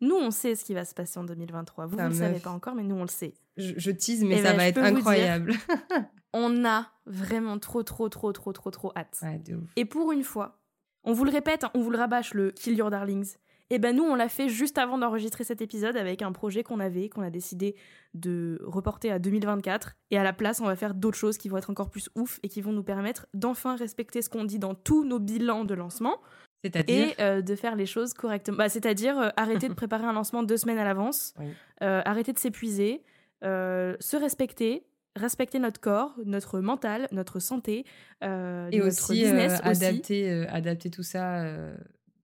[0.00, 1.86] nous, on sait ce qui va se passer en 2023.
[1.86, 3.34] Vous, vous le savez pas encore, mais nous, on le sait.
[3.56, 5.52] Je, je tease, mais Eh ça ben, va être dire- incroyable.
[6.34, 9.18] On a vraiment trop, trop, trop, trop, trop, trop hâte.
[9.22, 9.70] ouais, de ouf.
[9.76, 10.58] Et pour une fois,
[11.04, 13.34] on vous le répète, hein, on vous le rabâche, le Kill Your Darlings.
[13.72, 16.78] Et ben nous, on l'a fait juste avant d'enregistrer cet épisode avec un projet qu'on
[16.78, 17.74] avait, qu'on a décidé
[18.12, 19.94] de reporter à 2024.
[20.10, 22.38] Et à la place, on va faire d'autres choses qui vont être encore plus ouf
[22.42, 25.72] et qui vont nous permettre d'enfin respecter ce qu'on dit dans tous nos bilans de
[25.72, 26.20] lancement
[26.64, 28.58] et euh, de faire les choses correctement.
[28.58, 31.46] Bah, C'est-à-dire euh, arrêter de préparer un lancement deux semaines à l'avance, Oui.
[31.82, 33.02] euh, arrêter de s'épuiser,
[33.42, 34.84] se respecter,
[35.16, 37.86] respecter notre corps, notre mental, notre santé,
[38.20, 39.82] et notre aussi, business aussi.
[39.82, 41.42] adapter, adapter tout ça.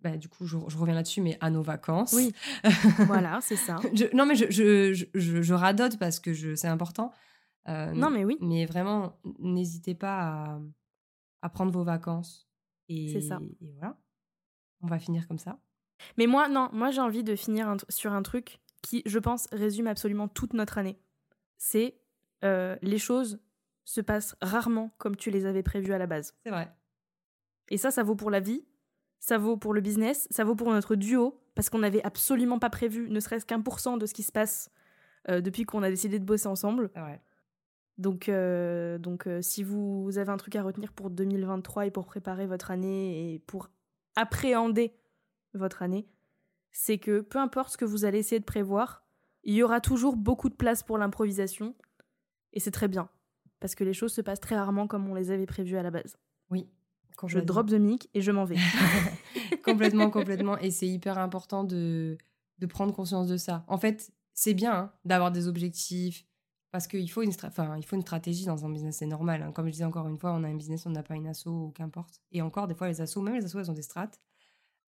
[0.00, 2.12] Bah, du coup, je, je reviens là-dessus, mais à nos vacances.
[2.12, 2.32] Oui.
[3.06, 3.76] voilà, c'est ça.
[3.92, 4.46] Je- non, mais je,
[5.14, 7.12] je, radote parce que c'est important.
[7.68, 8.36] Euh, Non, mais oui.
[8.40, 10.60] Mais vraiment, n'hésitez pas à,
[11.42, 12.48] à prendre vos vacances.
[12.88, 13.38] C'est ça.
[13.60, 13.98] Et voilà.
[14.80, 15.58] On va finir comme ça.
[16.16, 19.88] Mais moi, non, moi j'ai envie de finir sur un truc qui, je pense, résume
[19.88, 20.98] absolument toute notre année.
[21.58, 22.00] C'est
[22.44, 23.40] euh, les choses
[23.84, 26.34] se passent rarement comme tu les avais prévues à la base.
[26.44, 26.72] C'est vrai.
[27.70, 28.64] Et ça, ça vaut pour la vie,
[29.20, 32.70] ça vaut pour le business, ça vaut pour notre duo, parce qu'on n'avait absolument pas
[32.70, 34.70] prévu ne serait-ce qu'un pour cent de ce qui se passe
[35.28, 36.90] euh, depuis qu'on a décidé de bosser ensemble.
[36.96, 37.20] Ouais.
[37.98, 42.46] Donc, euh, donc si vous avez un truc à retenir pour 2023 et pour préparer
[42.46, 43.70] votre année et pour
[44.14, 44.94] appréhender
[45.54, 46.06] votre année,
[46.70, 49.04] c'est que peu importe ce que vous allez essayer de prévoir,
[49.42, 51.74] il y aura toujours beaucoup de place pour l'improvisation.
[52.52, 53.08] Et c'est très bien.
[53.60, 55.90] Parce que les choses se passent très rarement comme on les avait prévues à la
[55.90, 56.18] base.
[56.50, 56.68] Oui.
[57.26, 58.56] Je drop the mic et je m'en vais.
[59.64, 60.58] complètement, complètement.
[60.58, 62.16] Et c'est hyper important de,
[62.58, 63.64] de prendre conscience de ça.
[63.66, 66.24] En fait, c'est bien hein, d'avoir des objectifs,
[66.70, 69.42] parce qu'il faut, une il faut une stratégie dans un business, c'est normal.
[69.42, 69.52] Hein.
[69.52, 71.46] Comme je disais encore une fois, on a un business, on n'a pas une asso
[71.46, 72.20] ou qu'importe.
[72.30, 74.20] Et encore, des fois, les assos, même les assos, elles ont des strates.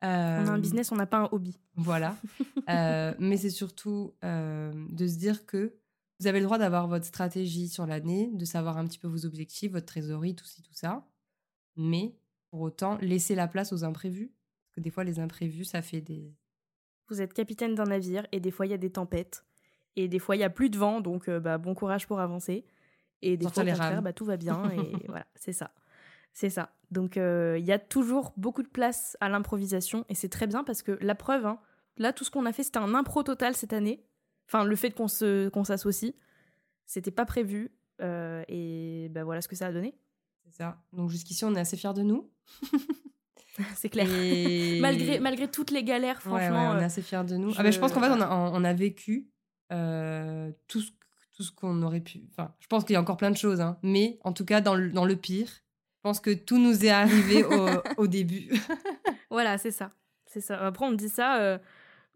[0.02, 1.58] On a un euh, business, on n'a pas un hobby.
[1.74, 2.16] Voilà.
[2.68, 5.74] Euh, mais c'est surtout euh, de se dire que
[6.20, 9.26] vous avez le droit d'avoir votre stratégie sur l'année, de savoir un petit peu vos
[9.26, 11.04] objectifs, votre trésorerie, tout ci, tout ça.
[11.74, 12.14] Mais
[12.50, 14.32] pour autant, laissez la place aux imprévus?
[14.66, 16.34] Parce que des fois, les imprévus, ça fait des.
[17.08, 19.44] Vous êtes capitaine d'un navire et des fois, il y a des tempêtes.
[19.96, 22.64] Et des fois, il y a plus de vent, donc bah, bon courage pour avancer.
[23.22, 24.70] Et des fois, au bah, tout va bien.
[24.70, 25.72] Et voilà, c'est ça.
[26.32, 26.72] C'est ça.
[26.90, 30.64] Donc euh, il y a toujours beaucoup de place à l'improvisation et c'est très bien
[30.64, 31.58] parce que la preuve, hein,
[31.96, 34.04] là tout ce qu'on a fait c'était un impro total cette année.
[34.46, 36.12] Enfin le fait qu'on s'associe,
[36.86, 39.94] c'était pas prévu euh, et ben voilà ce que ça a donné.
[40.50, 40.78] C'est ça.
[40.92, 42.30] Donc jusqu'ici on est assez fiers de nous.
[43.76, 44.06] c'est clair.
[44.80, 46.72] malgré malgré toutes les galères franchement.
[46.72, 47.50] on est euh, assez fiers de nous.
[47.50, 47.60] Je...
[47.60, 49.30] Ah ben, je pense qu'en fait on a, on a vécu
[49.68, 50.90] tout ce
[51.40, 52.20] tout ce qu'on aurait pu.
[52.32, 54.60] Enfin, je pense qu'il y a encore plein de choses, hein, mais en tout cas
[54.60, 57.44] dans le, dans le pire, je pense que tout nous est arrivé
[57.96, 58.50] au, début.
[59.30, 59.90] voilà, c'est ça.
[60.26, 60.58] C'est ça.
[60.60, 61.40] Après, on dit ça.
[61.40, 61.58] Euh,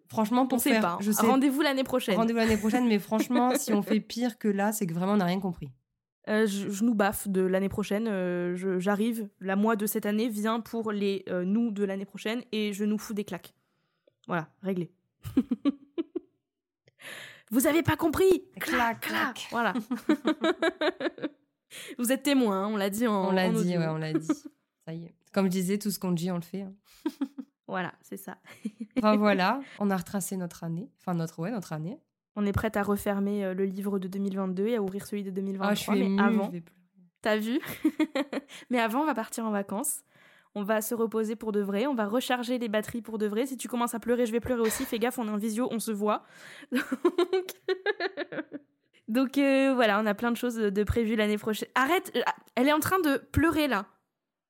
[0.08, 0.98] franchement, pour on faire, pas.
[1.00, 1.12] Hein.
[1.20, 2.16] Rendez-vous l'année prochaine.
[2.16, 5.18] Rendez-vous l'année prochaine, mais franchement, si on fait pire que là, c'est que vraiment on
[5.18, 5.70] n'a rien compris.
[6.28, 8.08] Euh, je, nous baffe de l'année prochaine.
[8.08, 12.72] Euh, j'arrive, la moi de cette année vient pour les nous de l'année prochaine et
[12.72, 13.54] je nous fous des claques.
[14.26, 14.90] Voilà, réglé.
[17.50, 19.46] Vous avez pas compris Clac, clac.
[19.50, 19.74] Voilà.
[21.98, 24.28] Vous êtes témoin, hein, on l'a dit On l'a dit, ouais, on l'a dit.
[24.86, 25.14] Ça y est.
[25.32, 26.62] Comme je disais, tout ce qu'on dit, on le fait.
[26.62, 26.72] Hein.
[27.66, 28.38] voilà, c'est ça.
[28.98, 30.90] enfin voilà, on a retracé notre année.
[31.00, 31.98] Enfin, notre, ouais, notre année.
[32.36, 35.30] On est prête à refermer euh, le livre de 2022 et à ouvrir celui de
[35.30, 35.70] 2023.
[35.70, 36.50] Ah, je suis mais avant,
[37.22, 37.60] t'as vu?
[38.70, 40.02] Mais avant, on va partir en vacances.
[40.56, 41.86] On va se reposer pour de vrai.
[41.86, 43.46] On va recharger les batteries pour de vrai.
[43.46, 44.84] Si tu commences à pleurer, je vais pleurer aussi.
[44.84, 46.24] Fais gaffe, on est en visio, on se voit.
[49.08, 51.68] Donc euh, voilà, on a plein de choses de prévues l'année prochaine.
[51.74, 52.22] Arrête, euh,
[52.54, 53.86] elle est en train de pleurer là.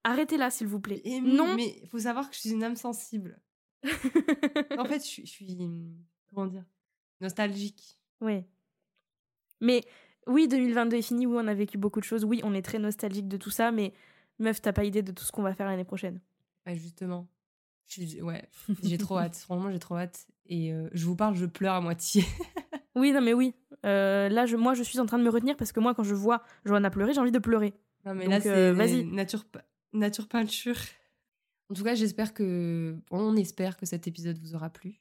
[0.05, 1.02] Arrêtez-la, s'il vous plaît.
[1.23, 1.55] non.
[1.55, 3.40] Mais il faut savoir que je suis une âme sensible.
[4.78, 5.59] en fait, je, suis.
[6.28, 6.65] Comment dire?
[7.24, 7.98] Nostalgique.
[8.20, 8.44] Oui.
[9.62, 9.82] Mais
[10.26, 11.26] oui, 2022 est fini.
[11.26, 12.22] Oui, on a vécu beaucoup de choses.
[12.22, 13.72] Oui, on est très nostalgique de tout ça.
[13.72, 13.94] Mais
[14.38, 16.20] meuf, t'as pas idée de tout ce qu'on va faire l'année prochaine.
[16.66, 17.26] Ouais, justement.
[18.20, 18.46] ouais,
[18.82, 19.36] j'ai trop hâte.
[19.42, 20.26] Franchement, j'ai trop hâte.
[20.44, 22.24] Et euh, je vous parle, je pleure à moitié.
[22.94, 23.55] oui, non, mais oui.
[23.86, 26.05] Euh, là, je, moi, je suis en train de me retenir parce que moi, quand
[26.05, 27.72] je vois Johanna pleurer, j'ai envie de pleurer.
[28.05, 29.02] Non, mais là, c'est euh, vas-y.
[29.06, 29.46] Nature,
[29.94, 30.76] nature peinture.
[31.70, 32.98] En tout cas, j'espère que.
[33.10, 35.01] On espère que cet épisode vous aura plu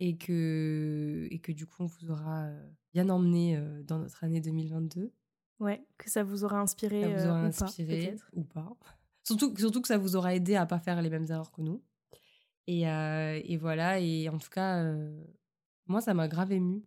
[0.00, 4.40] et que, et que du coup, on vous aura euh, bien emmené dans notre année
[4.40, 5.12] 2022.
[5.60, 7.02] Ouais, que ça vous aura inspiré.
[7.02, 8.76] Ça vous aura inspiré ou pas.
[9.22, 11.82] Surtout, surtout que ça vous aura aidé à pas faire les mêmes erreurs que nous.
[12.66, 14.82] Et, et voilà, et en tout cas,
[15.86, 16.82] moi, ça m'a grave ému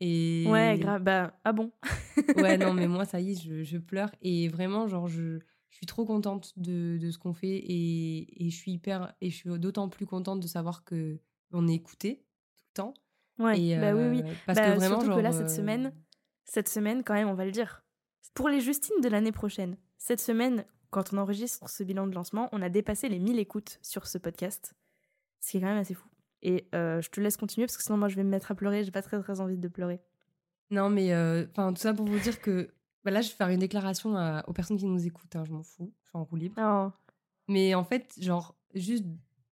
[0.00, 0.44] et...
[0.48, 1.02] Ouais, grave.
[1.02, 1.72] Bah, ah bon?
[2.36, 4.10] Ouais, non, mais moi, ça y est, je, je pleure.
[4.22, 5.38] Et vraiment, genre, je,
[5.70, 7.56] je suis trop contente de, de ce qu'on fait.
[7.56, 9.14] Et, et, je suis hyper.
[9.20, 11.18] Et je suis d'autant plus contente de savoir que
[11.52, 12.25] on est écouté
[12.76, 12.94] temps.
[13.38, 14.22] Ouais, et, bah oui, oui.
[14.24, 15.90] Euh, parce bah, que vraiment, surtout que là, cette semaine, euh,
[16.44, 17.84] cette semaine, quand même, on va le dire.
[18.34, 22.48] Pour les Justines de l'année prochaine, cette semaine, quand on enregistre ce bilan de lancement,
[22.52, 24.74] on a dépassé les 1000 écoutes sur ce podcast.
[25.40, 26.08] Ce qui est quand même assez fou.
[26.42, 28.54] Et euh, je te laisse continuer parce que sinon, moi, je vais me mettre à
[28.54, 28.84] pleurer.
[28.84, 30.00] J'ai pas très, très envie de pleurer.
[30.70, 32.70] Non, mais euh, enfin tout ça pour vous dire que
[33.04, 34.16] bah là, je vais faire une déclaration
[34.46, 35.36] aux personnes qui nous écoutent.
[35.36, 35.92] Hein, je m'en fous.
[36.02, 36.56] Je suis en roue libre.
[36.58, 36.90] Oh.
[37.48, 39.04] Mais en fait, genre, juste.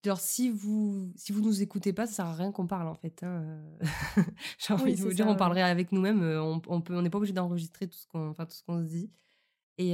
[0.04, 2.94] Genre, si vous, si vous nous écoutez pas, ça sert à rien qu'on parle, en
[2.94, 3.22] fait.
[3.22, 3.62] Hein.
[4.58, 6.22] J'ai envie de vous dire, on parlerait avec nous-mêmes.
[6.22, 8.62] Euh, on, on peut, on n'est pas obligé d'enregistrer tout ce qu'on enfin, tout ce
[8.62, 9.10] qu'on se dit.
[9.78, 9.92] Et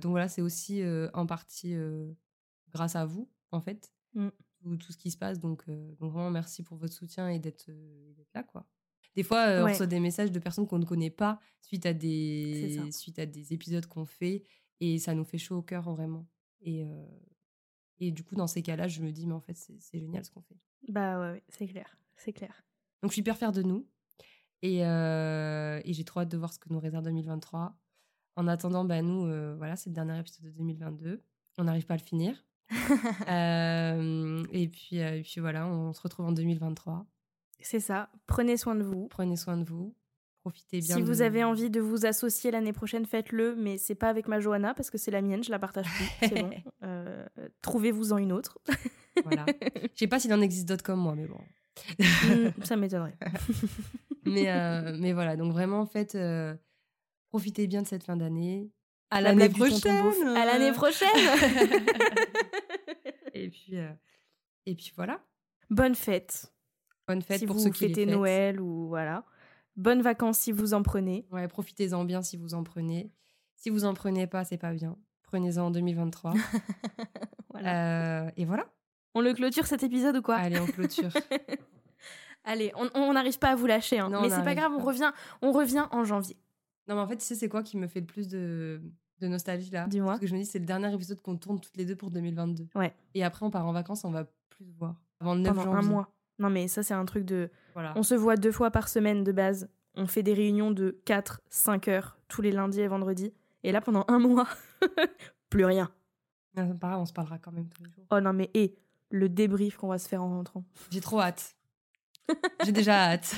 [0.00, 0.80] donc voilà, c'est aussi
[1.12, 1.74] en partie
[2.70, 3.92] grâce à vous, en fait.
[4.14, 4.28] Mm
[4.78, 5.40] tout, ce qui se passe.
[5.40, 8.66] Donc, euh, donc vraiment, merci pour votre soutien et d'être euh, là, quoi.
[9.16, 11.92] Des fois, euh, on reçoit des messages de personnes qu'on ne connaît pas suite à
[11.92, 14.44] des, suite à des épisodes qu'on fait
[14.80, 16.28] et ça nous fait chaud au cœur, vraiment.
[16.60, 16.84] Et,
[18.00, 20.30] Et du coup, dans ces cas-là, je me dis, mais en fait, c'est génial ce
[20.30, 20.56] qu'on fait.
[20.88, 22.64] Bah ouais, ouais c'est clair, c'est clair.
[23.02, 23.86] Donc, je suis hyper fière de nous.
[24.62, 27.76] Et, euh, et j'ai trop hâte de voir ce que nous réserve 2023.
[28.36, 31.22] En attendant, bah, nous, euh, voilà, c'est le dernier épisode de 2022.
[31.58, 32.44] On n'arrive pas à le finir.
[33.28, 37.06] Euh, et, puis, et puis voilà, on se retrouve en 2023.
[37.60, 38.10] C'est ça.
[38.26, 39.08] Prenez soin de vous.
[39.08, 39.94] Prenez soin de vous.
[40.48, 40.96] Profitez bien.
[40.96, 44.40] Si vous avez envie de vous associer l'année prochaine, faites-le, mais c'est pas avec ma
[44.40, 46.28] Johanna parce que c'est la mienne, je la partage plus.
[46.28, 46.50] C'est bon.
[46.84, 47.26] Euh,
[47.60, 48.58] trouvez-vous en une autre.
[49.24, 49.44] voilà.
[49.92, 51.40] Je sais pas s'il en existe d'autres comme moi, mais bon.
[51.98, 53.16] Mm, ça m'étonnerait.
[54.24, 56.54] mais, euh, mais voilà, donc vraiment, en fait, euh,
[57.28, 58.70] profitez bien de cette fin d'année.
[59.10, 60.36] À l'année prochaine.
[60.36, 61.08] À l'année prochaine.
[63.34, 63.74] et puis,
[64.64, 65.20] et puis voilà.
[65.68, 66.50] Bonne fête.
[67.06, 69.24] Bonne fête si pour vous ceux qui fêtez Noël ou voilà.
[69.78, 71.24] Bonnes vacances si vous en prenez.
[71.30, 73.12] Ouais, profitez-en bien si vous en prenez.
[73.54, 74.96] Si vous en prenez pas, c'est pas bien.
[75.22, 76.34] Prenez-en en 2023.
[77.50, 78.24] voilà.
[78.24, 78.66] Euh, et voilà.
[79.14, 80.36] On le clôture cet épisode ou quoi?
[80.36, 81.10] Allez, on clôture.
[82.44, 84.10] Allez, on n'arrive pas à vous lâcher, hein.
[84.22, 86.36] mais c'est pas grave, on revient, on revient en janvier.
[86.86, 88.80] Non, mais en fait, tu sais, c'est quoi qui me fait le plus de,
[89.20, 89.86] de nostalgie là?
[89.86, 90.12] Dis-moi.
[90.12, 92.10] Parce que je me dis, c'est le dernier épisode qu'on tourne toutes les deux pour
[92.10, 92.68] 2022.
[92.74, 92.94] Ouais.
[93.14, 94.94] Et après, on part en vacances, on va plus se voir.
[95.20, 95.88] Avant le 9 Pendant janvier.
[95.88, 96.08] un mois.
[96.38, 97.50] Non, mais ça, c'est un truc de.
[97.74, 97.92] Voilà.
[97.96, 99.68] On se voit deux fois par semaine de base.
[99.94, 103.32] On fait des réunions de 4, 5 heures tous les lundis et vendredis.
[103.64, 104.46] Et là, pendant un mois,
[105.50, 105.90] plus rien.
[106.56, 108.04] Non, pas grave, on se parlera quand même tous les jours.
[108.10, 108.76] Oh non, mais et
[109.10, 110.64] le débrief qu'on va se faire en rentrant.
[110.90, 111.56] J'ai trop hâte.
[112.64, 113.34] J'ai déjà hâte.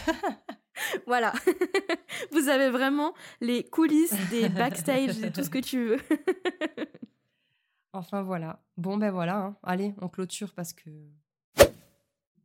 [1.06, 1.32] voilà.
[2.32, 5.98] Vous avez vraiment les coulisses des backstage et tout ce que tu veux.
[7.93, 8.62] enfin voilà.
[8.77, 9.36] Bon ben voilà.
[9.39, 9.56] Hein.
[9.62, 10.90] Allez, on clôture parce que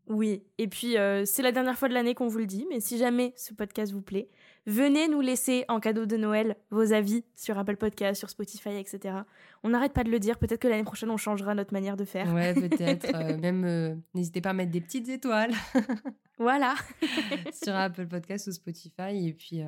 [0.08, 2.80] oui, et puis euh, c'est la dernière fois de l'année qu'on vous le dit, mais
[2.80, 4.30] si jamais ce podcast vous plaît,
[4.68, 9.16] venez nous laisser en cadeau de Noël vos avis sur Apple Podcast, sur Spotify, etc.
[9.64, 12.06] On n'arrête pas de le dire, peut-être que l'année prochaine on changera notre manière de
[12.06, 12.32] faire.
[12.34, 13.08] Ouais, peut-être.
[13.16, 15.54] euh, même, euh, n'hésitez pas à mettre des petites étoiles.
[16.38, 16.76] voilà.
[17.64, 19.62] sur Apple Podcast ou Spotify, et puis,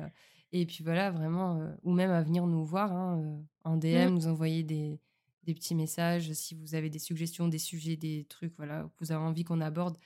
[0.52, 4.14] et puis voilà, vraiment, ou même à venir nous voir hein, en DM, mm.
[4.14, 5.00] nous envoyer des,
[5.42, 9.10] des petits messages si vous avez des suggestions, des sujets, des trucs, voilà, que vous
[9.10, 9.96] avez envie qu'on aborde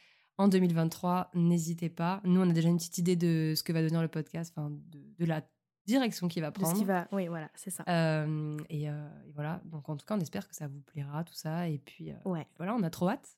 [0.43, 2.21] en 2023, n'hésitez pas.
[2.25, 4.71] Nous, on a déjà une petite idée de ce que va devenir le podcast, enfin,
[4.71, 5.43] de, de, la
[5.87, 6.73] direction qu'il va prendre.
[6.73, 7.85] De ce qui va, oui, voilà, c'est ça.
[7.89, 11.25] Euh, et, euh, et, voilà, donc en tout cas, on espère que ça vous plaira,
[11.25, 11.69] tout ça.
[11.69, 12.47] Et puis, euh, ouais.
[12.57, 13.37] voilà, on a trop hâte.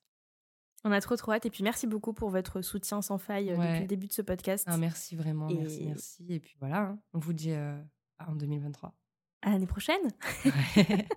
[0.83, 1.45] On a trop, trop hâte.
[1.45, 3.57] Et puis, merci beaucoup pour votre soutien sans faille ouais.
[3.57, 4.65] depuis le début de ce podcast.
[4.67, 5.55] Ah, merci vraiment, et...
[5.55, 6.25] merci, merci.
[6.29, 7.53] Et puis voilà, hein, on vous dit
[8.19, 8.93] en 2023.
[9.43, 10.01] À l'année prochaine.
[10.43, 10.51] Ouais.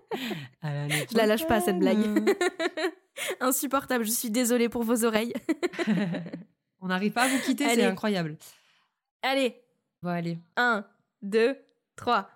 [0.60, 1.06] à l'année prochaine.
[1.12, 1.98] Je la lâche pas, cette blague.
[3.40, 5.34] Insupportable, je suis désolée pour vos oreilles.
[6.80, 8.36] On n'arrive pas à vous quitter, c'est incroyable.
[9.22, 9.60] Allez.
[10.02, 10.38] Bon, allez.
[10.56, 10.84] 1,
[11.22, 11.56] 2,
[11.96, 12.30] 3.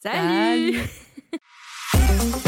[0.00, 0.78] Salut,
[1.92, 2.40] Salut